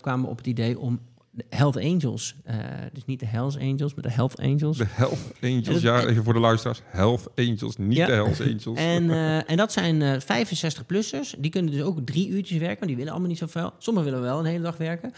kwamen 0.00 0.24
we 0.24 0.30
op 0.30 0.36
het 0.36 0.46
idee 0.46 0.78
om 0.78 1.00
de 1.36 1.44
Health 1.48 1.76
Angels. 1.76 2.34
Uh, 2.46 2.54
dus 2.92 3.04
niet 3.04 3.20
de 3.20 3.26
Hells 3.26 3.58
Angels, 3.58 3.94
maar 3.94 4.02
de 4.02 4.10
Health 4.10 4.40
Angels. 4.40 4.78
De 4.78 4.86
Health 4.88 5.32
Angels, 5.40 5.82
ja, 5.82 6.04
even 6.04 6.24
voor 6.24 6.32
de 6.32 6.40
luisteraars. 6.40 6.82
Health 6.84 7.30
Angels, 7.34 7.76
niet 7.76 7.96
ja. 7.96 8.06
de 8.06 8.12
Hells 8.12 8.40
Angels. 8.40 8.78
En, 8.78 9.04
uh, 9.04 9.50
en 9.50 9.56
dat 9.56 9.72
zijn 9.72 10.00
uh, 10.00 10.14
65-plussers. 10.20 11.34
Die 11.38 11.50
kunnen 11.50 11.72
dus 11.72 11.82
ook 11.82 11.98
drie 12.04 12.28
uurtjes 12.28 12.58
werken, 12.58 12.78
want 12.78 12.86
die 12.86 12.96
willen 12.96 13.12
allemaal 13.12 13.30
niet 13.30 13.38
zoveel. 13.38 13.72
Sommigen 13.78 14.10
willen 14.10 14.26
wel 14.26 14.38
een 14.38 14.44
hele 14.44 14.62
dag 14.62 14.76
werken, 14.76 15.12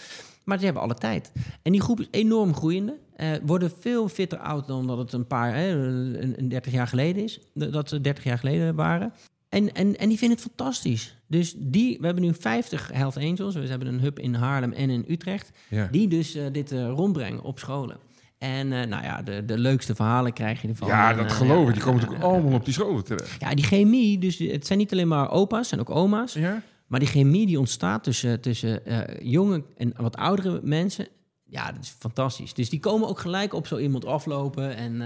maar 0.48 0.56
die 0.56 0.66
hebben 0.66 0.82
alle 0.82 0.94
tijd. 0.94 1.32
En 1.62 1.72
die 1.72 1.80
groep 1.80 2.00
is 2.00 2.08
enorm 2.11 2.54
groeiende. 2.54 2.98
Uh, 3.16 3.28
worden 3.42 3.72
veel 3.80 4.08
fitter 4.08 4.38
oud 4.38 4.66
dan 4.66 4.87
dat 4.87 4.98
het 4.98 5.12
een 5.12 5.26
paar, 5.26 5.54
hè, 5.54 5.68
een, 5.68 6.34
een 6.38 6.48
30 6.48 6.72
jaar 6.72 6.87
geleden 6.87 7.22
is. 7.22 7.40
Dat 7.52 7.88
ze 7.88 8.00
30 8.00 8.24
jaar 8.24 8.38
geleden 8.38 8.74
waren. 8.74 9.12
En, 9.48 9.72
en, 9.72 9.96
en 9.96 10.08
die 10.08 10.18
vinden 10.18 10.38
het 10.38 10.46
fantastisch. 10.46 11.16
Dus 11.26 11.54
die, 11.56 11.98
we 11.98 12.06
hebben 12.06 12.24
nu 12.24 12.34
50 12.34 12.90
Health 12.92 13.16
Angels. 13.16 13.54
We 13.54 13.66
hebben 13.66 13.88
een 13.88 14.00
hub 14.00 14.18
in 14.18 14.34
Haarlem 14.34 14.72
en 14.72 14.90
in 14.90 15.04
Utrecht. 15.08 15.50
Ja. 15.68 15.88
Die 15.90 16.08
dus 16.08 16.37
uh, 16.37 16.42
dit 16.52 16.72
uh, 16.72 16.88
rondbrengen 16.88 17.42
op 17.42 17.58
scholen. 17.58 17.96
En 18.38 18.66
uh, 18.72 18.84
nou 18.84 19.02
ja, 19.02 19.22
de, 19.22 19.44
de 19.44 19.58
leukste 19.58 19.94
verhalen 19.94 20.32
krijg 20.32 20.62
je 20.62 20.68
ervan. 20.68 20.88
Ja, 20.88 21.14
dat 21.14 21.32
geloof 21.32 21.68
ik. 21.68 21.74
Die 21.74 21.82
komen 21.82 22.00
natuurlijk 22.00 22.24
allemaal 22.24 22.52
op 22.52 22.64
die 22.64 22.74
scholen 22.74 23.04
terecht. 23.04 23.40
Ja, 23.40 23.54
die 23.54 23.64
chemie. 23.64 24.18
Dus 24.18 24.38
het 24.38 24.66
zijn 24.66 24.78
niet 24.78 24.92
alleen 24.92 25.08
maar 25.08 25.30
opa's, 25.30 25.72
en 25.72 25.80
ook 25.80 25.90
oma's. 25.90 26.32
Ja? 26.32 26.62
Maar 26.88 27.01
die 27.01 27.09
chemie 27.09 27.46
die 27.46 27.59
ontstaat 27.59 28.05
tussen, 28.05 28.40
tussen 28.40 28.83
jonge 29.22 29.64
en 29.77 29.92
wat 29.96 30.16
oudere 30.16 30.61
mensen. 30.62 31.09
Ja, 31.44 31.72
dat 31.72 31.83
is 31.83 31.94
fantastisch. 31.98 32.55
Dus 32.55 32.70
die 32.70 32.81
komen 32.81 33.09
ook 33.09 33.18
gelijk 33.18 33.53
op 33.53 33.66
zo 33.66 33.79
iemand 33.79 34.05
aflopen. 34.05 34.77
En 34.77 35.01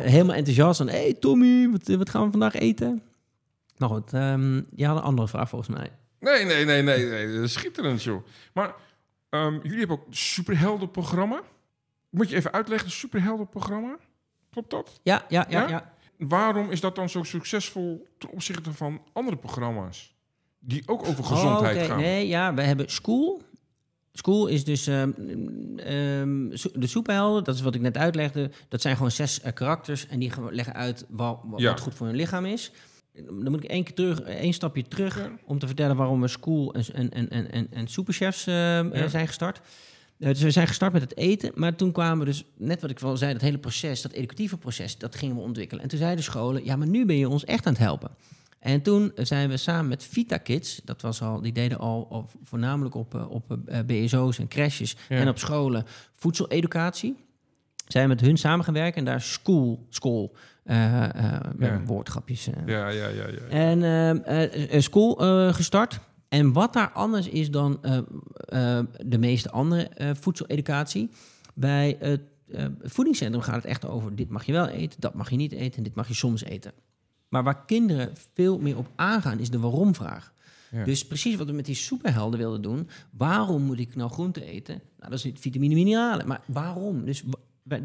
helemaal 0.00 0.36
enthousiast. 0.36 0.78
Hé 0.78 0.86
hey, 0.86 1.14
Tommy, 1.14 1.70
wat, 1.70 1.88
wat 1.88 2.10
gaan 2.10 2.24
we 2.24 2.30
vandaag 2.30 2.54
eten? 2.54 3.02
Maar 3.76 3.88
goed, 3.88 4.12
um, 4.12 4.66
je 4.74 4.86
had 4.86 4.96
een 4.96 5.02
andere 5.02 5.28
vraag 5.28 5.48
volgens 5.48 5.76
mij. 5.76 5.90
Nee, 6.20 6.44
nee, 6.44 6.64
nee, 6.64 6.82
nee. 6.82 7.26
nee. 7.26 7.46
Schitterend, 7.46 8.02
joh. 8.02 8.26
Maar 8.52 8.74
um, 9.30 9.60
jullie 9.62 9.78
hebben 9.78 9.98
ook 9.98 10.06
een 10.06 10.16
superheldenprogramma. 10.16 11.42
Moet 12.10 12.28
je 12.28 12.36
even 12.36 12.52
uitleggen, 12.52 12.90
superheldenprogramma? 12.90 13.98
Klopt 14.50 14.70
dat? 14.70 15.00
Ja, 15.02 15.24
ja, 15.28 15.46
ja, 15.48 15.60
ja, 15.60 15.68
ja. 15.68 15.94
Waarom 16.18 16.70
is 16.70 16.80
dat 16.80 16.94
dan 16.94 17.08
zo 17.08 17.22
succesvol 17.22 18.06
ten 18.18 18.30
opzichte 18.30 18.72
van 18.72 19.02
andere 19.12 19.36
programma's? 19.36 20.15
Die 20.66 20.82
ook 20.86 21.06
over 21.06 21.24
gezondheid 21.24 21.76
oh, 21.76 21.82
okay. 21.82 21.86
gaan. 21.86 21.98
Nee, 21.98 22.26
ja, 22.26 22.54
we 22.54 22.62
hebben 22.62 22.90
School. 22.90 23.42
School 24.12 24.46
is 24.46 24.64
dus 24.64 24.86
um, 24.86 25.14
um, 25.86 26.50
de 26.72 26.86
superhelden, 26.86 27.44
dat 27.44 27.54
is 27.54 27.60
wat 27.60 27.74
ik 27.74 27.80
net 27.80 27.96
uitlegde. 27.96 28.50
Dat 28.68 28.80
zijn 28.80 28.96
gewoon 28.96 29.10
zes 29.10 29.40
uh, 29.44 29.52
karakters 29.52 30.06
en 30.06 30.18
die 30.18 30.32
leggen 30.50 30.74
uit 30.74 31.04
wat, 31.08 31.38
wat 31.44 31.60
ja. 31.60 31.76
goed 31.76 31.94
voor 31.94 32.06
hun 32.06 32.16
lichaam 32.16 32.44
is 32.44 32.72
dan 33.24 33.50
moet 33.50 33.64
ik 33.64 33.70
één 33.70 33.84
keer 33.84 33.94
terug, 33.94 34.20
één 34.20 34.52
stapje 34.52 34.82
terug 34.88 35.18
ja. 35.18 35.30
om 35.44 35.58
te 35.58 35.66
vertellen 35.66 35.96
waarom 35.96 36.20
we 36.20 36.28
school 36.28 36.74
en, 36.74 37.10
en, 37.10 37.30
en, 37.30 37.50
en, 37.50 37.66
en 37.70 37.88
superchefs 37.88 38.46
uh, 38.46 38.54
ja. 38.54 39.08
zijn 39.08 39.26
gestart. 39.26 39.60
Uh, 40.18 40.28
dus 40.28 40.42
we 40.42 40.50
zijn 40.50 40.66
gestart 40.66 40.92
met 40.92 41.02
het 41.02 41.16
eten, 41.16 41.50
maar 41.54 41.76
toen 41.76 41.92
kwamen 41.92 42.18
we 42.18 42.24
dus, 42.24 42.44
net 42.56 42.80
wat 42.80 42.90
ik 42.90 42.98
wel 42.98 43.16
zei, 43.16 43.32
dat 43.32 43.42
hele 43.42 43.58
proces, 43.58 44.02
dat 44.02 44.12
educatieve 44.12 44.56
proces, 44.56 44.98
dat 44.98 45.14
gingen 45.14 45.36
we 45.36 45.42
ontwikkelen. 45.42 45.82
En 45.82 45.88
toen 45.88 45.98
zeiden 45.98 46.24
scholen, 46.24 46.64
ja, 46.64 46.76
maar 46.76 46.86
nu 46.86 47.06
ben 47.06 47.16
je 47.16 47.28
ons 47.28 47.44
echt 47.44 47.66
aan 47.66 47.72
het 47.72 47.82
helpen. 47.82 48.10
En 48.66 48.82
toen 48.82 49.12
zijn 49.14 49.48
we 49.48 49.56
samen 49.56 49.88
met 49.88 50.04
Vita 50.04 50.36
Kids, 50.36 50.80
dat 50.84 51.02
was 51.02 51.22
al, 51.22 51.40
die 51.40 51.52
deden 51.52 51.78
al, 51.78 52.06
al 52.10 52.28
voornamelijk 52.42 52.94
op, 52.94 53.26
op 53.30 53.58
uh, 53.68 53.78
BSO's 53.86 54.38
en 54.38 54.48
crashes 54.48 54.96
ja. 55.08 55.16
en 55.16 55.28
op 55.28 55.38
scholen 55.38 55.84
voedseleducatie. 56.12 57.16
Zijn 57.86 58.08
met 58.08 58.20
hun 58.20 58.36
samengewerkt 58.36 58.96
en 58.96 59.04
daar 59.04 59.20
school, 59.20 59.86
school 59.88 60.36
uh, 60.64 60.74
uh, 60.74 61.08
ja. 61.58 61.82
woordgrapjes. 61.84 62.48
Uh. 62.48 62.54
Ja, 62.66 62.88
ja, 62.88 63.08
ja, 63.08 63.24
ja. 63.28 63.82
En 64.72 64.82
school 64.82 65.14
gestart. 65.52 66.00
En 66.28 66.52
wat 66.52 66.72
daar 66.72 66.90
anders 66.90 67.28
is 67.28 67.50
dan 67.50 67.78
de 69.04 69.18
meeste 69.18 69.50
andere 69.50 69.90
voedseleducatie. 70.20 71.10
Bij 71.54 71.96
het 71.98 72.20
voedingscentrum 72.82 73.42
gaat 73.42 73.54
het 73.54 73.64
echt 73.64 73.86
over: 73.86 74.16
dit 74.16 74.28
mag 74.28 74.44
je 74.44 74.52
wel 74.52 74.68
eten, 74.68 75.00
dat 75.00 75.14
mag 75.14 75.30
je 75.30 75.36
niet 75.36 75.52
eten 75.52 75.76
en 75.76 75.82
dit 75.82 75.94
mag 75.94 76.08
je 76.08 76.14
soms 76.14 76.44
eten. 76.44 76.72
Maar 77.28 77.42
waar 77.42 77.64
kinderen 77.64 78.12
veel 78.32 78.58
meer 78.58 78.78
op 78.78 78.88
aangaan, 78.94 79.38
is 79.38 79.50
de 79.50 79.58
waarom-vraag. 79.58 80.32
Ja. 80.70 80.84
Dus 80.84 81.06
precies 81.06 81.36
wat 81.36 81.46
we 81.46 81.52
met 81.52 81.64
die 81.64 81.74
superhelden 81.74 82.38
wilden 82.38 82.62
doen. 82.62 82.88
Waarom 83.10 83.62
moet 83.62 83.78
ik 83.78 83.94
nou 83.94 84.10
groente 84.10 84.44
eten? 84.44 84.82
Nou, 84.98 85.10
dat 85.10 85.24
is 85.24 85.32
vitamine, 85.34 85.74
mineralen. 85.74 86.26
Maar 86.26 86.40
waarom? 86.46 87.04
Dus 87.04 87.24
uh, 87.68 87.80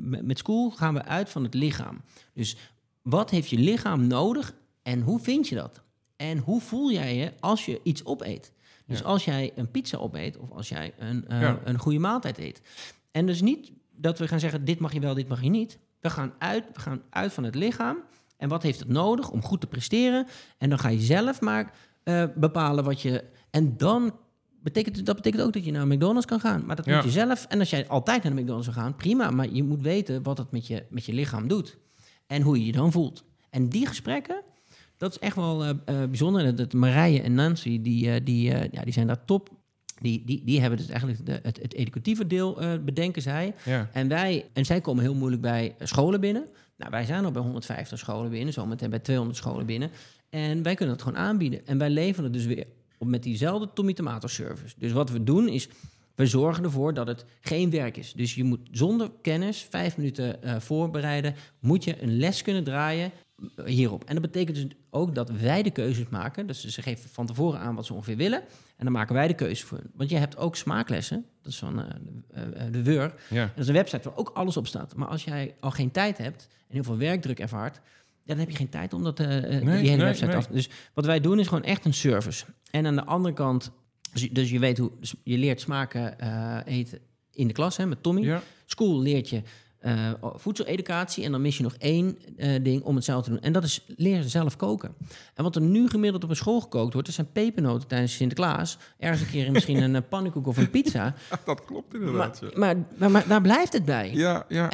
met 0.00 0.38
school 0.38 0.70
gaan 0.70 0.94
we 0.94 1.04
uit 1.04 1.28
van 1.28 1.42
het 1.42 1.54
lichaam. 1.54 2.00
Dus 2.32 2.56
wat 3.02 3.30
heeft 3.30 3.48
je 3.48 3.58
lichaam 3.58 4.06
nodig 4.06 4.54
en 4.82 5.00
hoe 5.00 5.20
vind 5.20 5.48
je 5.48 5.54
dat? 5.54 5.82
En 6.16 6.38
hoe 6.38 6.60
voel 6.60 6.92
jij 6.92 7.16
je 7.16 7.32
als 7.40 7.64
je 7.64 7.80
iets 7.82 8.04
opeet? 8.04 8.52
Dus 8.86 8.98
ja. 8.98 9.04
als 9.04 9.24
jij 9.24 9.52
een 9.54 9.70
pizza 9.70 9.98
opeet 9.98 10.36
of 10.36 10.50
als 10.50 10.68
jij 10.68 10.94
een, 10.98 11.24
uh, 11.28 11.40
ja. 11.40 11.60
een 11.64 11.78
goede 11.78 11.98
maaltijd 11.98 12.38
eet. 12.38 12.62
En 13.10 13.26
dus 13.26 13.40
niet 13.40 13.72
dat 13.96 14.18
we 14.18 14.28
gaan 14.28 14.40
zeggen, 14.40 14.64
dit 14.64 14.78
mag 14.78 14.92
je 14.92 15.00
wel, 15.00 15.14
dit 15.14 15.28
mag 15.28 15.42
je 15.42 15.48
niet. 15.48 15.78
We 16.00 16.10
gaan 16.10 16.32
uit, 16.38 16.64
we 16.72 16.80
gaan 16.80 17.02
uit 17.10 17.32
van 17.32 17.44
het 17.44 17.54
lichaam. 17.54 17.96
En 18.36 18.48
wat 18.48 18.62
heeft 18.62 18.78
het 18.78 18.88
nodig 18.88 19.30
om 19.30 19.42
goed 19.42 19.60
te 19.60 19.66
presteren? 19.66 20.26
En 20.58 20.68
dan 20.68 20.78
ga 20.78 20.88
je 20.88 21.00
zelf 21.00 21.40
maar 21.40 21.72
uh, 22.04 22.24
bepalen 22.34 22.84
wat 22.84 23.00
je... 23.00 23.24
En 23.50 23.76
dan 23.76 24.14
betekent, 24.62 25.06
dat 25.06 25.16
betekent 25.16 25.42
ook 25.42 25.52
dat 25.52 25.64
je 25.64 25.70
naar 25.72 25.86
McDonald's 25.86 26.26
kan 26.26 26.40
gaan. 26.40 26.66
Maar 26.66 26.76
dat 26.76 26.84
ja. 26.84 26.94
moet 26.94 27.04
je 27.04 27.10
zelf. 27.10 27.46
En 27.48 27.58
als 27.58 27.70
jij 27.70 27.88
altijd 27.88 28.22
naar 28.22 28.34
de 28.34 28.40
McDonald's 28.40 28.66
wil 28.66 28.82
gaan, 28.82 28.96
prima. 28.96 29.30
Maar 29.30 29.50
je 29.52 29.62
moet 29.62 29.82
weten 29.82 30.22
wat 30.22 30.38
het 30.38 30.50
met 30.50 30.66
je, 30.66 30.86
met 30.90 31.04
je 31.04 31.12
lichaam 31.12 31.48
doet. 31.48 31.78
En 32.26 32.42
hoe 32.42 32.58
je 32.58 32.66
je 32.66 32.72
dan 32.72 32.92
voelt. 32.92 33.24
En 33.50 33.68
die 33.68 33.86
gesprekken, 33.86 34.42
dat 34.96 35.10
is 35.10 35.18
echt 35.18 35.36
wel 35.36 35.64
uh, 35.64 35.68
uh, 35.68 36.04
bijzonder. 36.04 36.56
Dat 36.56 36.72
Marije 36.72 37.22
en 37.22 37.34
Nancy, 37.34 37.82
die, 37.82 38.06
uh, 38.06 38.14
die, 38.24 38.42
ja, 38.70 38.82
die 38.84 38.92
zijn 38.92 39.06
daar 39.06 39.24
top. 39.24 39.50
Die, 40.00 40.22
die, 40.24 40.42
die 40.44 40.60
hebben 40.60 40.78
dus 40.78 40.88
eigenlijk 40.88 41.26
de, 41.26 41.40
het, 41.42 41.62
het 41.62 41.74
educatieve 41.74 42.26
deel 42.26 42.62
uh, 42.62 42.72
bedenken 42.84 43.22
zij. 43.22 43.54
Ja. 43.64 43.88
En, 43.92 44.08
wij, 44.08 44.46
en 44.52 44.64
zij 44.64 44.80
komen 44.80 45.02
heel 45.02 45.14
moeilijk 45.14 45.42
bij 45.42 45.74
scholen 45.78 46.20
binnen. 46.20 46.48
Nou, 46.76 46.90
wij 46.90 47.04
zijn 47.04 47.24
al 47.24 47.30
bij 47.30 47.42
150 47.42 47.98
scholen 47.98 48.30
binnen, 48.30 48.52
zometeen 48.52 48.90
bij 48.90 48.98
200 48.98 49.38
scholen 49.38 49.66
binnen. 49.66 49.90
En 50.28 50.62
wij 50.62 50.74
kunnen 50.74 50.96
dat 50.96 51.06
gewoon 51.06 51.22
aanbieden. 51.22 51.66
En 51.66 51.78
wij 51.78 51.90
leveren 51.90 52.24
het 52.24 52.32
dus 52.32 52.44
weer 52.46 52.66
op 52.98 53.06
met 53.06 53.22
diezelfde 53.22 53.72
Tommy 53.74 53.92
Tomato 53.92 54.28
service. 54.28 54.74
Dus 54.78 54.92
wat 54.92 55.10
we 55.10 55.22
doen 55.22 55.48
is, 55.48 55.68
we 56.14 56.26
zorgen 56.26 56.64
ervoor 56.64 56.94
dat 56.94 57.06
het 57.06 57.24
geen 57.40 57.70
werk 57.70 57.96
is. 57.96 58.12
Dus 58.12 58.34
je 58.34 58.44
moet 58.44 58.68
zonder 58.70 59.10
kennis, 59.22 59.66
vijf 59.70 59.96
minuten 59.96 60.38
uh, 60.44 60.56
voorbereiden, 60.60 61.34
moet 61.60 61.84
je 61.84 62.02
een 62.02 62.16
les 62.16 62.42
kunnen 62.42 62.64
draaien 62.64 63.12
hierop. 63.64 64.04
En 64.04 64.12
dat 64.12 64.22
betekent 64.22 64.56
dus 64.56 64.66
ook 64.90 65.14
dat 65.14 65.30
wij 65.30 65.62
de 65.62 65.70
keuzes 65.70 66.08
maken. 66.08 66.46
Dus 66.46 66.64
ze 66.64 66.82
geven 66.82 67.10
van 67.10 67.26
tevoren 67.26 67.60
aan 67.60 67.74
wat 67.74 67.86
ze 67.86 67.94
ongeveer 67.94 68.16
willen. 68.16 68.40
En 68.76 68.84
dan 68.84 68.92
maken 68.92 69.14
wij 69.14 69.28
de 69.28 69.34
keuze 69.34 69.66
voor. 69.66 69.80
Want 69.94 70.10
je 70.10 70.16
hebt 70.16 70.36
ook 70.36 70.56
smaaklessen. 70.56 71.24
Dat 71.42 71.52
is 71.52 71.58
van 71.58 71.78
uh, 71.78 72.42
de 72.70 72.82
WUR. 72.82 73.14
Ja. 73.30 73.46
Dat 73.46 73.58
is 73.58 73.68
een 73.68 73.74
website 73.74 74.08
waar 74.08 74.18
ook 74.18 74.30
alles 74.34 74.56
op 74.56 74.66
staat. 74.66 74.96
Maar 74.96 75.08
als 75.08 75.24
jij 75.24 75.54
al 75.60 75.70
geen 75.70 75.90
tijd 75.90 76.18
hebt 76.18 76.48
en 76.68 76.74
heel 76.74 76.84
veel 76.84 76.96
werkdruk 76.96 77.38
ervaart... 77.38 77.80
dan 78.24 78.38
heb 78.38 78.50
je 78.50 78.56
geen 78.56 78.68
tijd 78.68 78.92
om 78.92 79.02
dat, 79.02 79.20
uh, 79.20 79.26
nee, 79.26 79.40
die 79.40 79.68
hele 79.68 79.86
nee, 79.86 79.96
website 79.96 80.26
nee. 80.26 80.36
af... 80.36 80.46
Dus 80.46 80.68
wat 80.94 81.06
wij 81.06 81.20
doen 81.20 81.38
is 81.38 81.46
gewoon 81.46 81.64
echt 81.64 81.84
een 81.84 81.94
service. 81.94 82.44
En 82.70 82.86
aan 82.86 82.94
de 82.94 83.04
andere 83.04 83.34
kant... 83.34 83.70
Dus, 84.12 84.30
dus 84.30 84.50
je 84.50 84.58
weet 84.58 84.78
hoe... 84.78 84.90
Dus 85.00 85.14
je 85.24 85.38
leert 85.38 85.60
smaken 85.60 86.18
eten 86.64 86.98
in 87.30 87.46
de 87.46 87.52
klas 87.52 87.76
hè, 87.76 87.86
met 87.86 88.02
Tommy. 88.02 88.22
Ja. 88.22 88.42
School 88.64 89.00
leert 89.00 89.28
je 89.28 89.42
uh, 89.80 90.10
voedseleducatie. 90.20 91.24
En 91.24 91.30
dan 91.32 91.40
mis 91.40 91.56
je 91.56 91.62
nog 91.62 91.74
één 91.78 92.18
ding 92.62 92.82
om 92.82 92.94
hetzelfde 92.94 93.24
te 93.24 93.30
doen. 93.30 93.40
En 93.44 93.52
dat 93.52 93.64
is 93.64 93.84
leren 93.96 94.30
zelf 94.30 94.56
koken. 94.56 94.94
En 95.34 95.42
wat 95.42 95.56
er 95.56 95.62
nu 95.62 95.88
gemiddeld 95.88 96.24
op 96.24 96.30
een 96.30 96.36
school 96.36 96.60
gekookt 96.60 96.92
wordt... 96.92 97.06
dat 97.06 97.16
zijn 97.16 97.32
pepernoten 97.32 97.88
tijdens 97.88 98.14
Sinterklaas. 98.14 98.78
Ergens 98.98 99.20
een 99.20 99.30
keer 99.30 99.52
misschien 99.52 99.94
een 99.94 100.08
pannenkoek 100.08 100.46
of 100.46 100.56
een 100.56 100.70
pizza. 100.70 101.14
dat 101.44 101.64
klopt 101.64 101.94
inderdaad. 101.94 102.40
Maar, 102.40 102.50
maar, 102.56 102.86
maar, 102.96 103.10
maar, 103.10 103.28
daar 103.28 103.42
blijft 103.42 103.72
het 103.72 103.84
bij. 103.84 104.10
Ja, 104.12 104.44
ja. 104.48 104.70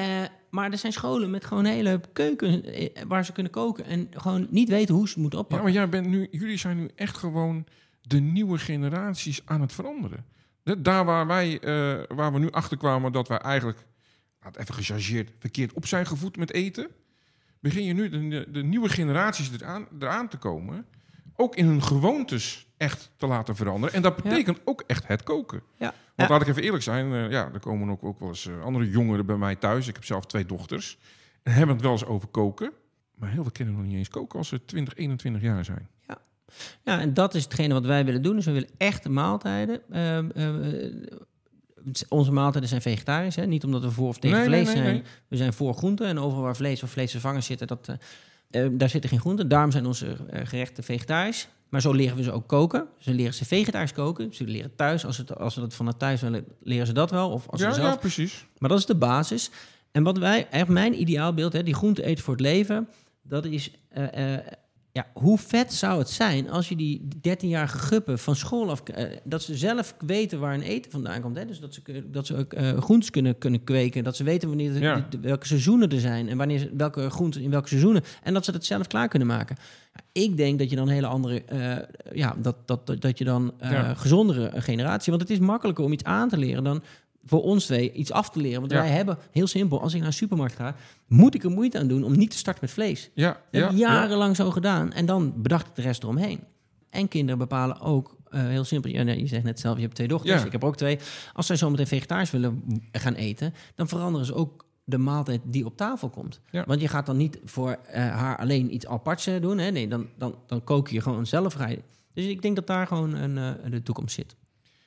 Maar 0.53 0.71
er 0.71 0.79
zijn 0.79 0.93
scholen 0.93 1.31
met 1.31 1.45
gewoon 1.45 1.65
hele 1.65 2.01
keuken 2.13 2.65
waar 3.09 3.25
ze 3.25 3.33
kunnen 3.33 3.53
koken... 3.53 3.85
en 3.85 4.09
gewoon 4.11 4.47
niet 4.51 4.69
weten 4.69 4.95
hoe 4.95 5.07
ze 5.07 5.13
het 5.13 5.23
moeten 5.23 5.39
oppakken. 5.39 5.67
Ja, 5.67 5.73
maar 5.73 5.91
jij 5.91 6.01
bent 6.01 6.07
nu, 6.07 6.29
jullie 6.31 6.57
zijn 6.57 6.77
nu 6.77 6.91
echt 6.95 7.17
gewoon 7.17 7.67
de 8.03 8.21
nieuwe 8.21 8.59
generaties 8.59 9.43
aan 9.45 9.61
het 9.61 9.73
veranderen. 9.73 10.25
Daar 10.79 11.05
waar, 11.05 11.27
wij, 11.27 11.61
waar 12.09 12.33
we 12.33 12.39
nu 12.39 12.51
achter 12.51 12.77
kwamen 12.77 13.13
dat 13.13 13.29
wij 13.29 13.39
eigenlijk 13.39 13.87
laat 14.43 14.57
even 14.57 14.75
gechargeerd, 14.75 15.31
verkeerd 15.39 15.73
op 15.73 15.87
zijn 15.87 16.07
gevoed 16.07 16.37
met 16.37 16.53
eten. 16.53 16.89
Begin 17.61 17.85
je 17.85 17.93
nu 17.93 18.09
de, 18.09 18.47
de 18.51 18.63
nieuwe 18.63 18.89
generaties 18.89 19.51
eraan, 19.53 19.87
eraan 19.99 20.29
te 20.29 20.37
komen. 20.37 20.87
Ook 21.37 21.57
in 21.57 21.67
hun 21.67 21.83
gewoontes 21.83 22.67
echt 22.77 23.11
te 23.17 23.27
laten 23.27 23.57
veranderen. 23.57 23.95
En 23.95 24.03
dat 24.03 24.17
betekent 24.17 24.57
ja. 24.57 24.63
ook 24.65 24.85
echt 24.87 25.07
het 25.07 25.23
koken. 25.23 25.63
Ja. 25.77 25.95
Want 26.29 26.41
laat 26.41 26.49
ik 26.49 26.49
even 26.49 26.63
eerlijk 26.63 26.83
zijn. 26.83 27.07
Uh, 27.13 27.31
ja, 27.31 27.51
er 27.53 27.61
komen 27.61 27.91
ook, 27.91 28.05
ook 28.05 28.19
wel 28.19 28.29
eens 28.29 28.47
uh, 28.47 28.63
andere 28.63 28.91
jongeren 28.91 29.27
bij 29.27 29.37
mij 29.37 29.57
thuis. 29.57 29.89
Ik 29.89 29.95
heb 29.95 30.05
zelf 30.05 30.27
twee 30.27 30.47
dochters. 30.47 30.99
En 31.43 31.53
hebben 31.53 31.75
het 31.75 31.85
wel 31.85 31.93
eens 31.93 32.05
over 32.05 32.29
koken. 32.29 32.73
Maar 33.15 33.31
heel 33.31 33.43
veel 33.43 33.53
kinderen 33.53 33.81
nog 33.81 33.91
niet 33.91 33.99
eens 33.99 34.09
koken 34.09 34.39
als 34.39 34.49
ze 34.49 34.65
20, 34.65 34.95
21 34.95 35.43
jaar 35.43 35.65
zijn. 35.65 35.89
Ja. 36.09 36.19
Ja, 36.85 37.01
en 37.01 37.15
dat 37.15 37.35
is 37.35 37.45
hetgene 37.45 37.75
wat 37.75 37.87
wij 37.87 38.05
willen 38.05 38.23
doen. 38.23 38.37
Dus 38.37 38.45
we 38.45 38.53
willen 38.53 38.71
echte 38.77 39.09
maaltijden. 39.09 39.81
Uh, 39.91 40.19
onze 42.09 42.33
maaltijden 42.33 42.69
zijn 42.69 42.83
vegetarisch. 42.83 43.37
Hè? 43.37 43.47
Niet 43.47 43.65
omdat 43.65 43.83
we 43.83 43.91
voor 43.91 44.09
of 44.09 44.19
tegen 44.19 44.37
nee, 44.39 44.47
vlees 44.47 44.67
nee, 44.67 44.75
nee, 44.75 44.85
zijn. 44.85 45.05
We 45.29 45.37
zijn 45.37 45.53
voor 45.53 45.75
groenten. 45.75 46.07
En 46.07 46.19
overal 46.19 46.43
waar 46.43 46.57
vlees 46.57 46.83
of 46.83 46.91
vleesvervangers 46.91 47.47
zitten, 47.47 47.67
dat, 47.67 47.89
uh, 48.51 48.67
daar 48.73 48.89
zitten 48.89 49.11
geen 49.11 49.21
groenten. 49.21 49.49
Daarom 49.49 49.71
zijn 49.71 49.87
onze 49.87 50.17
gerechten 50.43 50.85
vegetarisch. 50.85 51.49
Maar 51.73 51.81
zo 51.81 51.93
leren 51.93 52.17
we 52.17 52.23
ze 52.23 52.33
ook 52.33 52.47
koken. 52.47 52.87
Ze 52.99 53.15
leren 53.15 53.35
ze 53.35 53.45
vegetarisch 53.45 53.93
koken. 53.93 54.35
Ze 54.35 54.45
leren 54.45 54.75
thuis, 54.75 55.07
als, 55.07 55.17
het, 55.17 55.39
als 55.39 55.55
ze 55.55 55.61
dat 55.61 55.75
vanuit 55.75 55.99
thuis 55.99 56.21
willen, 56.21 56.45
leren 56.63 56.87
ze 56.87 56.93
dat 56.93 57.11
wel. 57.11 57.31
Of 57.31 57.49
als 57.49 57.61
ja, 57.61 57.69
ze 57.69 57.81
zelf. 57.81 57.93
ja, 57.93 57.97
precies. 57.97 58.47
Maar 58.59 58.69
dat 58.69 58.79
is 58.79 58.87
de 58.87 58.95
basis. 58.95 59.51
En 59.91 60.03
wat 60.03 60.19
wij, 60.19 60.49
echt 60.51 60.69
mijn 60.69 61.01
ideaalbeeld, 61.01 61.53
hè, 61.53 61.63
die 61.63 61.75
groente 61.75 62.05
eten 62.05 62.25
voor 62.25 62.33
het 62.35 62.43
leven, 62.43 62.89
dat 63.23 63.45
is 63.45 63.71
uh, 63.99 64.37
ja, 64.95 65.07
hoe 65.15 65.39
vet 65.39 65.73
zou 65.75 65.99
het 65.99 66.11
zijn 66.11 66.51
als 66.51 66.69
je 66.69 66.77
die 66.77 67.09
13-jarige 67.29 67.79
guppen 67.79 68.19
van 68.19 68.37
school 68.37 68.71
af... 68.71 68.83
Uh, 68.99 69.05
dat 69.25 69.43
ze 69.43 69.55
zelf 69.57 69.95
weten 70.07 70.41
waar 70.41 70.55
een 70.55 70.63
eten 70.63 70.91
vandaan 70.91 71.21
komt. 71.21 71.37
Hè? 71.37 71.47
Dus 71.47 71.61
dat 71.61 71.75
ze, 71.75 72.05
dat 72.11 72.27
ze 72.27 72.37
ook 72.37 72.55
uh, 72.55 72.79
groentes 72.79 73.11
kunnen, 73.11 73.39
kunnen 73.39 73.65
kweken. 73.65 74.05
Dat 74.05 74.17
ze 74.17 74.25
weten 74.25 74.49
wanneer 74.49 74.81
Ja. 74.83 74.95
de, 74.95 75.03
de- 75.09 75.29
welke 75.29 75.47
seizoenen 75.47 75.89
er 75.91 76.01
zijn. 76.01 76.29
En 76.29 76.37
wanneer, 76.37 76.59
ze- 76.59 76.71
welke 76.77 77.11
groenten 77.11 77.41
in 77.43 77.51
welke 77.51 77.69
seizoenen. 77.69 78.03
En 78.23 78.35
dat 78.35 78.45
ze 78.45 78.53
dat 78.53 78.65
zelf 78.65 78.87
klaar 78.87 79.09
kunnen 79.09 79.29
maken. 79.29 79.57
Ik 80.13 80.37
denk 80.37 80.59
dat 80.59 80.71
je 80.71 80.77
dan 80.77 80.87
een 80.89 80.95
hele 80.95 81.07
andere... 81.07 81.43
eh, 81.45 81.77
ja, 82.17 82.35
dat, 82.39 82.57
dat, 82.65 82.87
dat, 82.87 83.01
dat 83.01 83.19
je 83.19 83.25
dan 83.25 83.53
eh, 83.59 83.71
Ja. 83.71 83.95
gezondere 83.95 84.51
generatie... 84.61 85.11
Want 85.13 85.29
het 85.29 85.39
is 85.39 85.47
makkelijker 85.47 85.85
om 85.85 85.93
iets 85.93 86.05
aan 86.05 86.29
te 86.29 86.37
leren 86.39 86.65
dan 86.65 86.83
voor 87.25 87.43
ons 87.43 87.65
twee 87.67 87.93
iets 87.93 88.13
af 88.13 88.31
te 88.31 88.41
leren. 88.41 88.61
Want 88.61 88.73
Ja. 88.73 88.79
wij 88.79 88.91
hebben, 88.91 89.19
heel 89.31 89.47
simpel, 89.47 89.81
als 89.81 89.93
ik 89.93 89.99
naar 89.99 90.07
een 90.09 90.13
supermarkt 90.15 90.55
ga... 90.55 90.75
moet 91.07 91.35
ik 91.35 91.45
er 91.45 91.51
moeite 91.51 91.79
aan 91.79 91.89
doen 91.89 92.05
om 92.05 92.17
niet 92.17 92.31
te 92.31 92.37
starten 92.37 92.65
met 92.65 92.73
vlees. 92.73 93.11
Ja, 93.15 93.29
Dat 93.31 93.39
ja, 93.51 93.61
heb 93.61 93.71
ik 93.71 93.77
jarenlang 93.79 94.37
zo 94.37 94.51
gedaan. 94.51 94.93
En 94.93 95.07
dan 95.07 95.43
bedacht 95.43 95.67
ik 95.67 95.75
de 95.75 95.83
rest 95.83 96.03
eromheen. 96.03 96.41
En 96.91 97.09
kinderen 97.09 97.39
bepalen 97.39 97.81
ook, 97.81 98.17
eh, 98.29 98.41
heel 98.47 98.65
simpel... 98.65 98.91
Ja, 98.91 99.03
nee, 99.03 99.19
je 99.21 99.27
zegt 99.27 99.45
net 99.45 99.61
zelf, 99.61 99.77
je 99.77 99.83
hebt 99.83 99.95
twee 99.95 100.09
dochters. 100.09 100.41
Ja. 100.41 100.47
Ik 100.47 100.53
heb 100.53 100.65
ook 100.65 100.77
twee. 100.77 100.99
Als 101.33 101.47
zij 101.47 101.57
zometeen 101.57 101.87
vegetarisch 101.87 102.31
willen 102.31 102.63
gaan 102.93 103.15
eten... 103.15 103.55
dan 103.75 103.89
veranderen 103.89 104.27
ze 104.27 104.35
ook 104.35 104.65
de 104.85 104.99
maaltijd 104.99 105.41
die 105.45 105.65
op 105.65 105.77
tafel 105.77 106.09
komt. 106.09 106.41
Ja. 106.51 106.65
Want 106.67 106.81
je 106.81 106.89
gaat 106.89 107.07
dan 107.07 107.17
niet 107.17 107.39
voor 107.45 107.71
eh, 107.71 108.09
haar 108.11 108.37
alleen 108.39 108.75
iets 108.75 108.87
aparts 108.87 109.27
eh, 109.27 109.41
doen. 109.41 109.59
Hè? 109.59 109.71
Nee, 109.71 109.89
dan, 109.89 110.07
dan, 110.19 110.35
dan 110.47 110.65
kook 110.65 110.89
je 110.89 111.01
gewoon 111.01 111.27
zelf. 111.27 111.69
Je- 111.69 111.83
Dus 112.13 112.25
ik 112.25 112.43
denk 112.43 112.57
dat 112.57 112.67
daar 112.67 112.87
gewoon 112.87 113.15
een, 113.15 113.57
de 113.71 113.83
toekomst 113.83 114.15
zit. 114.15 114.37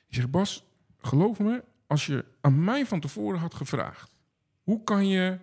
Ik 0.08 0.14
zeg, 0.14 0.30
Bas, 0.30 0.64
geloof 0.98 1.38
me, 1.38 1.62
als 1.86 2.06
je 2.06 2.24
aan 2.40 2.64
mij 2.64 2.86
van 2.86 3.00
tevoren 3.00 3.40
had 3.40 3.54
gevraagd... 3.54 4.14
hoe 4.62 4.84
kan 4.84 5.08
je 5.08 5.38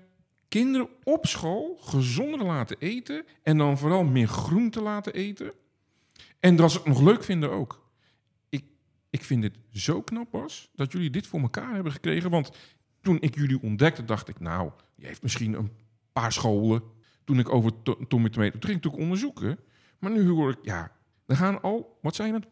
kinderen 0.48 0.90
op 1.04 1.26
school 1.26 1.78
gezonder 1.82 2.46
laten 2.46 2.78
eten... 2.80 3.26
en 3.44 3.58
dan 3.58 3.78
vooral 3.78 4.04
meer 4.04 4.28
groente 4.28 4.82
laten 4.82 5.14
eten... 5.14 5.54
en 6.40 6.56
dat 6.56 6.72
ze 6.72 6.78
het 6.78 6.88
nog 6.88 7.02
leuk 7.02 7.24
vinden 7.24 7.52
ook. 7.52 7.90
Ik, 8.50 8.66
ik 9.10 9.24
vind 9.24 9.42
dit 9.42 9.58
zo 9.72 10.02
knap, 10.02 10.32
Bas, 10.32 10.70
dat 10.76 10.92
jullie 10.92 11.10
dit 11.10 11.28
voor 11.28 11.40
elkaar 11.40 11.74
hebben 11.74 11.92
gekregen. 11.92 12.30
Want 12.30 12.52
toen 13.02 13.22
ik 13.22 13.36
jullie 13.36 13.62
ontdekte, 13.62 14.06
dacht 14.06 14.28
ik... 14.28 14.40
nou, 14.40 14.72
je 14.96 15.06
heeft 15.06 15.24
misschien 15.24 15.54
een 15.54 15.72
paar 16.14 16.32
scholen... 16.32 16.84
toen 17.24 17.40
ik 17.40 17.50
over 17.50 17.82
to 17.84 17.98
Tommy 18.08 18.30
Tomato... 18.30 18.52
toen 18.52 18.70
ging 18.70 18.78
ik 18.78 18.84
natuurlijk 18.84 19.04
onderzoeken... 19.04 19.60
maar 20.00 20.12
nu 20.12 20.30
hoor 20.30 20.52
ik, 20.52 20.60
ja, 20.62 20.92
er 21.26 21.36
gaan 21.36 21.62
al, 21.62 21.98
wat 22.02 22.16
zijn 22.16 22.34
het, 22.34 22.48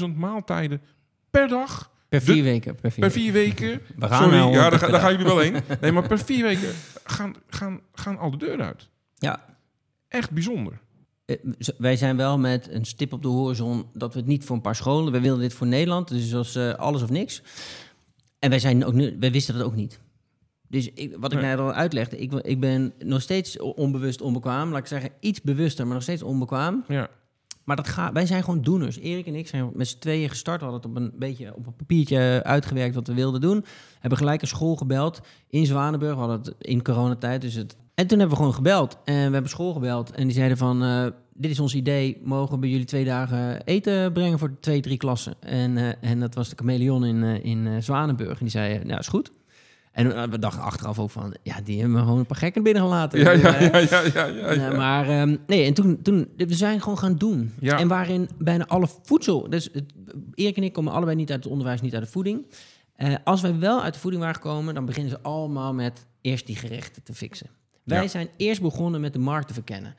100.000 0.00 0.16
maaltijden 0.16 0.82
per 1.30 1.48
dag... 1.48 1.94
Per 2.08 2.22
vier 2.22 2.42
weken. 2.42 2.74
Per 2.74 2.92
vier 2.92 3.08
Per 3.08 3.14
weken. 3.14 3.20
vier 3.22 3.32
weken. 3.32 3.80
We 3.96 4.06
gaan 4.06 4.22
Sorry, 4.22 4.36
nou 4.38 4.52
ja, 4.52 4.70
daar, 4.70 4.90
daar 4.90 5.00
gaan 5.00 5.10
jullie 5.10 5.26
wel 5.26 5.38
heen. 5.38 5.56
Nee, 5.80 5.92
maar 5.92 6.08
per 6.08 6.18
vier 6.18 6.42
weken 6.42 6.68
gaan, 7.04 7.34
gaan, 7.48 7.80
gaan 7.92 8.18
al 8.18 8.30
de 8.30 8.36
deur 8.36 8.60
uit. 8.60 8.88
Ja, 9.14 9.44
Echt 10.08 10.30
bijzonder. 10.30 10.78
Eh, 11.24 11.36
wij 11.78 11.96
zijn 11.96 12.16
wel 12.16 12.38
met 12.38 12.68
een 12.70 12.84
stip 12.84 13.12
op 13.12 13.22
de 13.22 13.28
horizon 13.28 13.86
dat 13.92 14.12
we 14.12 14.18
het 14.18 14.28
niet 14.28 14.44
voor 14.44 14.56
een 14.56 14.62
paar 14.62 14.76
scholen. 14.76 15.12
We 15.12 15.20
willen 15.20 15.38
dit 15.38 15.54
voor 15.54 15.66
Nederland, 15.66 16.08
dus 16.08 16.34
als 16.34 16.54
eh, 16.54 16.74
alles 16.74 17.02
of 17.02 17.10
niks. 17.10 17.42
En 18.38 18.50
wij, 18.50 18.58
zijn 18.58 18.84
ook 18.84 18.92
nu, 18.92 19.16
wij 19.20 19.32
wisten 19.32 19.54
dat 19.54 19.66
ook 19.66 19.74
niet. 19.74 20.00
Dus 20.68 20.90
ik, 20.92 21.16
wat 21.18 21.32
ik 21.32 21.40
net 21.40 21.58
al 21.58 21.72
uitlegde, 21.72 22.18
ik, 22.18 22.32
ik 22.32 22.60
ben 22.60 22.92
nog 22.98 23.22
steeds 23.22 23.58
onbewust 23.58 24.20
onbekwaam. 24.20 24.70
Laat 24.70 24.78
ik 24.78 24.86
zeggen, 24.86 25.10
iets 25.20 25.42
bewuster, 25.42 25.84
maar 25.84 25.94
nog 25.94 26.02
steeds 26.02 26.22
onbekwaam. 26.22 26.84
Ja. 26.88 27.08
Maar 27.66 27.76
dat 27.76 27.88
gaat, 27.88 28.12
wij 28.12 28.26
zijn 28.26 28.42
gewoon 28.44 28.62
doeners. 28.62 28.98
Erik 28.98 29.26
en 29.26 29.34
ik 29.34 29.46
zijn 29.48 29.70
met 29.74 29.88
z'n 29.88 29.98
tweeën 29.98 30.28
gestart. 30.28 30.60
We 30.60 30.66
hadden 30.66 30.90
het 30.90 30.98
op 30.98 31.02
een 31.02 31.18
beetje 31.18 31.54
op 31.54 31.66
een 31.66 31.76
papiertje 31.76 32.40
uitgewerkt 32.44 32.94
wat 32.94 33.06
we 33.06 33.14
wilden 33.14 33.40
doen. 33.40 33.64
Hebben 34.00 34.18
gelijk 34.18 34.42
een 34.42 34.48
school 34.48 34.76
gebeld 34.76 35.20
in 35.48 35.66
Zwanenburg. 35.66 36.14
We 36.14 36.20
hadden 36.20 36.38
het 36.38 36.54
in 36.58 36.82
coronatijd. 36.82 37.40
Dus 37.40 37.54
het... 37.54 37.76
En 37.94 38.06
toen 38.06 38.18
hebben 38.18 38.36
we 38.36 38.42
gewoon 38.42 38.54
gebeld. 38.54 38.98
En 39.04 39.26
we 39.26 39.32
hebben 39.32 39.48
school 39.48 39.72
gebeld. 39.72 40.10
En 40.10 40.24
die 40.26 40.36
zeiden 40.36 40.56
van, 40.56 40.82
eh, 40.82 41.06
dit 41.34 41.50
is 41.50 41.60
ons 41.60 41.74
idee. 41.74 42.20
Mogen 42.24 42.60
we 42.60 42.70
jullie 42.70 42.86
twee 42.86 43.04
dagen 43.04 43.62
eten 43.64 44.12
brengen 44.12 44.38
voor 44.38 44.56
twee, 44.60 44.80
drie 44.80 44.96
klassen? 44.96 45.34
En, 45.40 45.76
eh, 45.76 46.10
en 46.10 46.20
dat 46.20 46.34
was 46.34 46.48
de 46.48 46.56
Chameleon 46.56 47.04
in, 47.04 47.22
eh, 47.22 47.44
in 47.44 47.82
Zwanenburg. 47.82 48.38
En 48.38 48.44
die 48.44 48.50
zei, 48.50 48.84
nou 48.84 48.98
is 48.98 49.08
goed. 49.08 49.30
En 49.96 50.14
eh, 50.16 50.22
we 50.28 50.38
dachten 50.38 50.62
achteraf 50.62 50.98
ook 50.98 51.10
van, 51.10 51.36
ja, 51.42 51.60
die 51.64 51.78
hebben 51.80 51.96
we 51.96 52.02
gewoon 52.02 52.18
een 52.18 52.26
paar 52.26 52.36
gekken 52.36 52.62
binnengelaten. 52.62 53.18
Ja, 53.18 53.30
ja, 53.30 53.54
Eh, 53.54 53.88
ja, 53.88 54.00
ja, 54.00 54.02
ja, 54.14 54.24
ja, 54.26 54.46
Nee, 54.46 54.58
ja. 54.58 54.76
maar 54.76 55.08
ehm, 55.08 55.36
nee, 55.46 55.64
en 55.66 55.74
toen, 55.74 56.02
toen, 56.02 56.28
we 56.36 56.54
zijn 56.54 56.80
gewoon 56.80 56.98
gaan 56.98 57.16
doen. 57.16 57.52
Ja. 57.60 57.78
En 57.78 57.88
waarin 57.88 58.28
bijna 58.38 58.66
alle 58.66 58.88
voedsel, 59.02 59.50
dus 59.50 59.68
het, 59.72 59.92
Erik 60.34 60.56
en 60.56 60.62
ik 60.62 60.72
komen 60.72 60.92
allebei 60.92 61.16
niet 61.16 61.30
uit 61.30 61.42
het 61.42 61.52
onderwijs, 61.52 61.80
niet 61.80 61.94
uit 61.94 62.04
de 62.04 62.10
voeding. 62.10 62.46
Eh, 62.96 63.14
als 63.24 63.40
wij 63.40 63.58
wel 63.58 63.82
uit 63.82 63.94
de 63.94 64.00
voeding 64.00 64.22
waren 64.22 64.40
gekomen, 64.42 64.74
dan 64.74 64.84
beginnen 64.84 65.10
ze 65.12 65.20
allemaal 65.22 65.74
met 65.74 66.06
eerst 66.20 66.46
die 66.46 66.56
gerechten 66.56 67.02
te 67.02 67.14
fixen. 67.14 67.46
Wij 67.84 68.02
Ja. 68.02 68.08
zijn 68.08 68.28
eerst 68.36 68.60
begonnen 68.62 69.00
met 69.00 69.12
de 69.12 69.18
markt 69.18 69.48
te 69.48 69.54
verkennen. 69.54 69.94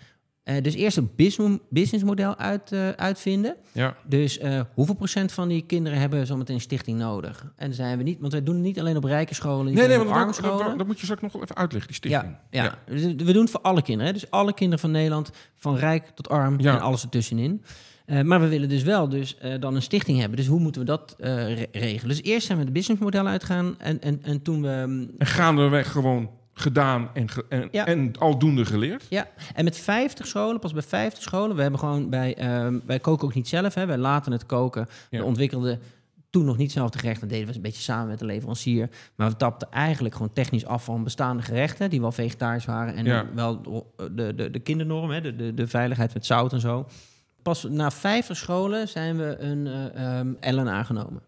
Eh, 0.48 0.62
dus 0.62 0.74
eerst 0.74 0.98
een 0.98 1.10
business- 1.16 1.58
businessmodel 1.70 2.38
uit, 2.38 2.72
eh, 2.72 2.90
uitvinden. 2.90 3.56
Ja. 3.72 3.96
Dus 4.06 4.38
eh, 4.38 4.62
hoeveel 4.74 4.96
procent 4.96 5.32
van 5.32 5.48
die 5.48 5.62
kinderen 5.66 6.00
hebben 6.00 6.28
zometeen 6.28 6.56
een 6.56 6.62
stichting 6.62 6.98
nodig? 7.00 7.52
En 7.56 7.74
zijn 7.74 7.98
we 7.98 8.04
niet, 8.04 8.20
want 8.20 8.32
wij 8.32 8.44
doen 8.44 8.56
het 8.56 8.64
niet 8.64 8.80
alleen 8.80 8.98
op 8.98 9.04
rijke 9.04 9.34
scholen, 9.34 9.66
niet 9.66 9.76
Nee, 9.76 9.88
nee, 9.88 9.98
want 9.98 10.10
op 10.10 10.16
dat, 10.16 10.24
arme 10.24 10.34
dat, 10.36 10.44
scholen. 10.46 10.66
dat, 10.66 10.78
dat 10.78 10.88
moet 10.88 10.98
je 10.98 11.04
straks 11.04 11.22
nog 11.22 11.32
wel 11.32 11.42
even 11.42 11.56
uitleggen, 11.56 11.88
die 11.92 11.98
stichting. 11.98 12.36
Ja, 12.50 12.64
ja. 12.64 12.78
Dus 12.86 13.02
we 13.02 13.34
doen 13.34 13.42
het 13.42 13.50
voor 13.50 13.62
alle 13.62 13.82
kinderen. 13.82 14.08
Hè? 14.14 14.20
Dus 14.20 14.32
alle 14.32 14.54
kinderen 14.54 14.80
van 14.80 14.92
Nederland, 14.92 15.32
van 15.56 15.76
rijk 15.76 16.06
tot 16.16 16.30
arm 16.30 16.60
Ja. 16.60 16.76
en 16.76 16.82
alles 16.82 17.04
ertussenin. 17.04 17.64
maar 18.24 18.42
we 18.42 18.48
willen 18.48 18.70
dus 18.70 18.84
wel 18.84 19.10
dus, 19.10 19.38
dan 19.60 19.76
een 19.76 19.82
stichting 19.82 20.20
hebben. 20.20 20.38
Dus 20.38 20.48
hoe 20.48 20.60
moeten 20.60 20.82
we 20.82 20.88
dat 20.88 21.16
regelen? 21.72 22.08
Dus 22.08 22.24
eerst 22.24 22.46
zijn 22.48 22.58
we 22.60 22.66
de 22.66 22.72
businessmodel 22.72 23.28
uitgaan 23.28 23.76
en, 23.80 24.02
en, 24.02 24.20
en 24.24 24.42
toen 24.42 24.62
we... 24.62 24.84
Mm, 24.88 25.10
en 25.18 25.26
gaandeweg 25.28 25.92
gewoon 25.92 26.30
gedaan 26.60 27.10
en, 27.14 27.28
en, 27.50 27.72
en 27.72 28.12
aldoende 28.20 28.66
geleerd. 28.66 29.06
Ja, 29.10 29.28
en 29.54 29.64
met 29.64 29.78
50 29.78 30.28
scholen, 30.28 30.60
pas 30.60 30.74
bij 30.74 30.82
50 30.82 31.24
scholen. 31.24 31.56
We 31.56 31.62
hebben 31.62 31.80
gewoon 31.80 32.10
bij, 32.10 32.38
uh, 32.42 32.80
wij 32.86 33.00
koken 33.00 33.28
ook 33.28 33.34
niet 33.34 33.48
zelf, 33.48 33.74
hè. 33.74 33.86
wij 33.86 33.98
laten 33.98 34.32
het 34.32 34.46
koken. 34.46 34.88
We 35.10 35.24
ontwikkelden 35.24 35.80
toen 36.30 36.46
nog 36.46 36.58
niet 36.58 36.72
zelf 36.72 36.90
de 36.90 37.00
gerechten, 37.00 37.28
deden 37.28 37.48
we 37.48 37.56
een 37.56 37.62
beetje 37.62 37.82
samen 37.82 38.08
met 38.08 38.20
de 38.20 38.26
leverancier. 38.26 38.90
Maar 39.16 39.30
we 39.30 39.36
tapten 39.36 39.72
eigenlijk 39.72 40.16
gewoon 40.16 40.34
technisch 40.34 40.66
af 40.66 40.84
van 40.84 41.04
bestaande 41.04 41.44
gerechten, 41.44 41.90
die 41.90 42.02
wel 42.02 42.12
vegetarisch 42.12 42.66
waren. 42.66 42.96
En 42.96 43.36
wel 43.36 43.62
de, 44.12 44.36
de, 44.36 44.52
de 44.52 44.60
kindernorm, 44.60 45.10
hè, 45.10 45.22
de, 45.22 45.36
de, 45.36 45.54
de 45.54 45.68
veiligheid 45.68 46.14
met 46.14 46.26
zout 46.26 46.54
en 46.54 46.60
zo. 46.60 46.88
Pas 47.42 47.64
na 47.64 47.92
50 47.92 48.38
scholen 48.38 48.88
zijn 48.88 49.18
we 49.18 49.38
een 49.40 49.66
uh, 49.66 50.20
um, 50.20 50.38
Ellen 50.40 50.70
aangenomen 50.70 51.22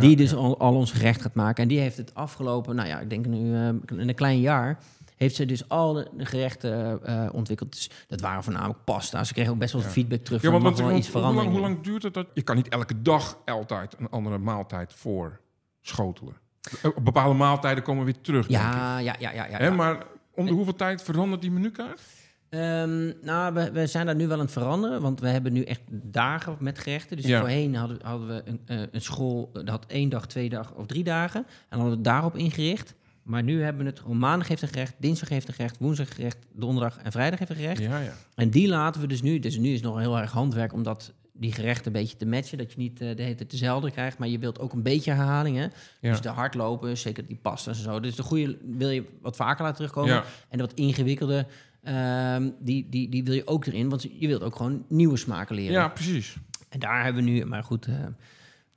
die 0.00 0.16
dus 0.16 0.34
al, 0.34 0.58
al, 0.58 0.74
ons 0.74 0.92
gerecht 0.92 1.22
gaat 1.22 1.34
maken. 1.34 1.62
En 1.62 1.68
die 1.68 1.78
heeft 1.78 1.96
het 1.96 2.14
afgelopen, 2.14 2.76
nou 2.76 2.88
ja, 2.88 3.00
ik 3.00 3.10
denk 3.10 3.26
nu 3.26 3.38
uh, 3.38 3.68
in 3.68 4.08
een 4.08 4.14
klein 4.14 4.40
jaar, 4.40 4.78
heeft 5.16 5.34
ze 5.34 5.46
dus 5.46 5.68
al 5.68 5.92
de, 5.92 6.08
gerechten 6.16 7.00
uh, 7.06 7.28
ontwikkeld. 7.32 7.72
Dus 7.72 7.90
dat 8.06 8.20
waren 8.20 8.42
voornamelijk 8.42 8.78
pasta. 8.84 9.24
Ze 9.24 9.32
kregen 9.32 9.52
ook 9.52 9.58
best 9.58 9.72
wel 9.72 9.82
feedback 9.82 10.24
terug. 10.24 10.42
Ja, 10.42 10.50
want, 10.58 10.78
wel 10.78 10.96
iets 10.96 11.08
veranderen. 11.08 11.50
Hoe 11.50 11.60
lang, 11.60 11.66
hoe 11.66 11.74
lang 11.74 11.84
duurt 11.84 12.02
het 12.02 12.14
dat? 12.14 12.26
Je 12.34 12.42
kan 12.42 12.56
niet 12.56 12.68
elke 12.68 13.02
dag 13.02 13.38
altijd 13.44 13.94
een 13.98 14.10
andere 14.10 14.38
maaltijd 14.38 14.92
voor 14.94 15.40
schotelen. 15.80 16.36
Eh, 16.82 16.90
op 16.94 17.04
bepaalde 17.04 17.34
maaltijden 17.34 17.84
komen 17.84 18.04
we 18.04 18.12
weer 18.12 18.22
terug. 18.22 18.48
Ja, 18.48 18.98
ja, 18.98 19.14
ja, 19.18 19.32
ja, 19.32 19.46
ja. 19.58 19.70
Maar 19.70 20.06
om 20.34 20.46
de 20.46 20.52
hoeveel 20.52 20.76
tijd 20.76 21.02
verandert 21.02 21.40
die 21.40 21.50
menukaart? 21.50 22.00
Um, 22.50 23.12
nou, 23.22 23.54
we, 23.54 23.70
we, 23.72 23.86
zijn 23.86 24.06
daar 24.06 24.14
nu 24.14 24.26
wel 24.26 24.36
aan 24.36 24.44
het 24.44 24.52
veranderen, 24.52 25.00
want 25.00 25.20
we 25.20 25.28
hebben 25.28 25.52
nu 25.52 25.62
echt 25.62 25.80
dagen 25.90 26.56
met 26.60 26.78
gerechten. 26.78 27.16
Dus 27.16 27.26
voorheen 27.26 27.74
hadden, 27.74 27.98
hadden 28.02 28.28
we 28.28 28.42
een, 28.44 28.60
uh, 28.66 28.86
een, 28.92 29.00
school, 29.00 29.50
dat 29.52 29.68
had 29.68 29.86
één 29.86 30.08
dag, 30.08 30.26
twee 30.26 30.48
dagen 30.48 30.76
of 30.76 30.86
drie 30.86 31.04
dagen. 31.04 31.40
En 31.40 31.46
dan 31.68 31.78
hadden 31.78 31.96
we 31.96 32.04
daarop 32.04 32.36
ingericht. 32.36 32.94
Maar 33.22 33.42
nu 33.42 33.62
hebben 33.62 33.82
we 33.82 33.90
het 33.90 34.00
gewoon 34.00 34.18
maandag 34.18 34.48
heeft 34.48 34.62
een 34.62 34.68
gerecht, 34.68 34.94
dinsdag 34.98 35.28
heeft 35.28 35.48
een 35.48 35.54
gerecht, 35.54 35.78
woensdag 35.78 36.14
gerecht, 36.14 36.38
donderdag 36.52 36.98
en 37.02 37.12
vrijdag 37.12 37.38
heeft 37.38 37.50
een 37.50 37.56
gerecht. 37.56 37.80
Ja, 37.80 37.98
ja. 37.98 38.12
En 38.34 38.50
die 38.50 38.68
laten 38.68 39.00
we 39.00 39.06
dus 39.06 39.22
nu, 39.22 39.38
dus 39.38 39.58
nu 39.58 39.72
is 39.72 39.80
nog 39.80 39.98
heel 39.98 40.18
erg 40.18 40.32
handwerk 40.32 40.72
om 40.72 40.82
dat, 40.82 41.12
die 41.32 41.52
gerechten 41.52 41.86
een 41.86 41.92
beetje 41.92 42.16
te 42.16 42.26
matchen. 42.26 42.58
Dat 42.58 42.72
je 42.72 42.78
niet 42.78 43.00
uh, 43.00 43.16
de 43.16 43.22
hele 43.22 43.34
tijd 43.34 43.50
dezelfde 43.50 43.90
krijgt, 43.90 44.18
maar 44.18 44.28
je 44.28 44.38
wilt 44.38 44.60
ook 44.60 44.72
een 44.72 44.82
beetje 44.82 45.12
herhalingen. 45.12 45.72
Dus 46.00 46.20
de 46.20 46.28
hardlopen, 46.28 46.98
zeker 46.98 47.26
die 47.26 47.38
pasta 47.42 47.70
en 47.70 47.76
zo. 47.76 48.00
Dus 48.00 48.16
de 48.16 48.22
goede 48.22 48.58
wil 48.62 48.90
je 48.90 49.04
wat 49.22 49.36
vaker 49.36 49.62
laten 49.62 49.76
terugkomen. 49.76 50.22
En 50.48 50.58
de 50.58 50.64
wat 50.64 50.74
ingewikkelde 50.74 51.46
Ehm, 51.88 52.48
die, 52.60 52.86
die, 52.90 53.08
die 53.08 53.24
wil 53.24 53.34
je 53.34 53.46
ook 53.46 53.66
erin, 53.66 53.88
want 53.88 54.02
je 54.18 54.26
wilt 54.26 54.42
ook 54.42 54.56
gewoon 54.56 54.84
nieuwe 54.88 55.16
smaken 55.16 55.54
leren. 55.54 55.72
Ja, 55.72 55.88
precies. 55.88 56.36
En 56.68 56.78
daar 56.78 57.04
hebben 57.04 57.24
we 57.24 57.30
nu, 57.30 57.44
maar 57.44 57.64
goed, 57.64 57.86
uh, 57.86 57.94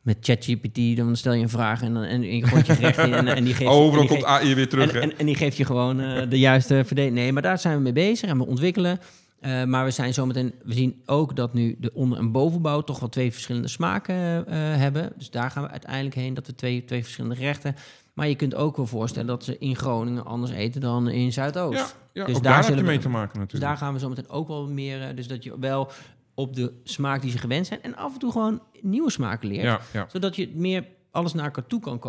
met 0.01 0.17
ChatGPT, 0.21 0.97
dan 0.97 1.15
stel 1.15 1.33
je 1.33 1.41
een 1.41 1.49
vraag 1.49 1.81
en, 1.81 1.93
dan, 1.93 2.03
en 2.03 2.21
je 2.21 2.47
gooit 2.47 2.65
je 2.65 2.75
gerecht 2.75 2.97
in. 2.97 3.13
En, 3.13 3.27
en 3.27 3.43
die 3.43 3.53
geeft, 3.53 3.69
Overal 3.69 4.07
komt 4.07 4.23
AI 4.23 4.55
weer 4.55 4.69
terug. 4.69 4.91
En, 4.91 5.17
en, 5.17 5.25
die 5.25 5.35
geeft 5.35 5.57
je 5.57 5.65
gewoon 5.65 5.99
uh, 5.99 6.29
de 6.29 6.39
juiste 6.39 6.83
verdeling. 6.85 7.15
Nee, 7.15 7.31
maar 7.31 7.41
daar 7.41 7.59
zijn 7.59 7.75
we 7.75 7.81
mee 7.81 7.93
bezig 7.93 8.29
en 8.29 8.37
we 8.37 8.45
ontwikkelen. 8.45 8.99
Uh, 9.41 9.63
maar 9.63 9.85
we 9.85 9.91
zijn 9.91 10.13
zometeen, 10.13 10.53
we 10.63 10.73
zien 10.73 11.01
ook 11.05 11.35
dat 11.35 11.53
nu 11.53 11.75
de 11.79 11.93
onder- 11.93 12.17
en 12.17 12.31
bovenbouw 12.31 12.81
toch 12.81 12.99
wel 12.99 13.09
twee 13.09 13.31
verschillende 13.31 13.67
smaken 13.67 14.15
hebben. 14.55 15.13
Dus 15.17 15.29
daar 15.29 15.51
gaan 15.51 15.63
we 15.63 15.69
uiteindelijk 15.69 16.15
heen, 16.15 16.33
dat 16.33 16.47
we 16.47 16.55
twee, 16.55 16.85
twee 16.85 17.03
verschillende 17.03 17.35
gerechten. 17.35 17.75
Maar 18.13 18.27
je 18.27 18.35
kunt 18.35 18.55
ook 18.55 18.77
wel 18.77 18.85
voorstellen 18.85 19.27
dat 19.27 19.43
ze 19.43 19.57
in 19.57 19.75
Groningen 19.75 20.25
anders 20.25 20.51
eten 20.51 20.81
dan 20.81 21.09
in 21.09 21.33
Zuidoost. 21.33 21.77
Ja, 21.79 21.87
ja 22.13 22.25
dus 22.25 22.41
daar, 22.41 22.61
daar 22.61 22.75
je 22.75 22.83
mee 22.83 22.99
te 22.99 23.09
maken 23.09 23.39
natuurlijk. 23.39 23.51
Dus 23.51 23.59
daar 23.59 23.77
gaan 23.77 23.93
we 23.93 23.99
zo 23.99 24.09
meteen 24.09 24.29
ook 24.29 24.47
wel 24.47 24.67
meer... 24.67 25.01
Eh, 25.01 25.15
dus 25.15 25.27
dat 25.27 25.43
je 25.43 25.59
wel 25.59 25.91
op 26.33 26.55
de 26.55 26.73
smaak 26.83 27.21
die 27.21 27.31
ze 27.31 27.37
gewend 27.37 27.67
zijn... 27.67 27.81
en 27.81 27.95
af 27.95 28.13
en 28.13 28.19
toe 28.19 28.31
gewoon 28.31 28.61
nieuwe 28.81 29.11
smaken 29.11 29.47
leert. 29.47 29.81
Ja, 29.91 30.05
Zodat 30.07 30.35
je 30.35 30.51
meer 30.55 30.85
alles 31.11 31.33
naar 31.33 31.45
elkaar 31.45 31.67
toe 31.67 31.79
kan 31.79 32.01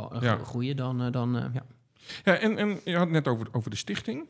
groeien 0.45 0.77
dan... 0.77 1.03
Uh, 1.03 1.13
dan 1.13 1.37
uh, 1.37 1.45
ja. 1.53 1.65
ja, 2.25 2.35
en, 2.35 2.59
en 2.59 2.81
je 2.85 2.93
had 2.93 3.01
het 3.01 3.11
net 3.11 3.29
over, 3.29 3.47
over 3.53 3.71
de 3.71 3.77
stichting. 3.77 4.27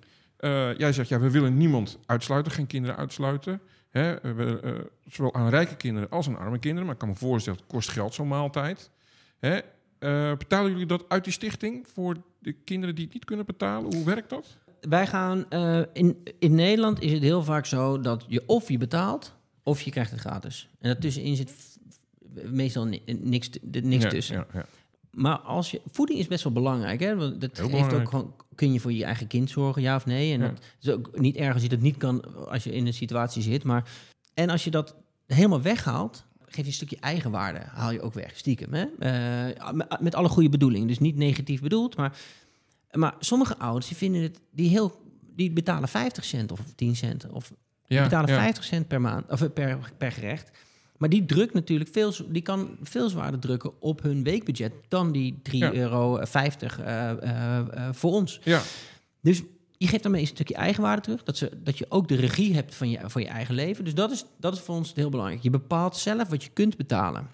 jij 0.77 0.93
zegt, 0.93 1.09
ja, 1.09 1.19
we 1.19 1.31
willen 1.31 1.57
niemand 1.57 1.99
uitsluiten, 2.07 2.53
geen 2.53 2.67
kinderen 2.67 2.97
uitsluiten. 2.97 3.61
Hè? 3.91 4.21
We, 4.21 4.91
zowel 5.07 5.35
aan 5.35 5.49
rijke 5.49 5.77
kinderen 5.77 6.11
als 6.11 6.29
aan 6.29 6.39
arme 6.39 6.59
kinderen. 6.59 6.85
Maar 6.85 6.95
ik 6.95 7.01
kan 7.01 7.09
me 7.09 7.15
voorstellen, 7.15 7.59
het 7.59 7.69
kost 7.69 7.89
geld 7.89 8.15
zo'n 8.15 8.29
maaltijd. 8.29 8.91
Hè? 9.39 9.61
Uh, 10.03 10.37
betalen 10.37 10.71
jullie 10.71 10.87
dat 10.87 11.05
uit 11.09 11.25
die 11.25 11.33
stichting 11.33 11.87
voor 11.93 12.17
de 12.39 12.53
kinderen 12.53 12.95
die 12.95 13.05
het 13.05 13.15
niet 13.15 13.25
kunnen 13.25 13.47
betalen? 13.47 13.95
Hoe 13.95 14.05
werkt 14.05 14.31
dat? 14.31 14.57
Wij 14.81 15.07
gaan 15.07 15.45
uh, 15.51 15.81
in, 15.93 16.23
in 16.39 16.55
Nederland 16.55 17.01
is 17.01 17.13
het 17.13 17.23
heel 17.23 17.43
vaak 17.43 17.67
zo 17.67 18.01
dat 18.01 18.25
je 18.29 18.43
of 18.47 18.69
je 18.69 18.79
betaalt 18.79 19.35
of 19.63 19.81
je 19.81 19.91
krijgt 19.91 20.11
het 20.11 20.21
gratis. 20.21 20.69
En 20.81 20.89
daartussenin 20.89 21.37
zit 21.37 21.79
meestal 22.51 22.85
niks, 23.07 23.51
niks 23.83 24.09
tussen. 24.09 24.37
Ja, 24.37 24.47
ja. 24.53 24.67
Maar 25.11 25.39
als 25.39 25.71
je, 25.71 25.81
voeding 25.91 26.19
is 26.19 26.27
best 26.27 26.45
wel 26.45 26.53
belangrijk. 26.53 27.01
Hè? 27.01 27.17
Want 27.17 27.41
dat 27.41 27.59
heeft 27.59 27.93
ook 27.93 28.09
gewoon, 28.09 28.35
kun 28.55 28.73
je 28.73 28.81
voor 28.81 28.93
je 28.93 29.05
eigen 29.05 29.27
kind 29.27 29.51
zorgen, 29.51 29.83
ja 29.83 29.97
of 29.97 30.07
nee? 30.07 30.33
En 30.33 30.41
dat 30.41 30.61
is 30.81 30.91
ook 30.91 31.19
niet 31.19 31.37
erg 31.37 31.53
als 31.53 31.63
je 31.63 31.69
dat 31.69 31.81
niet 31.81 31.97
kan 31.97 32.49
als 32.49 32.65
je 32.65 32.73
in 32.73 32.87
een 32.87 32.95
situatie 32.95 33.43
zit. 33.43 33.65
Maar, 33.65 33.91
en 34.35 34.51
als 34.51 34.65
je 34.65 34.71
dat 34.71 34.97
helemaal 35.27 35.63
weghaalt, 35.63 36.25
geef 36.55 36.65
je 36.65 36.71
een 36.71 36.77
stukje 36.77 36.97
eigenwaarde, 37.01 37.61
haal 37.67 37.91
je 37.91 38.01
ook 38.01 38.15
weg, 38.15 38.37
stiekem. 38.37 38.73
Hè? 38.73 38.87
Uh, 39.53 39.71
met, 40.01 40.15
alle 40.15 40.29
goede 40.29 40.49
bedoelingen, 40.49 40.89
dus 40.89 40.99
niet 40.99 41.17
negatief 41.17 41.61
bedoeld, 41.61 41.97
maar, 41.97 42.19
maar 42.91 43.15
sommige 43.19 43.59
ouders 43.59 43.89
die 43.89 43.97
vinden 43.97 44.23
het, 44.23 44.41
die, 44.51 44.69
heel, 44.69 45.01
die 45.35 45.51
betalen 45.51 45.89
50 45.89 46.25
cent 46.25 46.53
of 46.53 46.61
10 46.75 46.97
cent, 46.97 47.31
of 47.31 47.53
ja, 47.87 48.03
betalen 48.03 48.29
50 48.29 48.65
cent 48.65 48.89
per 48.89 49.01
maand, 49.01 49.31
of 49.31 49.53
per, 49.53 49.79
per 49.99 50.13
gerecht. 50.13 50.51
Maar 50.97 51.11
die 51.11 51.25
drukt 51.25 51.55
natuurlijk 51.55 51.91
veel, 51.93 52.13
die 52.29 52.43
kan 52.43 52.77
veel 52.83 53.09
zwaarder 53.09 53.41
drukken 53.41 53.81
op 53.81 54.03
hun 54.03 54.23
weekbudget 54.23 54.73
dan 54.89 55.13
die 55.13 55.41
3,50 55.53 55.59
euro 55.73 56.21
uh, 56.21 56.27
uh, 57.23 57.61
voor 57.93 58.13
ons. 58.13 58.41
Ja. 58.45 58.63
Dus 59.21 59.43
je 59.83 59.89
geeft 59.89 60.03
daarmee 60.03 60.21
een 60.21 60.27
stukje 60.27 60.55
eigenwaarde 60.55 61.03
terug. 61.03 61.23
Dat, 61.23 61.37
ze, 61.37 61.51
dat 61.63 61.79
je 61.79 61.87
ook 61.89 62.09
de 62.09 62.15
regie 62.15 62.55
hebt 62.55 62.75
van 62.75 62.91
je, 62.91 62.99
van 63.05 63.23
je 63.23 63.29
eigen 63.29 63.55
leven. 63.55 63.85
Dus 63.85 63.95
dat 63.95 64.11
is, 64.11 64.25
dat 64.39 64.55
is 64.55 64.61
voor 64.61 64.75
ons 64.75 64.93
heel 64.95 65.11
belangrijk. 65.11 65.43
Je 65.43 65.51
bepaalt 65.51 65.97
zelf 65.97 66.29
wat 66.29 66.45
je 66.45 66.51
kunt 66.51 66.77
betalen. 66.77 67.27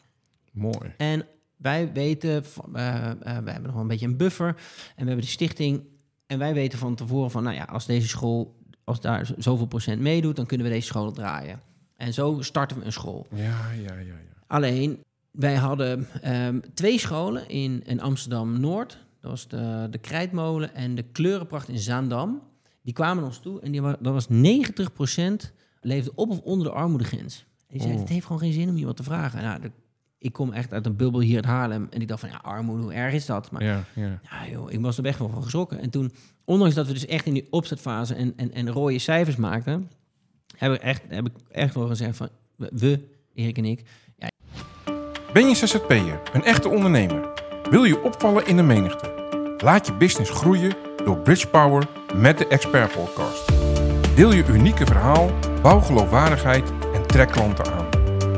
Mooi. 0.52 0.94
En 0.96 1.26
wij 1.56 1.92
weten, 1.92 2.44
uh, 2.74 2.84
uh, 2.84 3.10
we 3.20 3.30
hebben 3.50 3.62
nog 3.62 3.72
wel 3.72 3.80
een 3.80 3.88
beetje 3.88 4.06
een 4.06 4.16
buffer. 4.16 4.48
En 4.48 5.02
we 5.02 5.04
hebben 5.04 5.24
de 5.24 5.30
stichting. 5.30 5.82
En 6.26 6.38
wij 6.38 6.54
weten 6.54 6.78
van 6.78 6.94
tevoren 6.94 7.30
van, 7.30 7.42
nou 7.42 7.56
ja, 7.56 7.64
als 7.64 7.86
deze 7.86 8.08
school, 8.08 8.56
als 8.84 9.00
daar 9.00 9.30
zoveel 9.38 9.66
procent 9.66 10.00
meedoet, 10.00 10.36
dan 10.36 10.46
kunnen 10.46 10.66
we 10.66 10.72
deze 10.72 10.86
school 10.86 11.12
draaien. 11.12 11.60
En 11.96 12.14
zo 12.14 12.36
starten 12.40 12.78
we 12.78 12.84
een 12.84 12.92
school. 12.92 13.26
Ja, 13.30 13.70
ja, 13.72 13.94
ja. 13.94 13.98
ja. 13.98 14.14
Alleen, 14.46 15.02
wij 15.30 15.54
hadden 15.54 16.06
um, 16.24 16.62
twee 16.74 16.98
scholen 16.98 17.48
in, 17.48 17.82
in 17.86 18.00
Amsterdam-Noord. 18.00 19.06
Dat 19.20 19.30
was 19.30 19.48
de, 19.48 19.86
de 19.90 19.98
Krijtmolen 19.98 20.74
en 20.74 20.94
de 20.94 21.02
Kleurenpracht 21.02 21.68
in 21.68 21.78
Zaandam. 21.78 22.42
Die 22.82 22.94
kwamen 22.94 23.16
naar 23.16 23.26
ons 23.26 23.38
toe 23.38 23.60
en 23.60 23.72
die, 23.72 23.80
dat 23.80 23.98
was 24.00 24.28
90% 24.28 24.32
leefde 25.80 26.12
op 26.14 26.30
of 26.30 26.40
onder 26.40 26.66
de 26.66 26.72
armoedegrens. 26.72 27.46
En 27.58 27.66
die 27.68 27.80
zei, 27.80 27.92
oh. 27.94 28.00
het 28.00 28.08
heeft 28.08 28.26
gewoon 28.26 28.40
geen 28.40 28.52
zin 28.52 28.68
om 28.68 28.76
je 28.76 28.86
wat 28.86 28.96
te 28.96 29.02
vragen. 29.02 29.42
Nou, 29.42 29.60
ik 30.18 30.32
kom 30.32 30.52
echt 30.52 30.72
uit 30.72 30.86
een 30.86 30.96
bubbel 30.96 31.20
hier 31.20 31.38
in 31.38 31.44
Haarlem. 31.44 31.86
En 31.90 32.00
ik 32.00 32.08
dacht 32.08 32.20
van, 32.20 32.28
ja, 32.28 32.40
armoede, 32.42 32.82
hoe 32.82 32.92
erg 32.92 33.14
is 33.14 33.26
dat? 33.26 33.50
Maar 33.50 33.64
ja, 33.64 33.84
ja. 33.94 34.20
ja 34.30 34.50
joh, 34.50 34.72
ik 34.72 34.80
was 34.80 34.98
er 34.98 35.04
echt 35.04 35.18
wel 35.18 35.28
van 35.28 35.42
geschrokken. 35.42 35.80
En 35.80 35.90
toen, 35.90 36.12
ondanks 36.44 36.74
dat 36.74 36.86
we 36.86 36.92
dus 36.92 37.06
echt 37.06 37.26
in 37.26 37.34
die 37.34 37.46
opzetfase 37.50 38.14
en, 38.14 38.32
en, 38.36 38.52
en 38.52 38.70
rode 38.70 38.98
cijfers 38.98 39.36
maakten... 39.36 39.90
Heb 40.56 40.72
ik, 40.72 40.80
echt, 40.80 41.02
heb 41.08 41.26
ik 41.26 41.32
echt 41.50 41.74
wel 41.74 41.86
gezegd 41.86 42.16
van, 42.16 42.28
we, 42.56 43.08
Erik 43.34 43.58
en 43.58 43.64
ik... 43.64 43.84
Ja. 44.16 44.28
Ben 45.32 45.48
je 45.48 45.54
ZZP'er, 45.54 46.20
een 46.32 46.44
echte 46.44 46.68
ondernemer? 46.68 47.47
Wil 47.70 47.84
je 47.84 48.02
opvallen 48.02 48.46
in 48.46 48.56
de 48.56 48.62
menigte? 48.62 49.10
Laat 49.58 49.86
je 49.86 49.92
business 49.92 50.30
groeien 50.30 50.72
door 51.04 51.18
Bridge 51.18 51.48
Power 51.48 51.86
met 52.14 52.38
de 52.38 52.46
Expert 52.46 52.92
Podcast. 52.92 53.52
Deel 54.14 54.32
je 54.32 54.44
unieke 54.46 54.86
verhaal, 54.86 55.30
bouw 55.62 55.80
geloofwaardigheid 55.80 56.72
en 56.94 57.06
trek 57.06 57.30
klanten 57.30 57.72
aan. 57.72 57.86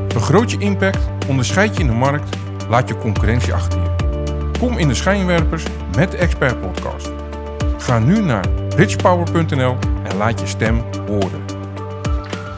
Vergroot 0.08 0.50
je 0.50 0.58
impact, 0.58 0.98
onderscheid 1.28 1.74
je 1.74 1.80
in 1.80 1.86
de 1.86 1.92
markt, 1.92 2.36
laat 2.68 2.88
je 2.88 2.98
concurrentie 2.98 3.54
achter 3.54 3.80
je. 3.80 3.88
Kom 4.58 4.78
in 4.78 4.88
de 4.88 4.94
schijnwerpers 4.94 5.64
met 5.96 6.10
de 6.10 6.16
Expert 6.16 6.60
Podcast. 6.60 7.10
Ga 7.78 7.98
nu 7.98 8.20
naar 8.20 8.48
bridgepower.nl 8.68 9.76
en 10.02 10.16
laat 10.16 10.40
je 10.40 10.46
stem 10.46 10.82
horen. 11.06 11.44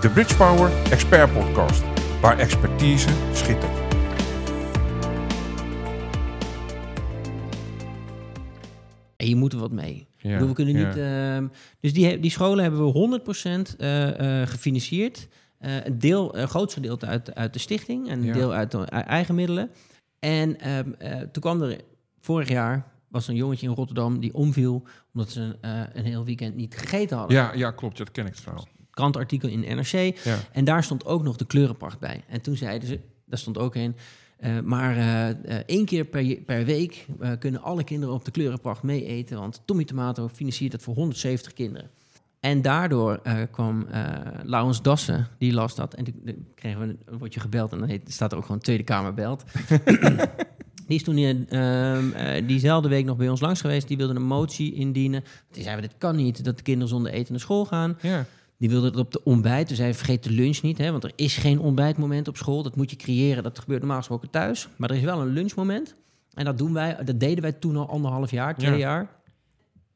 De 0.00 0.10
Bridge 0.10 0.36
Power 0.36 0.70
Expert 0.90 1.32
Podcast, 1.32 1.82
waar 2.20 2.38
expertise 2.38 3.08
schittert. 3.32 3.81
We 10.57 10.64
kunnen 10.64 10.86
niet. 10.86 10.96
Uh, 10.96 11.59
dus 11.80 11.92
die, 11.92 12.20
die 12.20 12.30
scholen 12.30 12.64
hebben 12.64 12.92
we 12.92 13.20
100% 13.74 13.80
uh, 13.80 14.07
uh, 14.07 14.46
gefinancierd. 14.46 15.28
Uh, 15.61 15.84
een 15.84 15.98
deel, 15.98 16.38
een 16.38 16.48
groot 16.48 16.72
gedeelte 16.72 17.07
uit, 17.07 17.34
uit 17.34 17.53
de 17.53 17.59
stichting 17.59 18.09
en 18.09 18.22
een 18.22 18.32
deel 18.32 18.53
uit 18.53 18.70
de 18.70 18.84
eigen 18.84 19.34
middelen. 19.34 19.70
En 20.18 20.61
ehm, 20.61 20.90
toen 21.32 21.42
kwam 21.42 21.62
er 21.62 21.80
vorig 22.20 22.48
jaar 22.48 22.90
was 23.09 23.28
een 23.28 23.34
jongetje 23.34 23.66
in 23.66 23.74
Rotterdam 23.74 24.20
die 24.20 24.34
omviel 24.34 24.82
omdat 25.12 25.30
ze 25.30 25.57
een, 25.61 25.88
een 25.92 26.05
heel 26.05 26.24
weekend 26.24 26.55
niet 26.55 26.76
gegeten 26.76 27.16
hadden. 27.16 27.36
Ja, 27.36 27.53
ja 27.55 27.70
klopt. 27.70 27.98
Dat 27.98 28.11
ken 28.11 28.26
ik 28.26 28.34
trouwens. 28.34 28.66
krantartikel 28.90 29.48
in 29.48 29.76
NRC. 29.76 30.18
En 30.53 30.64
daar 30.64 30.84
stond 30.84 31.05
ook 31.05 31.22
nog 31.22 31.36
de 31.36 31.46
kleurenpracht 31.46 31.98
bij. 31.98 32.24
En 32.28 32.40
toen 32.40 32.57
zeiden 32.57 32.88
ze, 32.88 33.00
daar 33.26 33.38
stond 33.38 33.59
ook 33.59 33.76
in... 33.76 33.96
Uh, 34.45 34.61
maar 34.61 34.97
uh, 34.97 35.55
één 35.66 35.84
keer 35.84 36.05
per, 36.05 36.36
per 36.47 36.64
week 36.64 37.07
kunnen 37.38 37.62
alle 37.62 37.84
kinderen 37.84 38.14
op 38.14 38.24
de 38.24 38.30
kleurenpracht 38.30 38.82
mee 38.82 39.07
eten. 39.07 39.38
Want 39.38 39.62
Tommy 39.64 39.84
Tomato 39.84 40.28
financiert 40.28 40.72
dat 40.72 40.82
voor 40.82 40.95
170 40.95 41.53
kinderen. 41.53 41.90
En 42.40 42.62
daardoor 42.62 43.20
kwam 43.51 43.86
Laurens 44.43 44.82
Dassen, 44.82 45.28
die 45.38 45.53
las 45.53 45.74
dat. 45.74 45.95
En 45.95 46.05
toen 46.05 46.47
kregen 46.55 46.80
we 46.80 46.86
een, 46.86 47.18
word 47.18 47.34
je 47.34 47.40
gebeld 47.40 47.72
en 47.72 47.78
dan 47.78 47.88
heet, 47.88 48.12
staat 48.12 48.32
er 48.32 48.38
ook 48.38 48.45
gewoon 48.45 48.61
Tweede 48.61 48.82
Kamer 48.82 49.14
belt. 49.14 49.45
die 50.86 50.97
is 50.97 51.03
toen 51.03 51.47
ehm, 51.49 52.47
diezelfde 52.47 52.88
week 52.88 53.05
nog 53.05 53.16
bij 53.16 53.28
ons 53.28 53.40
langs 53.40 53.61
geweest. 53.61 53.88
Die 53.88 53.97
wilde 53.97 54.14
een 54.14 54.22
motie 54.22 54.74
indienen. 54.74 55.24
Die 55.51 55.62
zei, 55.62 55.80
dit 55.80 55.95
kan 55.99 56.16
niet, 56.16 56.45
dat 56.45 56.57
de 56.57 56.62
kinderen 56.62 56.88
zonder 56.88 57.12
eten 57.12 57.32
naar 57.32 57.40
school 57.40 57.64
gaan. 57.64 57.99
Ja. 58.01 58.26
Die 58.62 58.70
wilde 58.70 58.86
het 58.86 58.96
op 58.96 59.12
de 59.12 59.24
ontbijt. 59.24 59.68
Dus 59.68 59.78
hij 59.78 59.94
vergeet 59.94 60.24
de 60.24 60.30
lunch 60.30 60.62
niet. 60.62 60.78
Hè, 60.78 60.90
want 60.90 61.04
er 61.04 61.12
is 61.16 61.36
geen 61.36 61.58
ontbijtmoment 61.58 62.28
op 62.28 62.36
school. 62.36 62.62
Dat 62.62 62.76
moet 62.76 62.90
je 62.90 62.96
creëren. 62.96 63.42
Dat 63.42 63.58
gebeurt 63.58 63.80
normaal 63.80 63.98
gesproken 63.98 64.30
thuis. 64.30 64.68
Maar 64.76 64.90
er 64.90 64.96
is 64.96 65.02
wel 65.02 65.20
een 65.20 65.28
lunchmoment. 65.32 65.94
En 66.34 66.44
dat 66.44 66.58
doen 66.58 66.72
wij. 66.72 66.96
Dat 67.04 67.20
deden 67.20 67.42
wij 67.42 67.52
toen 67.52 67.76
al 67.76 67.88
anderhalf 67.88 68.30
jaar, 68.30 68.56
twee 68.56 68.78
jaar. 68.78 69.08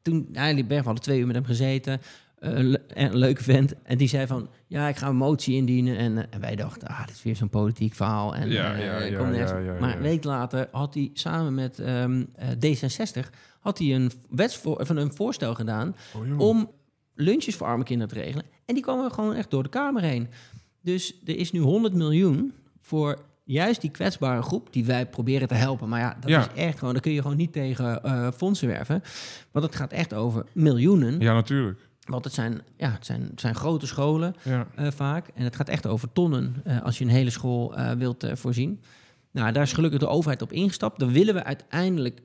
Toen, 0.01 0.29
eigenlijk 0.33 0.67
Berg, 0.67 0.79
we 0.79 0.85
hadden 0.85 1.03
twee 1.03 1.19
uur 1.19 1.25
met 1.25 1.35
hem 1.35 1.45
gezeten. 1.45 2.01
Uh, 2.39 2.75
een 2.87 3.17
leuke 3.17 3.43
vent. 3.43 3.73
En 3.83 3.97
die 3.97 4.07
zei 4.07 4.27
van, 4.27 4.49
ja, 4.67 4.87
ik 4.87 4.97
ga 4.97 5.07
een 5.07 5.15
motie 5.15 5.55
indienen. 5.55 5.97
En, 5.97 6.11
uh, 6.11 6.23
en 6.29 6.39
wij 6.39 6.55
dachten, 6.55 6.87
ah, 6.87 7.05
dit 7.05 7.15
is 7.15 7.23
weer 7.23 7.35
zo'n 7.35 7.49
politiek 7.49 7.93
verhaal. 7.93 8.35
En, 8.35 8.49
ja, 8.49 8.73
uh, 8.73 8.83
ja, 8.85 8.99
ja, 9.29 9.57
ja, 9.57 9.79
Maar 9.79 9.95
een 9.95 10.01
week 10.01 10.23
later 10.23 10.67
had 10.71 10.93
hij 10.93 11.09
samen 11.13 11.53
met 11.53 11.79
um, 11.79 12.27
D66 12.65 13.29
had 13.59 13.77
hij 13.77 13.95
een, 13.95 14.11
wetsvoor, 14.29 14.85
van 14.85 14.97
een 14.97 15.13
voorstel 15.13 15.55
gedaan 15.55 15.95
oh, 16.15 16.39
om 16.39 16.69
lunches 17.17 17.55
voor 17.55 17.67
arme 17.67 17.83
kinderen 17.83 18.13
te 18.13 18.19
regelen. 18.19 18.45
En 18.65 18.73
die 18.73 18.83
komen 18.83 19.11
gewoon 19.11 19.33
echt 19.33 19.51
door 19.51 19.63
de 19.63 19.69
Kamer 19.69 20.01
heen. 20.01 20.27
Dus 20.81 21.21
er 21.25 21.37
is 21.37 21.51
nu 21.51 21.59
100 21.59 21.93
miljoen 21.93 22.53
voor 22.81 23.19
juist 23.43 23.81
die 23.81 23.91
kwetsbare 23.91 24.41
groep 24.41 24.73
die 24.73 24.85
wij 24.85 25.05
proberen 25.05 25.47
te 25.47 25.53
helpen. 25.53 25.89
Maar 25.89 25.99
ja, 25.99 26.17
dat 26.19 26.29
is 26.29 26.47
echt 26.55 26.77
gewoon, 26.77 26.93
daar 26.93 27.01
kun 27.01 27.11
je 27.11 27.21
gewoon 27.21 27.37
niet 27.37 27.53
tegen 27.53 28.01
uh, 28.05 28.27
fondsen 28.35 28.67
werven. 28.67 29.01
Want 29.51 29.65
het 29.65 29.75
gaat 29.75 29.91
echt 29.91 30.13
over 30.13 30.45
miljoenen. 30.53 31.19
Ja, 31.19 31.33
natuurlijk. 31.33 31.79
Want 32.05 32.23
het 32.23 32.33
zijn, 32.33 32.61
ja, 32.77 32.91
het 32.91 33.05
zijn, 33.05 33.21
het 33.21 33.39
zijn 33.39 33.55
grote 33.55 33.87
scholen 33.87 34.35
ja. 34.43 34.67
uh, 34.79 34.87
vaak. 34.91 35.27
En 35.33 35.43
het 35.43 35.55
gaat 35.55 35.69
echt 35.69 35.87
over 35.87 36.13
tonnen 36.13 36.55
uh, 36.67 36.81
als 36.81 36.97
je 36.97 37.03
een 37.03 37.09
hele 37.09 37.29
school 37.29 37.75
wilt 37.97 38.27
voorzien. 38.33 38.81
Nou, 39.31 39.51
daar 39.51 39.63
is 39.63 39.73
gelukkig 39.73 39.99
de 39.99 40.07
overheid 40.07 40.41
op 40.41 40.51
ingestapt. 40.51 40.99
Dan 40.99 41.11
willen 41.11 41.33
we 41.33 41.43
uiteindelijk 41.43 42.21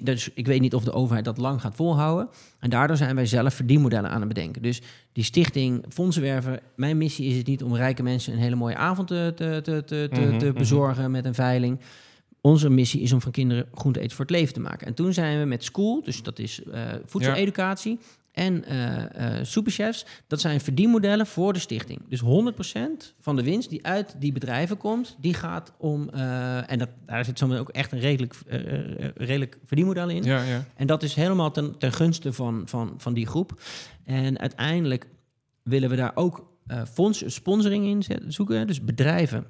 dus 0.00 0.30
ik 0.34 0.46
weet 0.46 0.60
niet 0.60 0.74
of 0.74 0.84
de 0.84 0.92
overheid 0.92 1.24
dat 1.24 1.38
lang 1.38 1.60
gaat 1.60 1.74
volhouden. 1.74 2.28
En 2.58 2.70
daardoor 2.70 2.96
zijn 2.96 3.14
wij 3.14 3.26
zelf 3.26 3.54
verdienmodellen 3.54 4.10
aan 4.10 4.18
het 4.18 4.28
bedenken. 4.28 4.62
Dus 4.62 4.80
die 5.12 5.24
stichting 5.24 5.84
Fondsenwerven, 5.88 6.60
mijn 6.76 6.98
missie 6.98 7.28
is 7.28 7.36
het 7.36 7.46
niet 7.46 7.62
om 7.62 7.76
rijke 7.76 8.02
mensen 8.02 8.32
een 8.32 8.38
hele 8.38 8.56
mooie 8.56 8.76
avond 8.76 9.08
te, 9.08 9.32
te, 9.36 9.60
te, 9.62 9.82
te, 9.84 10.08
te 10.12 10.20
mhm, 10.20 10.36
mhm. 10.36 10.52
bezorgen 10.52 11.10
met 11.10 11.24
een 11.24 11.34
veiling. 11.34 11.80
Onze 12.40 12.68
missie 12.70 13.00
is 13.00 13.12
om 13.12 13.20
van 13.20 13.32
kinderen 13.32 13.66
groente 13.74 14.00
eten 14.00 14.16
voor 14.16 14.24
het 14.24 14.34
leven 14.34 14.54
te 14.54 14.60
maken. 14.60 14.86
En 14.86 14.94
toen 14.94 15.12
zijn 15.12 15.38
we 15.38 15.44
met 15.44 15.64
School, 15.64 16.02
dus 16.04 16.22
dat 16.22 16.38
is 16.38 16.60
uh, 16.60 16.80
voedseleducatie, 17.04 17.98
en 18.32 18.64
uh, 18.68 18.96
uh, 18.96 19.38
superchefs, 19.42 20.06
dat 20.26 20.40
zijn 20.40 20.60
verdienmodellen 20.60 21.26
voor 21.26 21.52
de 21.52 21.58
stichting. 21.58 22.00
Dus 22.08 22.22
100% 22.22 22.26
van 23.18 23.36
de 23.36 23.42
winst 23.42 23.70
die 23.70 23.86
uit 23.86 24.14
die 24.18 24.32
bedrijven 24.32 24.76
komt, 24.76 25.16
die 25.20 25.34
gaat 25.34 25.72
om... 25.78 26.10
Uh, 26.14 26.70
en 26.70 26.78
dat, 26.78 26.88
daar 27.06 27.24
zit 27.24 27.38
zomaar 27.38 27.58
ook 27.58 27.68
echt 27.68 27.92
een 27.92 27.98
redelijk, 27.98 28.34
redelijk 29.14 29.58
verdienmodel 29.64 30.08
in. 30.08 30.22
Ja, 30.22 30.42
ja. 30.42 30.64
En 30.74 30.86
dat 30.86 31.02
is 31.02 31.14
helemaal 31.14 31.50
ten, 31.50 31.78
ten 31.78 31.92
gunste 31.92 32.32
van, 32.32 32.62
van, 32.64 32.94
van 32.96 33.14
die 33.14 33.26
groep. 33.26 33.60
En 34.04 34.38
uiteindelijk 34.38 35.06
willen 35.62 35.90
we 35.90 35.96
daar 35.96 36.12
ook 36.14 36.50
fonds, 36.92 37.22
sponsoring 37.26 37.86
in 37.86 38.22
zoeken. 38.32 38.66
Dus 38.66 38.84
bedrijven 38.84 39.46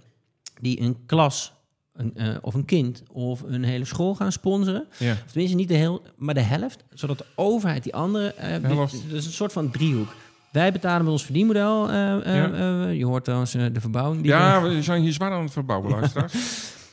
die 0.60 0.80
een 0.80 1.06
klas 1.06 1.52
een, 1.92 2.12
uh, 2.16 2.36
of 2.40 2.54
een 2.54 2.64
kind 2.64 3.02
of 3.12 3.42
een 3.42 3.64
hele 3.64 3.84
school 3.84 4.14
gaan 4.14 4.32
sponsoren. 4.32 4.86
Ja. 4.98 5.12
Of 5.12 5.30
tenminste 5.30 5.56
niet 5.56 5.68
de 5.68 5.74
heel, 5.74 6.02
maar 6.16 6.34
de 6.34 6.40
helft, 6.40 6.84
zodat 6.90 7.18
de 7.18 7.26
overheid 7.34 7.82
die 7.82 7.94
andere. 7.94 8.34
Uh, 8.62 8.86
dus 9.08 9.26
een 9.26 9.32
soort 9.32 9.52
van 9.52 9.70
driehoek. 9.70 10.14
Wij 10.52 10.72
betalen 10.72 11.04
met 11.04 11.12
ons 11.12 11.24
verdienmodel. 11.24 11.88
Uh, 11.88 11.94
ja. 11.94 12.88
je 12.88 13.04
hoort 13.04 13.24
trouwens 13.24 13.52
de 13.52 13.80
verbouwing. 13.80 14.22
Die 14.22 14.30
ja, 14.30 14.62
we 14.62 14.82
zijn 14.82 15.02
hier 15.02 15.12
zwaar 15.12 15.32
aan 15.32 15.42
het 15.42 15.52
verbouwen, 15.52 15.90
luisteraars. 15.90 16.34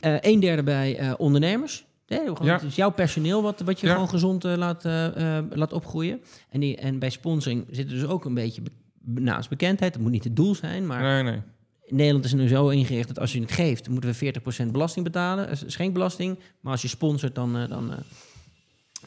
een 0.00 0.40
derde 0.40 0.62
bij 0.62 1.14
ondernemers. 1.16 1.84
Nee, 2.06 2.20
ja. 2.42 2.52
Het 2.52 2.62
is 2.62 2.76
jouw 2.76 2.90
personeel 2.90 3.42
wat, 3.42 3.60
wat 3.60 3.80
je 3.80 3.88
gewoon 3.88 4.08
gezond 4.08 4.44
laat, 4.44 4.84
laat 5.50 5.72
opgroeien. 5.72 6.20
En, 6.50 6.60
die, 6.60 6.76
en 6.76 6.98
bij 6.98 7.10
sponsoring 7.10 7.66
zit 7.70 7.90
er 7.90 7.98
dus 7.98 8.06
ook 8.06 8.24
een 8.24 8.34
beetje 8.34 8.62
naast 9.04 9.48
bekendheid. 9.48 9.92
Dat 9.92 10.02
moet 10.02 10.10
niet 10.10 10.24
het 10.24 10.36
doel 10.36 10.54
zijn, 10.54 10.86
maar 10.86 11.02
nee, 11.02 11.22
nee. 11.22 11.42
Nederland 11.90 12.24
is 12.24 12.32
nu 12.32 12.48
zo 12.48 12.68
ingericht 12.68 13.08
dat 13.08 13.18
als 13.18 13.32
je 13.32 13.40
het 13.40 13.52
geeft, 13.52 13.88
moeten 13.88 14.14
we 14.18 14.32
40% 14.66 14.70
belasting 14.70 15.04
betalen, 15.04 15.58
schenkbelasting. 15.66 16.38
Maar 16.60 16.72
als 16.72 16.82
je 16.82 16.88
sponsort, 16.88 17.34
dan. 17.34 17.56
Uh, 17.56 17.68
dan 17.68 17.90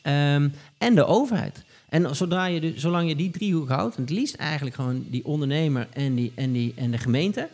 uh, 0.04 0.36
um, 0.36 0.54
en 0.78 0.96
de 0.96 1.06
overheid. 1.06 1.64
En 1.90 2.16
zodra 2.16 2.46
je 2.46 2.60
dus, 2.60 2.82
zolang 2.82 3.10
je 3.10 3.16
die 3.16 3.30
driehoek 3.32 3.70
houdt, 3.70 3.96
het 3.96 4.10
liefst 4.10 4.36
eigenlijk 4.36 4.76
gewoon 4.76 5.06
die 5.10 5.26
ondernemer 5.26 5.88
en, 5.94 6.16
die, 6.16 6.32
en, 6.36 6.52
die, 6.52 6.74
en 6.76 6.92
de 6.92 6.98
gemeente. 6.98 7.50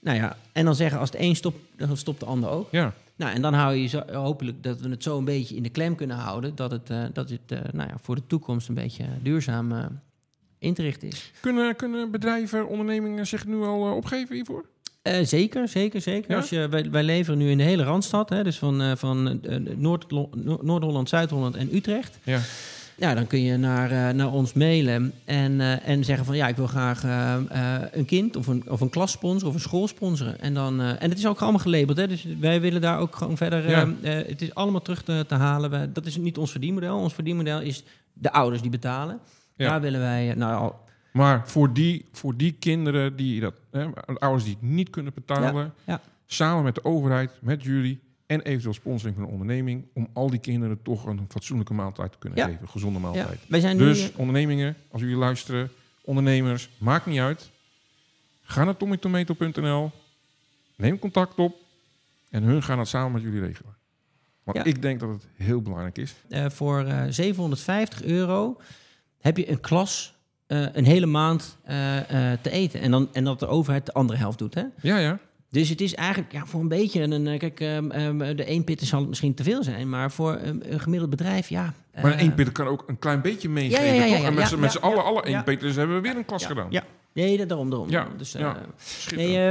Nou 0.00 0.16
ja, 0.16 0.36
en 0.52 0.64
dan 0.64 0.74
zeggen 0.74 0.98
als 0.98 1.10
de 1.10 1.20
een 1.20 1.36
stopt, 1.36 1.58
dan 1.76 1.96
stopt 1.96 2.20
de 2.20 2.26
ander 2.26 2.50
ook. 2.50 2.68
Ja. 2.70 2.94
Nou, 3.16 3.32
en 3.34 3.42
dan 3.42 3.54
hou 3.54 3.74
je 3.74 3.86
zo, 3.86 4.02
hopelijk 4.12 4.62
dat 4.62 4.80
we 4.80 4.88
het 4.88 5.02
zo 5.02 5.18
een 5.18 5.24
beetje 5.24 5.56
in 5.56 5.62
de 5.62 5.68
klem 5.68 5.94
kunnen 5.94 6.16
houden. 6.16 6.54
Dat 6.54 6.70
het, 6.70 6.90
uh, 6.90 7.04
dat 7.12 7.30
het 7.30 7.72
nou 7.72 7.88
ja, 7.88 7.96
voor 8.00 8.14
de 8.14 8.26
toekomst 8.26 8.68
een 8.68 8.74
beetje 8.74 9.04
duurzaam 9.22 9.72
in 10.60 10.74
te 10.74 10.82
richten 10.82 11.08
is. 11.08 11.32
Kunnen, 11.40 11.76
kunnen 11.76 12.10
bedrijven, 12.10 12.68
ondernemingen 12.68 13.26
zich 13.26 13.46
nu 13.46 13.62
al 13.62 13.86
uh, 13.86 13.96
opgeven 13.96 14.34
hiervoor? 14.34 14.64
Uh, 15.02 15.14
zeker, 15.22 15.68
zeker, 15.68 16.00
zeker. 16.00 16.36
Als 16.36 16.48
je, 16.48 16.68
wij, 16.68 16.90
wij 16.90 17.02
leveren 17.02 17.38
nu 17.38 17.50
in 17.50 17.58
de 17.58 17.64
hele 17.64 17.82
Randstad, 17.82 18.28
hè, 18.28 18.44
dus 18.44 18.58
van, 18.58 18.82
uh, 18.82 18.92
van 18.96 19.40
Noord-Holland, 20.62 21.08
Zuid-Holland 21.08 21.56
en 21.56 21.74
Utrecht. 21.74 22.18
Ja. 22.22 22.40
Ja, 22.96 23.14
dan 23.14 23.26
kun 23.26 23.42
je 23.42 23.56
naar, 23.56 24.14
naar 24.14 24.32
ons 24.32 24.52
mailen 24.52 25.12
en, 25.24 25.60
en 25.82 26.04
zeggen 26.04 26.24
van 26.24 26.36
ja, 26.36 26.48
ik 26.48 26.56
wil 26.56 26.66
graag 26.66 27.02
een 27.92 28.04
kind 28.04 28.36
of 28.36 28.46
een, 28.46 28.70
of 28.70 28.80
een 28.80 28.90
klas 28.90 29.12
sponsoren 29.12 29.48
of 29.48 29.54
een 29.54 29.60
school 29.60 29.88
sponsoren. 29.88 30.40
En, 30.40 30.54
dan, 30.54 30.80
en 30.80 31.08
het 31.08 31.18
is 31.18 31.26
ook 31.26 31.40
allemaal 31.40 31.60
gelabeld, 31.60 31.96
hè, 31.96 32.08
dus 32.08 32.26
wij 32.40 32.60
willen 32.60 32.80
daar 32.80 32.98
ook 32.98 33.16
gewoon 33.16 33.36
verder. 33.36 33.70
Ja. 33.70 33.92
het 34.02 34.42
is 34.42 34.54
allemaal 34.54 34.82
terug 34.82 35.02
te, 35.02 35.24
te 35.28 35.34
halen. 35.34 35.92
dat 35.92 36.06
is 36.06 36.16
niet 36.16 36.38
ons 36.38 36.50
verdienmodel. 36.50 36.98
Ons 36.98 37.14
verdienmodel 37.14 37.60
is 37.60 37.82
de 38.12 38.32
ouders 38.32 38.62
die 38.62 38.70
betalen. 38.70 39.20
Ja. 39.60 39.70
Daar 39.70 39.80
willen 39.80 40.00
wij, 40.00 40.34
nou, 40.34 40.72
maar 41.12 41.48
voor 41.48 41.72
die, 41.72 42.08
voor 42.12 42.36
die 42.36 42.52
kinderen, 42.52 43.16
die 43.16 43.40
dat, 43.40 43.54
hè, 43.70 43.86
ouders 44.18 44.44
die 44.44 44.52
het 44.52 44.62
niet 44.62 44.90
kunnen 44.90 45.12
betalen, 45.14 45.74
ja. 45.84 46.00
samen 46.26 46.64
met 46.64 46.74
de 46.74 46.84
overheid, 46.84 47.30
met 47.40 47.62
jullie 47.62 48.00
en 48.26 48.40
eventueel 48.40 48.74
sponsoring 48.74 49.16
van 49.16 49.24
een 49.24 49.32
onderneming, 49.32 49.84
om 49.94 50.08
al 50.12 50.30
die 50.30 50.38
kinderen 50.38 50.82
toch 50.82 51.06
een 51.06 51.26
fatsoenlijke 51.28 51.74
maaltijd 51.74 52.12
te 52.12 52.18
kunnen 52.18 52.44
geven, 52.44 52.62
een 52.62 52.68
gezonde 52.68 52.98
maaltijd. 52.98 53.40
Wij 53.48 53.60
zijn 53.60 53.78
dus 53.78 54.02
nu... 54.02 54.10
ondernemingen, 54.16 54.76
als 54.90 55.00
jullie 55.00 55.16
luisteren, 55.16 55.70
ondernemers, 56.00 56.70
maakt 56.78 57.06
niet 57.06 57.20
uit. 57.20 57.50
Ga 58.42 58.64
naar 58.64 58.76
tommytomato.nl, 58.76 59.90
neem 60.76 60.98
contact 60.98 61.38
op 61.38 61.56
en 62.30 62.42
hun 62.42 62.62
gaan 62.62 62.78
het 62.78 62.88
samen 62.88 63.12
met 63.12 63.22
jullie 63.22 63.40
regelen. 63.40 63.78
Want 64.42 64.66
ik 64.66 64.82
denk 64.82 65.00
dat 65.00 65.08
het 65.08 65.26
heel 65.36 65.62
belangrijk 65.62 65.98
is. 65.98 66.14
Uh, 66.28 66.50
voor 66.50 66.84
uh, 66.84 67.06
eh, 67.06 67.12
750 67.12 68.02
euro 68.02 68.60
heb 69.20 69.36
je 69.36 69.50
een 69.50 69.60
klas 69.60 70.14
uh, 70.48 70.66
een 70.72 70.84
hele 70.84 71.06
maand 71.06 71.58
uh, 71.68 71.96
uh, 71.96 72.02
te 72.42 72.50
eten. 72.50 72.80
En, 72.80 72.90
dan, 72.90 73.08
en 73.12 73.24
dat 73.24 73.38
de 73.38 73.46
overheid 73.46 73.86
de 73.86 73.92
andere 73.92 74.18
helft 74.18 74.38
doet. 74.38 74.54
Hè? 74.54 74.64
Ja, 74.82 74.98
ja. 74.98 75.18
Dus 75.50 75.68
het 75.68 75.80
is 75.80 75.94
eigenlijk 75.94 76.32
ja, 76.32 76.46
voor 76.46 76.60
een 76.60 76.68
beetje 76.68 77.02
een. 77.02 77.38
Kijk, 77.38 77.60
um, 77.60 77.92
um, 77.92 78.36
de 78.36 78.44
één 78.44 78.64
pitten 78.64 78.86
zal 78.86 78.98
het 78.98 79.08
misschien 79.08 79.34
te 79.34 79.42
veel 79.42 79.62
zijn, 79.62 79.88
maar 79.88 80.10
voor 80.10 80.38
een, 80.42 80.72
een 80.72 80.80
gemiddeld 80.80 81.10
bedrijf, 81.10 81.48
ja. 81.48 81.74
Maar 81.94 82.12
een 82.12 82.18
één 82.18 82.34
pitten 82.34 82.54
kan 82.54 82.66
ook 82.66 82.84
een 82.86 82.98
klein 82.98 83.20
beetje 83.20 83.48
meegeven. 83.48 83.84
Ja, 83.84 83.92
ja, 83.92 84.04
ja, 84.04 84.26
en 84.26 84.34
met, 84.34 84.56
met 84.56 84.72
z'n 84.72 84.78
allen, 84.78 85.04
alle 85.04 85.22
één 85.22 85.44
pitters 85.44 85.76
hebben 85.76 85.96
we 85.96 86.02
weer 86.02 86.16
een 86.16 86.24
klas 86.24 86.46
gedaan. 86.46 86.66
Ja, 86.70 86.84
nee, 87.12 87.46
daarom, 87.46 87.70
daarom. 87.70 87.90
Ja, 87.90 88.08
dus, 88.16 88.32
ja. 88.32 88.56
nee, 89.16 89.48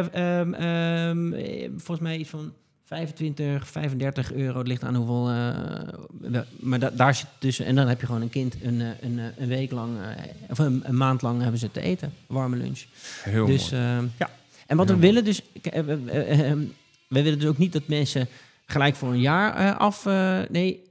um, 1.08 1.36
volgens 1.70 2.00
mij 2.00 2.18
iets 2.18 2.30
van 2.30 2.54
25, 2.90 3.68
35 3.68 4.34
euro. 4.34 4.58
Het 4.58 4.68
ligt 4.68 4.84
aan 4.84 4.96
hoeveel. 4.96 5.30
Uh, 5.30 6.40
maar 6.60 6.80
da 6.80 6.90
daar 6.90 7.16
zit 7.16 7.28
tussen. 7.38 7.66
En 7.66 7.76
dan 7.76 7.88
heb 7.88 8.00
je 8.00 8.06
gewoon 8.06 8.22
een 8.22 8.30
kind 8.30 8.56
een, 8.64 8.82
eh, 8.82 8.88
een, 9.02 9.20
eh, 9.20 9.26
een 9.38 9.48
week 9.48 9.72
lang. 9.72 9.98
Uh, 9.98 10.06
of 10.50 10.60
een, 10.60 10.82
een, 10.84 10.98
maand 10.98 11.22
lang 11.22 11.42
hebben 11.42 11.60
ze 11.60 11.72
te 11.72 11.82
eten. 11.82 12.14
Warme 12.28 12.56
lunch. 12.56 12.86
Heel 13.24 13.46
dus, 13.46 13.72
mooi. 13.72 13.84
Uh, 13.84 13.98
ja. 14.18 14.30
En 14.68 14.78
wat 14.78 14.88
Heel 14.88 14.96
we 14.96 15.02
willen 15.02 15.24
dus. 15.24 15.42
we 15.62 16.68
willen 17.08 17.40
dus 17.40 17.50
ook 17.50 17.58
niet 17.58 17.74
dat 17.74 17.88
mensen 17.88 18.28
gelijk 18.66 18.96
voor 18.96 19.10
een 19.10 19.22
jaar 19.22 19.74
af. 19.74 20.06
nee, 20.50 20.84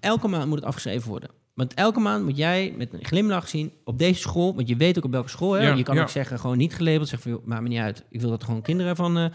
elke 0.00 0.28
maand 0.28 0.46
moet 0.46 0.58
het 0.58 0.66
afgeschreven 0.66 1.08
worden. 1.08 1.30
Want 1.54 1.74
elke 1.74 2.00
maand 2.00 2.24
moet 2.24 2.36
jij 2.36 2.74
met 2.76 2.92
een 2.92 3.04
glimlach 3.04 3.48
zien 3.48 3.72
op 3.84 3.98
deze 3.98 4.20
school. 4.20 4.54
Want 4.54 4.68
je 4.68 4.76
weet 4.76 4.98
ook 4.98 5.04
op 5.04 5.10
welke 5.10 5.28
school. 5.28 5.52
Hè? 5.52 5.62
Ja, 5.62 5.74
je 5.74 5.82
kan 5.82 5.98
ook 5.98 6.08
zeggen, 6.08 6.38
gewoon 6.38 6.58
niet 6.58 6.74
gelabeld. 6.74 7.08
Zeg 7.08 7.20
van, 7.20 7.40
maakt 7.44 7.62
me 7.62 7.68
niet 7.68 7.78
uit. 7.78 8.02
Ik 8.08 8.20
wil 8.20 8.30
dat 8.30 8.44
gewoon 8.44 8.62
kinderen 8.62 8.96
van 8.96 9.32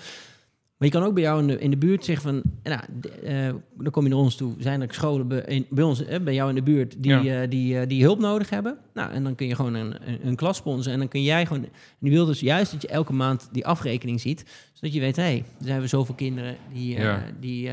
Maar 0.86 0.94
je 0.94 1.00
kan 1.00 1.10
ook 1.10 1.16
bij 1.16 1.24
jou 1.24 1.40
in 1.40 1.48
de, 1.48 1.60
in 1.60 1.70
de 1.70 1.78
buurt 1.78 2.06
zeggen 2.06 2.30
van, 2.30 2.52
nou, 2.64 2.82
uh, 3.24 3.62
dan 3.78 3.92
kom 3.92 4.04
je 4.04 4.10
naar 4.10 4.18
ons 4.18 4.36
toe. 4.36 4.54
Zijn 4.58 4.82
er 4.82 4.94
scholen 4.94 5.28
bij, 5.28 5.66
bij 5.70 5.84
ons, 5.84 6.04
bij 6.24 6.34
jou 6.34 6.50
in 6.50 6.56
de 6.56 6.64
buurt 6.64 6.96
die, 6.98 7.12
ja. 7.12 7.46
die, 7.46 7.88
die 7.88 8.04
hulp 8.04 8.20
nodig 8.20 8.50
hebben? 8.50 8.78
Nou, 8.94 9.12
en 9.12 9.24
dan 9.24 9.36
kun 9.36 9.48
je 9.48 9.56
gewoon 9.56 9.74
een, 9.74 9.96
een, 10.28 10.36
klas 10.36 10.58
sponsoren. 10.58 10.94
En 10.94 11.00
dan 11.00 11.08
kun 11.08 11.24
jij 11.24 11.46
gewoon, 11.46 11.68
die 12.00 12.12
wil 12.12 12.26
dus 12.26 12.40
juist 12.40 12.72
dat 12.72 12.82
je 12.82 12.88
elke 12.88 13.14
maand 13.14 13.50
die 13.52 13.66
afrekening 13.66 14.22
ziet. 14.22 14.46
Zodat 14.74 14.94
je 14.94 15.00
weet, 15.00 15.16
hé, 15.16 15.22
hey, 15.22 15.44
er 15.60 15.66
zijn 15.66 15.82
we 15.82 15.88
zoveel 15.88 16.16
kinderen 16.16 16.58
die, 16.74 16.98
die, 17.40 17.72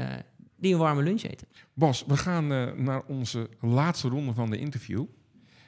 die 0.56 0.72
een 0.72 0.78
warme 0.78 1.02
lunch 1.02 1.22
eten. 1.22 1.46
Bas, 1.74 2.04
we 2.06 2.16
gaan 2.16 2.46
naar 2.84 3.02
onze 3.06 3.48
laatste 3.60 4.08
ronde 4.08 4.32
van 4.32 4.50
de 4.50 4.58
interview. 4.58 5.04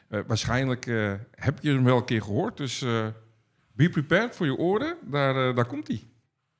waarschijnlijk 0.08 0.84
heb 1.30 1.58
je 1.62 1.70
hem 1.70 1.84
wel 1.84 1.96
een 1.96 2.04
keer 2.04 2.22
gehoord, 2.22 2.56
dus 2.56 2.84
be 3.72 3.88
prepared 3.90 4.36
voor 4.36 4.46
je 4.46 4.56
oren. 4.56 4.96
Daar, 5.10 5.54
daar 5.54 5.66
komt 5.66 5.88
hij. 5.88 6.02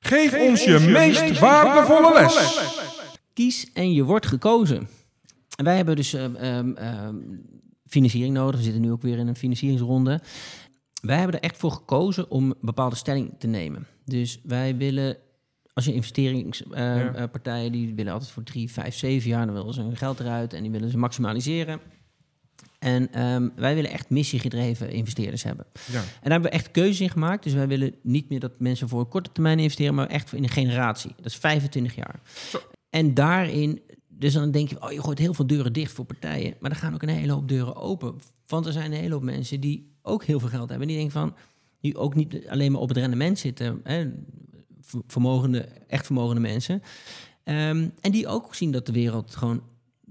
Geef, 0.05 0.39
ons 0.39 0.63
je, 0.63 0.79
meest, 0.79 1.39
waardevolle 1.39 2.13
les. 2.13 2.59
Kies 3.33 3.71
en 3.73 3.93
je 3.93 4.03
wordt 4.03 4.25
gekozen. 4.25 4.87
wij 5.55 5.75
hebben 5.75 5.95
dus 5.95 6.13
uh, 6.13 6.25
financiering 7.87 8.33
nodig. 8.33 8.55
We 8.55 8.63
zitten 8.63 8.81
nu 8.81 8.91
ook 8.91 9.01
weer 9.01 9.17
in 9.17 9.27
een 9.27 9.35
financieringsronde. 9.35 10.21
Wij 11.01 11.17
hebben 11.17 11.35
er 11.35 11.43
echt 11.43 11.57
voor 11.57 11.71
gekozen 11.71 12.31
om 12.31 12.49
een 12.49 12.55
bepaalde 12.61 12.95
stelling 12.95 13.33
te 13.39 13.47
nemen. 13.47 13.87
Dus 14.03 14.39
wij 14.43 14.77
willen, 14.77 15.17
als 15.73 15.85
je 15.85 15.93
investeringspartijen, 15.93 17.71
die 17.71 17.95
willen 17.95 18.13
altijd 18.13 18.31
voor 18.31 18.43
drie, 18.43 18.71
vijf, 18.71 18.95
zeven 18.95 19.29
jaar, 19.29 19.45
dan 19.45 19.55
willen 19.55 19.73
ze 19.73 19.81
hun 19.81 19.97
geld 19.97 20.19
eruit 20.19 20.53
en 20.53 20.61
die 20.61 20.71
willen 20.71 20.89
ze 20.89 20.97
maximaliseren. 20.97 21.79
En 22.85 23.11
ehm, 23.11 23.49
wij 23.55 23.75
willen 23.75 23.91
echt 23.91 24.09
missiegedreven 24.09 24.89
investeerders 24.89 25.43
hebben. 25.43 25.65
Ja. 25.91 25.99
En 25.99 26.03
daar 26.21 26.31
hebben 26.31 26.49
we 26.49 26.57
echt 26.57 26.71
keuzes 26.71 27.01
in 27.01 27.09
gemaakt. 27.09 27.43
Dus 27.43 27.53
wij 27.53 27.67
willen 27.67 27.95
niet 28.01 28.29
meer 28.29 28.39
dat 28.39 28.59
mensen 28.59 28.89
voor 28.89 28.99
een 28.99 29.07
korte 29.07 29.31
termijn 29.31 29.59
investeren, 29.59 29.95
maar 29.95 30.07
echt 30.07 30.33
in 30.33 30.43
een 30.43 30.49
generatie. 30.49 31.13
Dat 31.15 31.25
is 31.25 31.35
25 31.35 31.95
jaar. 31.95 32.19
Zo. 32.49 32.59
En 32.89 33.13
daarin, 33.13 33.81
dus 34.07 34.33
dan 34.33 34.51
denk 34.51 34.69
je, 34.69 34.81
oh, 34.81 34.91
je 34.91 35.01
gooit 35.01 35.19
heel 35.19 35.33
veel 35.33 35.47
deuren 35.47 35.73
dicht 35.73 35.91
voor 35.91 36.05
partijen. 36.05 36.55
Maar 36.59 36.71
er 36.71 36.77
gaan 36.77 36.93
ook 36.93 37.01
een 37.01 37.09
hele 37.09 37.31
hoop 37.31 37.47
deuren 37.47 37.75
open. 37.75 38.15
Want 38.47 38.65
er 38.65 38.73
zijn 38.73 38.91
een 38.91 38.99
hele 38.99 39.13
hoop 39.13 39.23
mensen 39.23 39.59
die 39.59 39.91
ook 40.01 40.23
heel 40.23 40.39
veel 40.39 40.49
geld 40.49 40.69
hebben. 40.69 40.87
Die 40.87 40.97
denken 40.97 41.13
van, 41.13 41.35
die 41.81 41.97
ook 41.97 42.15
niet 42.15 42.47
alleen 42.47 42.71
maar 42.71 42.81
op 42.81 42.89
het 42.89 42.97
rendement 42.97 43.39
zitten. 43.39 43.81
Hè, 43.83 44.11
vermogende, 45.07 45.67
echt 45.87 46.05
vermogende 46.05 46.41
mensen. 46.41 46.81
Um, 47.43 47.93
en 48.01 48.11
die 48.11 48.27
ook 48.27 48.55
zien 48.55 48.71
dat 48.71 48.85
de 48.85 48.91
wereld 48.91 49.35
gewoon 49.35 49.61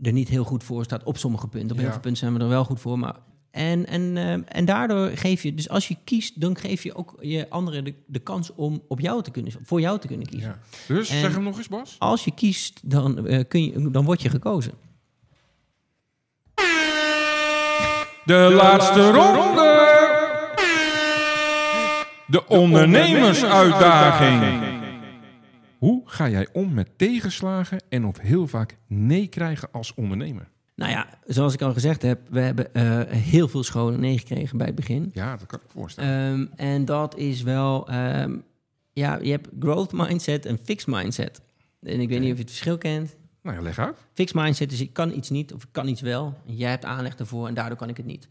er 0.02 0.12
niet 0.12 0.28
heel 0.28 0.44
goed 0.44 0.64
voor 0.64 0.84
staat 0.84 1.02
op 1.02 1.18
sommige 1.18 1.48
punten. 1.48 1.70
Op 1.70 1.82
heel 1.82 1.90
veel 1.90 2.00
punten 2.00 2.20
zijn 2.20 2.34
we 2.34 2.40
er 2.40 2.48
wel 2.48 2.64
goed 2.64 2.80
voor. 2.80 2.98
Maar 2.98 3.14
en, 3.54 3.86
en, 3.86 4.16
uh, 4.16 4.32
en 4.46 4.64
daardoor 4.64 5.08
geef 5.08 5.42
je, 5.42 5.54
dus 5.54 5.68
als 5.68 5.88
je 5.88 5.96
kiest, 6.04 6.40
dan 6.40 6.56
geef 6.56 6.82
je 6.82 6.94
ook 6.94 7.14
je 7.20 7.50
anderen 7.50 7.84
de, 7.84 7.94
de 8.06 8.18
kans 8.18 8.54
om 8.54 8.82
op 8.88 9.00
jou 9.00 9.22
te 9.22 9.30
kunnen, 9.30 9.52
voor 9.62 9.80
jou 9.80 9.98
te 9.98 10.06
kunnen 10.06 10.26
kiezen. 10.26 10.48
Ja. 10.48 10.58
Dus 10.94 11.08
zeg 11.08 11.34
hem 11.34 11.42
nog 11.42 11.56
eens, 11.56 11.68
Bas. 11.68 11.96
Als 11.98 12.24
je 12.24 12.30
kiest, 12.30 12.80
dan, 12.82 13.26
uh, 13.26 13.40
kun 13.48 13.64
je, 13.64 13.90
dan 13.90 14.04
word 14.04 14.22
je 14.22 14.28
gekozen. 14.28 14.72
De, 18.24 18.52
laatste 18.54 19.10
ronde. 19.10 19.92
De 22.26 22.46
ondernemersuitdaging. 22.46 24.73
Hoe 25.84 26.02
ga 26.04 26.28
jij 26.28 26.48
om 26.52 26.74
met 26.74 26.88
tegenslagen 26.96 27.82
en 27.88 28.04
of 28.04 28.18
heel 28.18 28.46
vaak 28.46 28.76
nee 28.86 29.26
krijgen 29.26 29.68
als 29.72 29.94
ondernemer? 29.94 30.48
Nou 30.74 30.90
ja, 30.90 31.18
zoals 31.26 31.54
ik 31.54 31.62
al 31.62 31.72
gezegd 31.72 32.02
heb, 32.02 32.20
we 32.30 32.40
hebben 32.40 32.68
uh, 32.72 33.00
heel 33.06 33.48
veel 33.48 33.62
scholen 33.62 34.00
nee 34.00 34.18
gekregen 34.18 34.58
bij 34.58 34.66
het 34.66 34.74
begin. 34.74 35.10
Ja, 35.12 35.36
dat 35.36 35.46
kan 35.46 35.60
ik 35.64 35.70
voorstellen. 35.70 36.30
Um, 36.30 36.50
en 36.56 36.84
dat 36.84 37.16
is 37.16 37.42
wel, 37.42 37.94
um, 37.94 38.44
ja, 38.92 39.18
je 39.22 39.30
hebt 39.30 39.48
growth 39.58 39.92
mindset 39.92 40.46
en 40.46 40.58
fixed 40.64 40.86
mindset. 40.86 41.40
En 41.82 42.00
ik 42.00 42.08
weet 42.08 42.20
niet 42.20 42.30
of 42.30 42.36
je 42.36 42.42
het 42.42 42.50
verschil 42.50 42.78
kent. 42.78 43.16
Nou 43.42 43.56
ja, 43.56 43.62
leg 43.62 43.78
uit. 43.78 43.96
Fixed 44.12 44.36
mindset 44.42 44.72
is 44.72 44.80
ik 44.80 44.92
kan 44.92 45.12
iets 45.12 45.30
niet 45.30 45.52
of 45.52 45.62
ik 45.62 45.68
kan 45.72 45.88
iets 45.88 46.00
wel. 46.00 46.34
Jij 46.44 46.70
hebt 46.70 46.84
aanleg 46.84 47.14
ervoor 47.14 47.48
en 47.48 47.54
daardoor 47.54 47.78
kan 47.78 47.88
ik 47.88 47.96
het 47.96 48.06
niet. 48.06 48.28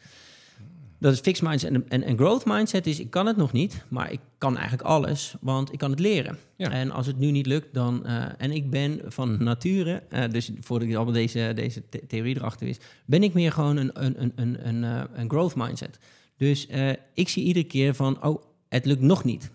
Dat 1.03 1.13
is 1.13 1.19
fixed 1.19 1.47
mindset. 1.47 1.69
En, 1.69 1.89
en, 1.89 2.03
en, 2.03 2.17
growth 2.17 2.45
mindset 2.45 2.87
is, 2.87 2.99
ik 2.99 3.09
kan 3.09 3.25
het 3.25 3.37
nog 3.37 3.51
niet, 3.51 3.83
maar 3.87 4.11
ik 4.11 4.19
kan 4.37 4.57
eigenlijk 4.57 4.87
alles, 4.87 5.35
want 5.41 5.73
ik 5.73 5.79
kan 5.79 5.89
het 5.89 5.99
leren. 5.99 6.37
En 6.57 6.91
als 6.91 7.05
het 7.07 7.17
nu 7.17 7.31
niet 7.31 7.45
lukt, 7.45 7.73
dan... 7.73 8.03
Uh, 8.05 8.25
en 8.37 8.51
ik 8.51 8.69
ben 8.69 9.01
van 9.05 9.43
nature, 9.43 10.03
uh, 10.09 10.23
dus 10.29 10.51
voordat 10.59 10.87
ik 10.87 10.95
allemaal 10.95 11.13
deze, 11.13 11.51
deze 11.55 11.83
theorie 12.07 12.35
erachter 12.35 12.67
is, 12.67 12.77
ben 13.05 13.23
ik 13.23 13.33
meer 13.33 13.51
gewoon 13.51 13.77
een, 13.77 13.91
een, 13.93 14.21
een, 14.21 14.31
een, 14.35 14.67
een, 14.67 14.83
uh, 14.83 15.03
een 15.13 15.29
growth 15.29 15.55
mindset. 15.55 15.99
Dus 16.37 16.67
ik 17.13 17.29
zie 17.29 17.43
iedere 17.43 17.65
keer 17.65 17.93
van, 17.93 18.23
oh, 18.23 18.43
het 18.69 18.85
lukt 18.85 19.01
nog 19.01 19.23
niet. 19.23 19.51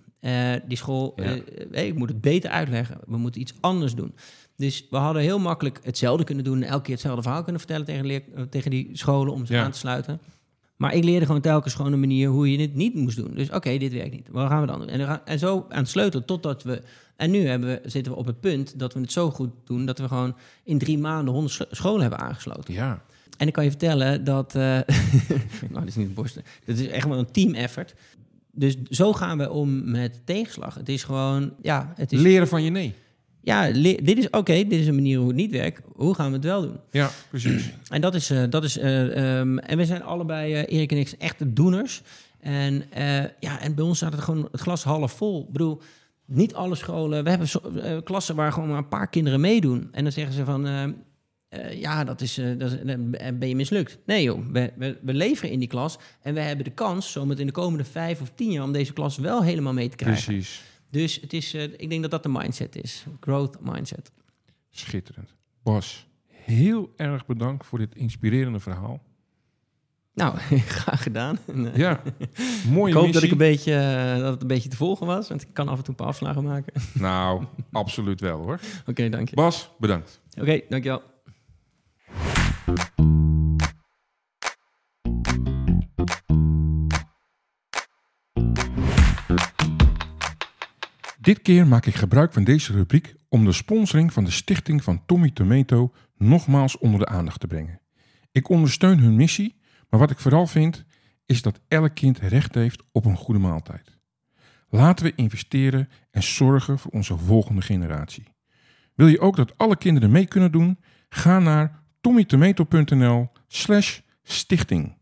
die 0.67 0.77
school, 0.77 1.13
ja. 1.17 1.39
hey, 1.71 1.87
ik 1.87 1.95
moet 1.95 2.09
het 2.09 2.21
beter 2.21 2.51
uitleggen. 2.51 2.99
We 3.07 3.17
moeten 3.17 3.41
iets 3.41 3.55
anders 3.61 3.95
doen. 3.95 4.15
Dus 4.57 4.87
we 4.91 4.97
hadden 4.97 5.23
heel 5.23 5.39
makkelijk 5.39 5.81
hetzelfde 5.83 6.25
kunnen 6.25 6.45
doen... 6.45 6.63
en 6.63 6.69
elke 6.69 6.83
keer 6.83 6.95
hetzelfde 6.95 7.23
verhaal 7.23 7.43
kunnen 7.43 7.61
vertellen 7.61 7.87
tegen, 7.87 8.07
leer, 8.07 8.23
tegen 8.51 8.71
die 8.71 8.89
scholen 8.93 9.33
om 9.33 9.47
ze 9.47 9.53
ja. 9.53 9.65
aan 9.65 9.71
te 9.71 9.79
sluiten... 9.79 10.21
Maar 10.79 10.95
ik 10.95 11.05
leerde 11.05 11.27
gewoon 11.27 11.41
telkens 11.41 11.75
gewoon 11.75 11.93
een 11.93 12.01
manier 12.01 12.29
hoe 12.29 12.53
je 12.53 12.61
het 12.61 12.75
niet 12.75 12.95
moest 12.95 13.17
doen. 13.17 13.35
Dus 13.35 13.51
oké, 13.51 13.79
dit 13.79 13.93
werkt 13.93 14.13
niet. 14.13 14.29
Wat 14.31 14.49
gaan 14.49 14.61
we 14.61 14.67
dan 14.67 14.79
doen? 14.79 14.89
En, 14.89 15.27
en 15.27 15.39
zo 15.39 15.67
aan 15.69 15.79
het 15.79 15.89
sleutelen 15.89 16.27
totdat 16.27 16.63
we... 16.63 16.83
En 17.17 17.31
nu 17.31 17.47
hebben 17.47 17.69
we, 17.69 17.91
zitten 17.91 18.13
we 18.13 18.19
op 18.19 18.27
het 18.27 18.41
punt 18.41 18.79
dat 18.79 18.95
we 18.95 19.01
het 19.01 19.13
zo 19.13 19.31
goed 19.31 19.51
doen... 19.65 19.87
dat 19.87 19.99
we 19.99 20.09
gewoon 20.09 20.37
in 20.65 20.79
drie 20.79 20.99
maanden 20.99 21.35
honderd 21.35 21.67
scholen 21.71 22.01
hebben 22.01 22.19
aangesloten. 22.19 22.75
Ja. 22.75 23.03
En 23.37 23.47
ik 23.47 23.53
kan 23.53 23.65
je 23.65 23.71
vertellen 23.71 24.25
dat... 24.25 24.55
Uh, 24.55 24.63
nou, 24.63 24.85
dat 25.73 25.87
is 25.87 25.97
niet 25.97 26.15
borsten. 26.15 26.43
Dat 26.65 26.79
is 26.79 26.87
echt 26.87 27.09
wel 27.09 27.19
een 27.19 27.31
team 27.31 27.55
effort. 27.55 27.95
Dus 28.53 28.77
zo 28.83 29.13
gaan 29.13 29.39
we 29.39 29.51
om 29.51 29.91
met 29.91 30.21
tegenslag. 30.25 30.75
Het 30.75 30.89
is 30.89 31.03
gewoon... 31.03 31.55
Ja, 31.63 31.93
het 31.97 32.13
is, 32.13 32.21
Leren 32.21 32.49
van 32.49 32.63
je 32.63 32.71
nee 32.71 32.95
ja, 33.49 33.71
dit 34.03 34.19
is 34.19 34.31
oké, 34.31 34.53
dit 34.53 34.73
is 34.73 34.87
een 34.87 34.95
manier 34.95 35.19
hoe 35.19 35.27
het 35.27 35.37
niet 35.37 35.51
werkt. 35.51 35.81
Hoe 35.95 36.15
gaan 36.15 36.29
we 36.29 36.37
het 36.37 36.45
wel 36.45 36.61
doen? 36.61 36.77
Ja, 36.91 37.11
precies. 37.29 37.71
En 37.89 38.01
dat 38.01 38.15
is, 38.15 38.31
uh, 38.31 38.43
dat 38.51 38.65
is 38.65 38.79
uh, 38.79 39.39
um, 39.39 39.59
en 39.59 39.77
we 39.77 39.85
zijn 39.85 40.03
allebei, 40.03 40.53
uh, 40.53 40.59
Erik 40.59 40.93
en 40.93 40.99
ik, 40.99 41.15
echte 41.19 41.53
doeners. 41.53 42.03
En 42.41 42.85
ja, 43.41 43.61
en 43.61 43.75
bij 43.75 43.85
ons 43.85 43.97
staat 43.97 44.13
het 44.13 44.21
gewoon 44.21 44.49
het 44.51 44.61
glas 44.61 44.85
half 44.85 45.13
vol. 45.13 45.43
Ik 45.43 45.53
bedoel, 45.53 45.81
niet 46.25 46.55
alle 46.55 46.75
scholen. 46.75 47.25
We 47.25 47.31
hebben 47.31 48.03
klassen 48.03 48.35
waar 48.35 48.53
gewoon 48.53 48.69
maar 48.69 48.79
een 48.79 48.89
paar 48.89 49.09
kinderen 49.09 49.41
meedoen. 49.41 49.89
En 49.93 50.03
dan 50.03 50.13
zeggen 50.13 50.35
ze 50.35 50.45
van. 50.45 50.95
ja, 51.71 52.05
dat 52.05 52.21
is, 52.21 52.41
dat 52.59 52.73
is, 52.73 52.79
ben 53.35 53.49
je 53.49 53.57
mislukt. 53.57 53.99
Nee 54.07 54.23
joh, 54.23 54.41
we, 54.53 54.73
we, 54.77 54.99
we, 55.03 55.15
leveren 55.15 55.51
in 55.51 55.59
die 55.59 55.69
klas 55.69 55.99
en 56.23 56.35
we 56.35 56.41
hebben 56.41 56.65
de 56.65 56.71
kans, 56.71 57.13
zometeen 57.13 57.41
in 57.41 57.47
de 57.47 57.53
komende 57.53 57.85
vijf 57.85 58.21
of 58.21 58.33
tien 58.35 58.51
jaar, 58.51 58.65
om 58.65 58.73
deze 58.73 58.93
klas 58.93 59.17
wel 59.17 59.43
helemaal 59.43 59.73
mee 59.73 59.89
te 59.89 59.97
krijgen. 59.97 60.25
Precies. 60.25 60.63
Dus 60.91 61.21
het 61.21 61.33
is, 61.33 61.55
uh, 61.55 61.63
ik 61.63 61.89
denk 61.89 62.03
dat 62.03 62.11
dat 62.11 62.23
de 62.23 62.29
mindset 62.29 62.77
is. 62.83 63.05
Growth 63.21 63.61
mindset. 63.61 64.13
Schitterend. 64.71 65.35
Bas, 65.63 66.07
heel 66.27 66.93
erg 66.97 67.27
bedankt 67.27 67.67
voor 67.67 67.79
dit 67.79 67.95
inspirerende 67.95 68.61
verhaal. 68.61 69.03
Nou, 70.15 70.37
graag 70.79 71.03
gedaan. 71.03 71.39
Ja, 71.75 72.03
mooie 72.73 72.89
Ik 72.89 72.95
hoop 72.95 73.07
missie. 73.07 73.13
dat, 73.13 73.23
ik 73.23 73.31
een 73.31 73.37
beetje, 73.37 73.73
uh, 73.73 74.23
dat 74.23 74.33
het 74.33 74.43
een 74.43 74.49
beetje 74.49 74.69
te 74.69 74.77
volgen 74.77 75.07
was, 75.07 75.29
want 75.29 75.43
ik 75.43 75.49
kan 75.53 75.69
af 75.69 75.79
en 75.79 75.85
toe 75.85 75.89
een 75.89 75.95
paar 75.95 76.07
afslagen 76.07 76.45
maken. 76.45 76.73
Nou, 76.95 77.45
absoluut 77.73 78.21
wel 78.21 78.39
hoor. 78.39 78.61
Oké, 78.81 78.91
okay, 78.91 79.09
dank 79.09 79.29
je. 79.29 79.35
Bas, 79.35 79.71
bedankt. 79.79 80.21
Oké, 80.31 80.41
okay, 80.41 80.65
dankjewel. 80.69 81.03
Dit 91.29 91.43
keer 91.43 91.67
maak 91.67 91.87
ik 91.87 91.95
gebruik 91.95 92.33
van 92.33 92.45
deze 92.45 92.73
rubriek 92.73 93.15
om 93.29 93.45
de 93.45 93.53
sponsoring 93.53 94.13
van 94.13 94.25
de 94.25 94.31
stichting 94.31 94.85
van 94.85 95.03
Tommy 95.07 95.31
Tomato 95.31 95.93
nogmaals 96.17 96.79
onder 96.79 97.01
de 97.01 97.07
aandacht 97.07 97.41
te 97.41 97.47
brengen. 97.47 97.81
Ik 98.33 98.49
ondersteun 98.49 98.99
hun 98.99 99.17
missie, 99.17 99.61
maar 99.89 100.01
wat 100.01 100.11
ik 100.11 100.19
vooral 100.19 100.47
vind 100.47 100.85
is 101.27 101.43
dat 101.43 101.61
elk 101.69 101.95
kind 101.95 102.19
recht 102.19 102.55
heeft 102.55 102.83
op 102.93 103.05
een 103.05 103.17
goede 103.17 103.41
maaltijd. 103.41 103.99
Laten 104.69 105.05
we 105.05 105.13
investeren 105.15 105.89
en 106.11 106.23
zorgen 106.23 106.79
voor 106.79 106.91
onze 106.91 107.19
volgende 107.19 107.63
generatie. 107.63 108.25
Wil 108.95 109.07
je 109.07 109.21
ook 109.21 109.37
dat 109.37 109.59
alle 109.59 109.77
kinderen 109.77 110.11
mee 110.11 110.27
kunnen 110.27 110.53
doen? 110.53 110.79
Ga 111.09 111.39
naar 111.39 111.83
tommytomato.nl 112.01 113.29
slash 113.47 114.01
stichting. 114.23 114.97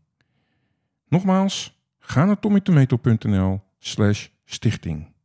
Nogmaals, 1.07 1.81
ga 1.99 2.25
naar 2.25 2.39
tommytomato.nl 2.39 3.61
slash 3.79 4.27
stichting. 4.45 5.15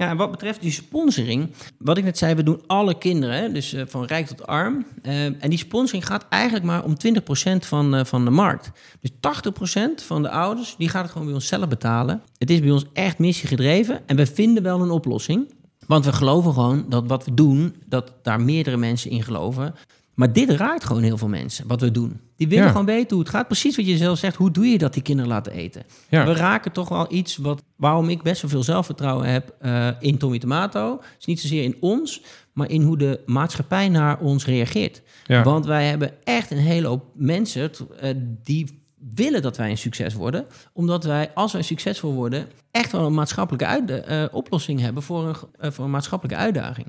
Ja, 0.00 0.08
en 0.08 0.16
wat 0.16 0.30
betreft 0.30 0.60
die 0.60 0.72
sponsoring, 0.72 1.50
wat 1.78 1.98
ik 1.98 2.04
net 2.04 2.18
zei, 2.18 2.34
we 2.34 2.42
doen 2.42 2.62
alle 2.66 2.98
kinderen, 2.98 3.54
dus 3.54 3.74
uh, 3.74 3.82
van 3.86 4.04
rijk 4.04 4.26
tot 4.26 4.46
arm. 4.46 4.86
Uh, 5.02 5.24
en 5.24 5.48
die 5.48 5.58
sponsoring 5.58 6.06
gaat 6.06 6.26
eigenlijk 6.28 6.64
maar 6.64 6.84
om 6.84 6.94
20% 6.94 7.56
van, 7.58 7.94
uh, 7.94 8.04
van 8.04 8.24
de 8.24 8.30
markt. 8.30 8.70
Dus 9.00 9.10
80% 9.10 10.04
van 10.06 10.22
de 10.22 10.30
ouders, 10.30 10.74
die 10.78 10.88
gaat 10.88 11.02
het 11.02 11.10
gewoon 11.10 11.26
bij 11.26 11.34
ons 11.34 11.46
zelf 11.46 11.68
betalen. 11.68 12.22
Het 12.38 12.50
is 12.50 12.60
bij 12.60 12.70
ons 12.70 12.84
echt 12.92 13.18
missiegedreven 13.18 14.08
en 14.08 14.16
we 14.16 14.26
vinden 14.26 14.62
wel 14.62 14.80
een 14.80 14.90
oplossing. 14.90 15.52
Want 15.86 16.04
we 16.04 16.12
geloven 16.12 16.52
gewoon 16.52 16.84
dat 16.88 17.06
wat 17.06 17.24
we 17.24 17.34
doen, 17.34 17.74
dat 17.86 18.12
daar 18.22 18.40
meerdere 18.40 18.76
mensen 18.76 19.10
in 19.10 19.22
geloven. 19.22 19.74
Maar 20.14 20.32
dit 20.32 20.50
raakt 20.50 20.84
gewoon 20.84 21.02
heel 21.02 21.18
veel 21.18 21.28
mensen, 21.28 21.66
wat 21.66 21.80
we 21.80 21.90
doen. 21.90 22.20
Die 22.40 22.48
willen 22.48 22.64
Ja. 22.64 22.70
gewoon 22.70 22.86
weten 22.86 23.10
hoe 23.16 23.18
het 23.24 23.28
gaat. 23.34 23.46
Precies 23.46 23.76
wat 23.76 23.86
je 23.86 23.96
zelf 23.96 24.18
zegt. 24.18 24.36
Hoe 24.36 24.50
doe 24.50 24.66
je 24.66 24.78
dat 24.78 24.92
die 24.92 25.02
kinderen 25.02 25.30
laten 25.30 25.52
eten? 25.52 25.82
Ja. 26.08 26.24
We 26.24 26.32
raken 26.32 26.72
toch 26.72 26.88
wel 26.88 27.12
iets 27.12 27.36
wat, 27.36 27.62
waarom 27.76 28.08
ik 28.08 28.22
best 28.22 28.42
wel 28.42 28.50
veel 28.50 28.62
zelfvertrouwen 28.62 29.26
heb 29.26 29.54
eh, 29.60 29.88
in 29.98 30.18
Tommy 30.18 30.38
Tomato. 30.38 30.92
Het 30.96 31.16
is 31.18 31.24
niet 31.26 31.40
zozeer 31.40 31.62
in 31.62 31.76
ons, 31.80 32.22
maar 32.52 32.70
in 32.70 32.82
hoe 32.82 32.98
de 32.98 33.20
maatschappij 33.26 33.88
naar 33.88 34.20
ons 34.20 34.46
reageert. 34.46 35.02
Ja. 35.26 35.42
Want 35.42 35.66
wij 35.66 35.86
hebben 35.88 36.24
echt 36.24 36.50
een 36.50 36.56
hele 36.58 36.86
hoop 36.86 37.04
mensen 37.14 37.70
eh, 38.00 38.14
die 38.42 38.84
willen 39.14 39.42
dat 39.42 39.56
wij 39.56 39.70
een 39.70 39.78
succes 39.78 40.14
worden. 40.14 40.46
Omdat 40.72 41.04
wij, 41.04 41.30
als 41.34 41.52
wij 41.52 41.62
succesvol 41.62 42.12
worden, 42.12 42.46
echt 42.70 42.92
wel 42.92 43.06
een 43.06 43.14
maatschappelijke 43.14 43.94
eh, 43.94 44.24
oplossing 44.32 44.80
hebben 44.80 45.02
voor 45.02 45.36
een, 45.58 45.72
voor 45.72 45.84
een 45.84 45.90
maatschappelijke 45.90 46.42
uitdaging. 46.42 46.86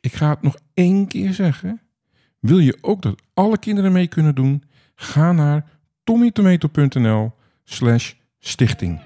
Ik 0.00 0.12
ga 0.12 0.30
het 0.30 0.42
nog 0.42 0.56
één 0.74 1.06
keer 1.06 1.32
zeggen. 1.34 1.80
Wil 2.40 2.58
je 2.58 2.78
ook 2.80 3.02
dat 3.02 3.22
alle 3.34 3.58
kinderen 3.58 3.92
mee 3.92 4.06
kunnen 4.06 4.34
doen? 4.34 4.62
Ga 4.94 5.32
naar 5.32 5.64
tommytomato.nl 6.04 7.32
slash 7.64 8.12
stichting. 8.38 9.00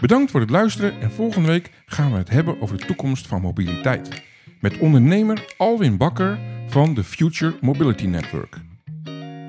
Bedankt 0.00 0.30
voor 0.30 0.40
het 0.40 0.50
luisteren 0.50 1.00
en 1.00 1.10
volgende 1.10 1.48
week 1.48 1.70
gaan 1.86 2.12
we 2.12 2.18
het 2.18 2.30
hebben 2.30 2.60
over 2.60 2.78
de 2.78 2.86
toekomst 2.86 3.26
van 3.26 3.40
mobiliteit. 3.40 4.22
Met 4.60 4.78
ondernemer 4.78 5.54
Alwin 5.56 5.96
Bakker 5.96 6.38
van 6.66 6.94
de 6.94 7.04
Future 7.04 7.56
Mobility 7.60 8.06
Network. 8.06 8.56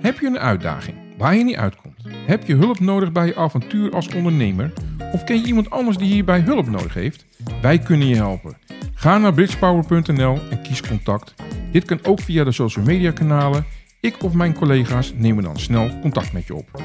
Heb 0.01 0.19
je 0.19 0.27
een 0.27 0.39
uitdaging 0.39 0.97
waar 1.17 1.35
je 1.35 1.43
niet 1.43 1.55
uitkomt? 1.55 2.03
Heb 2.25 2.47
je 2.47 2.55
hulp 2.55 2.79
nodig 2.79 3.11
bij 3.11 3.25
je 3.25 3.35
avontuur 3.35 3.91
als 3.91 4.13
ondernemer? 4.13 4.73
Of 5.11 5.23
ken 5.23 5.37
je 5.37 5.45
iemand 5.45 5.69
anders 5.69 5.97
die 5.97 6.13
hierbij 6.13 6.39
hulp 6.39 6.69
nodig 6.69 6.93
heeft? 6.93 7.25
Wij 7.61 7.79
kunnen 7.79 8.07
je 8.07 8.15
helpen. 8.15 8.57
Ga 8.93 9.17
naar 9.17 9.33
bridgepower.nl 9.33 10.39
en 10.49 10.61
kies 10.61 10.81
contact. 10.81 11.33
Dit 11.71 11.85
kan 11.85 11.99
ook 12.03 12.21
via 12.21 12.43
de 12.43 12.51
social 12.51 12.85
media 12.85 13.11
kanalen. 13.11 13.65
Ik 13.99 14.23
of 14.23 14.33
mijn 14.33 14.53
collega's 14.53 15.13
nemen 15.15 15.43
dan 15.43 15.59
snel 15.59 15.99
contact 16.01 16.33
met 16.33 16.47
je 16.47 16.55
op. 16.55 16.83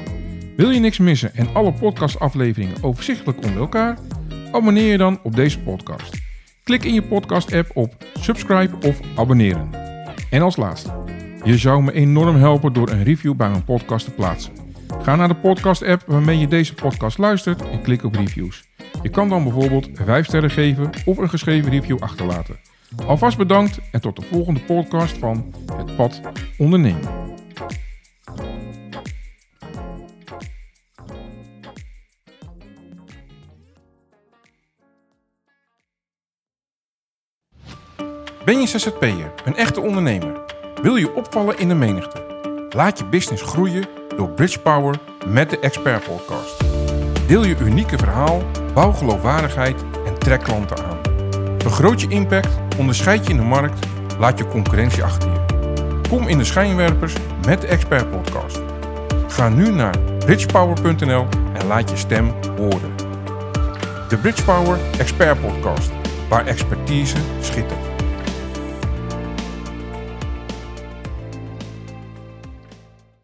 Wil 0.55 0.69
je 0.69 0.79
niks 0.79 0.97
missen 0.97 1.35
en 1.35 1.47
alle 1.53 1.73
podcastafleveringen 1.73 2.83
overzichtelijk 2.83 3.45
onder 3.45 3.59
elkaar? 3.59 3.97
Abonneer 4.51 4.91
je 4.91 4.97
dan 4.97 5.19
op 5.23 5.35
deze 5.35 5.59
podcast. 5.59 6.21
Klik 6.63 6.83
in 6.83 6.93
je 6.93 7.03
podcast-app 7.03 7.71
op 7.73 8.05
subscribe 8.19 8.87
of 8.87 8.99
abonneren. 9.15 9.69
En 10.29 10.41
als 10.41 10.55
laatste, 10.55 10.91
je 11.43 11.57
zou 11.57 11.83
me 11.83 11.91
enorm 11.91 12.35
helpen 12.35 12.73
door 12.73 12.89
een 12.89 13.03
review 13.03 13.35
bij 13.35 13.49
mijn 13.49 13.63
podcast 13.63 14.05
te 14.05 14.11
plaatsen. 14.11 14.64
Ga 15.05 15.15
naar 15.15 15.27
de 15.27 15.35
podcast-app 15.35 16.03
waarmee 16.05 16.39
je 16.39 16.47
deze 16.47 16.73
podcast 16.73 17.17
luistert 17.17 17.69
en 17.69 17.81
klik 17.81 18.03
op 18.03 18.15
reviews. 18.15 18.67
Je 19.01 19.09
kan 19.09 19.29
dan 19.29 19.43
bijvoorbeeld 19.43 19.89
5 19.93 20.25
sterren 20.25 20.49
geven 20.49 20.89
of 21.05 21.17
een 21.17 21.29
geschreven 21.29 21.71
review 21.71 21.97
achterlaten. 21.99 22.59
Alvast 23.05 23.37
bedankt 23.37 23.79
en 23.91 24.01
tot 24.01 24.15
de 24.15 24.21
volgende 24.21 24.59
podcast 24.59 25.17
van 25.17 25.53
Het 25.75 25.95
Pad 25.95 26.21
Ondernemen. 26.57 27.09
Ben 38.45 38.59
je 38.59 38.67
ZZP'er, 38.67 39.33
een 39.45 39.55
echte 39.55 39.81
ondernemer? 39.81 40.41
Wil 40.81 40.95
je 40.95 41.15
opvallen 41.15 41.59
in 41.59 41.67
de 41.67 41.75
menigte? 41.75 42.23
Laat 42.69 42.97
je 42.99 43.05
business 43.05 43.43
groeien 43.43 44.03
door 44.17 44.29
Bridge 44.29 44.59
Power 44.59 44.95
met 45.27 45.49
de 45.49 45.59
Expert 45.59 46.03
Podcast. 46.03 46.63
Deel 47.27 47.45
je 47.45 47.55
unieke 47.59 47.97
verhaal, 47.97 48.43
bouw 48.73 48.91
geloofwaardigheid 48.91 49.83
en 50.05 50.19
trek 50.19 50.43
klanten 50.43 50.77
aan. 50.85 50.97
Vergroot 51.57 52.01
je 52.01 52.07
impact, 52.07 52.49
onderscheid 52.77 53.25
je 53.25 53.31
in 53.31 53.37
de 53.37 53.43
markt, 53.43 53.87
laat 54.19 54.37
je 54.37 54.47
concurrentie 54.47 55.03
achter 55.03 55.29
je. 55.31 55.39
Kom 56.09 56.27
in 56.27 56.37
de 56.37 56.43
schijnwerpers 56.43 57.13
met 57.45 57.61
de 57.61 57.67
Expert 57.67 58.11
Podcast. 58.11 58.61
Ga 59.27 59.49
nu 59.49 59.71
naar 59.71 59.99
bridgepower.nl 60.25 61.27
en 61.53 61.67
laat 61.67 61.89
je 61.89 61.95
stem 61.95 62.33
horen. 62.57 62.95
De 64.09 64.17
Bridge 64.17 64.43
Power 64.43 64.77
Expert 64.97 65.41
Podcast, 65.41 65.91
waar 66.29 66.45
expertise 66.45 67.17
schittert. 67.41 67.94